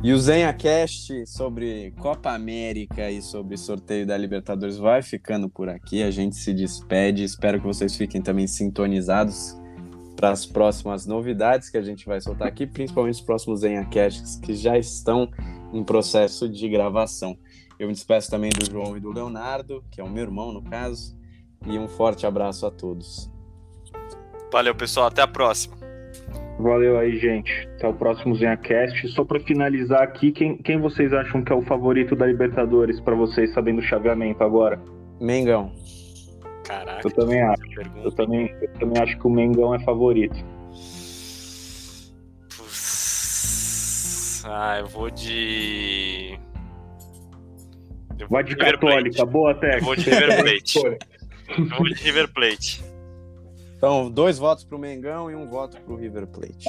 E 0.02 0.14
o 0.14 0.18
ZenhaCast 0.18 1.26
sobre 1.26 1.92
Copa 1.98 2.32
América 2.32 3.10
e 3.10 3.20
sobre 3.20 3.58
sorteio 3.58 4.06
da 4.06 4.16
Libertadores 4.16 4.78
vai 4.78 5.02
ficando 5.02 5.48
por 5.48 5.68
aqui. 5.68 6.02
A 6.02 6.10
gente 6.10 6.36
se 6.36 6.54
despede. 6.54 7.22
Espero 7.22 7.60
que 7.60 7.66
vocês 7.66 7.94
fiquem 7.94 8.22
também 8.22 8.46
sintonizados 8.46 9.59
para 10.20 10.32
as 10.32 10.44
próximas 10.44 11.06
novidades 11.06 11.70
que 11.70 11.78
a 11.78 11.82
gente 11.82 12.04
vai 12.04 12.20
soltar 12.20 12.46
aqui, 12.46 12.66
principalmente 12.66 13.14
os 13.14 13.20
próximos 13.22 13.60
ZenhaCasts 13.60 14.36
que 14.36 14.54
já 14.54 14.76
estão 14.76 15.30
em 15.72 15.82
processo 15.82 16.46
de 16.46 16.68
gravação. 16.68 17.38
Eu 17.78 17.88
me 17.88 17.94
despeço 17.94 18.30
também 18.30 18.50
do 18.50 18.70
João 18.70 18.94
e 18.98 19.00
do 19.00 19.10
Leonardo, 19.10 19.82
que 19.90 19.98
é 19.98 20.04
o 20.04 20.10
meu 20.10 20.22
irmão 20.22 20.52
no 20.52 20.62
caso, 20.62 21.18
e 21.66 21.78
um 21.78 21.88
forte 21.88 22.26
abraço 22.26 22.66
a 22.66 22.70
todos. 22.70 23.30
Valeu, 24.52 24.74
pessoal. 24.74 25.06
Até 25.06 25.22
a 25.22 25.26
próxima. 25.26 25.74
Valeu 26.58 26.98
aí, 26.98 27.18
gente. 27.18 27.50
Até 27.76 27.88
o 27.88 27.94
próximo 27.94 28.34
ZenhaCast. 28.34 29.08
Só 29.08 29.24
para 29.24 29.40
finalizar 29.40 30.02
aqui, 30.02 30.32
quem, 30.32 30.58
quem 30.58 30.78
vocês 30.78 31.14
acham 31.14 31.42
que 31.42 31.50
é 31.50 31.56
o 31.56 31.62
favorito 31.62 32.14
da 32.14 32.26
Libertadores 32.26 33.00
para 33.00 33.14
vocês, 33.14 33.54
sabendo 33.54 33.78
o 33.78 33.82
chaveamento 33.82 34.44
agora? 34.44 34.78
Mengão. 35.18 35.72
Caraca. 36.70 37.08
Eu 37.08 37.10
também 37.10 37.42
acho. 37.42 37.62
Eu 38.04 38.12
também, 38.12 38.54
eu 38.62 38.72
também 38.74 39.02
acho 39.02 39.18
que 39.18 39.26
o 39.26 39.30
Mengão 39.30 39.74
é 39.74 39.80
favorito. 39.80 40.38
Ah, 44.44 44.78
eu 44.78 44.86
vou 44.86 45.10
de. 45.10 46.38
Eu 48.18 48.28
Vai 48.28 48.44
de, 48.44 48.54
Católica, 48.54 49.24
boa 49.26 49.50
até. 49.50 49.78
Eu 49.78 49.84
vou 49.84 49.96
de 49.96 50.08
River 50.08 50.36
Plate. 50.42 50.78
eu 51.58 51.68
vou 51.76 51.88
de 51.88 51.94
River 51.94 52.32
Plate. 52.32 52.84
Então, 53.76 54.10
dois 54.10 54.38
votos 54.38 54.62
para 54.62 54.76
o 54.76 54.78
Mengão 54.78 55.30
e 55.30 55.34
um 55.34 55.48
voto 55.48 55.80
para 55.80 55.92
o 55.92 55.96
River 55.96 56.26
Plate. 56.26 56.68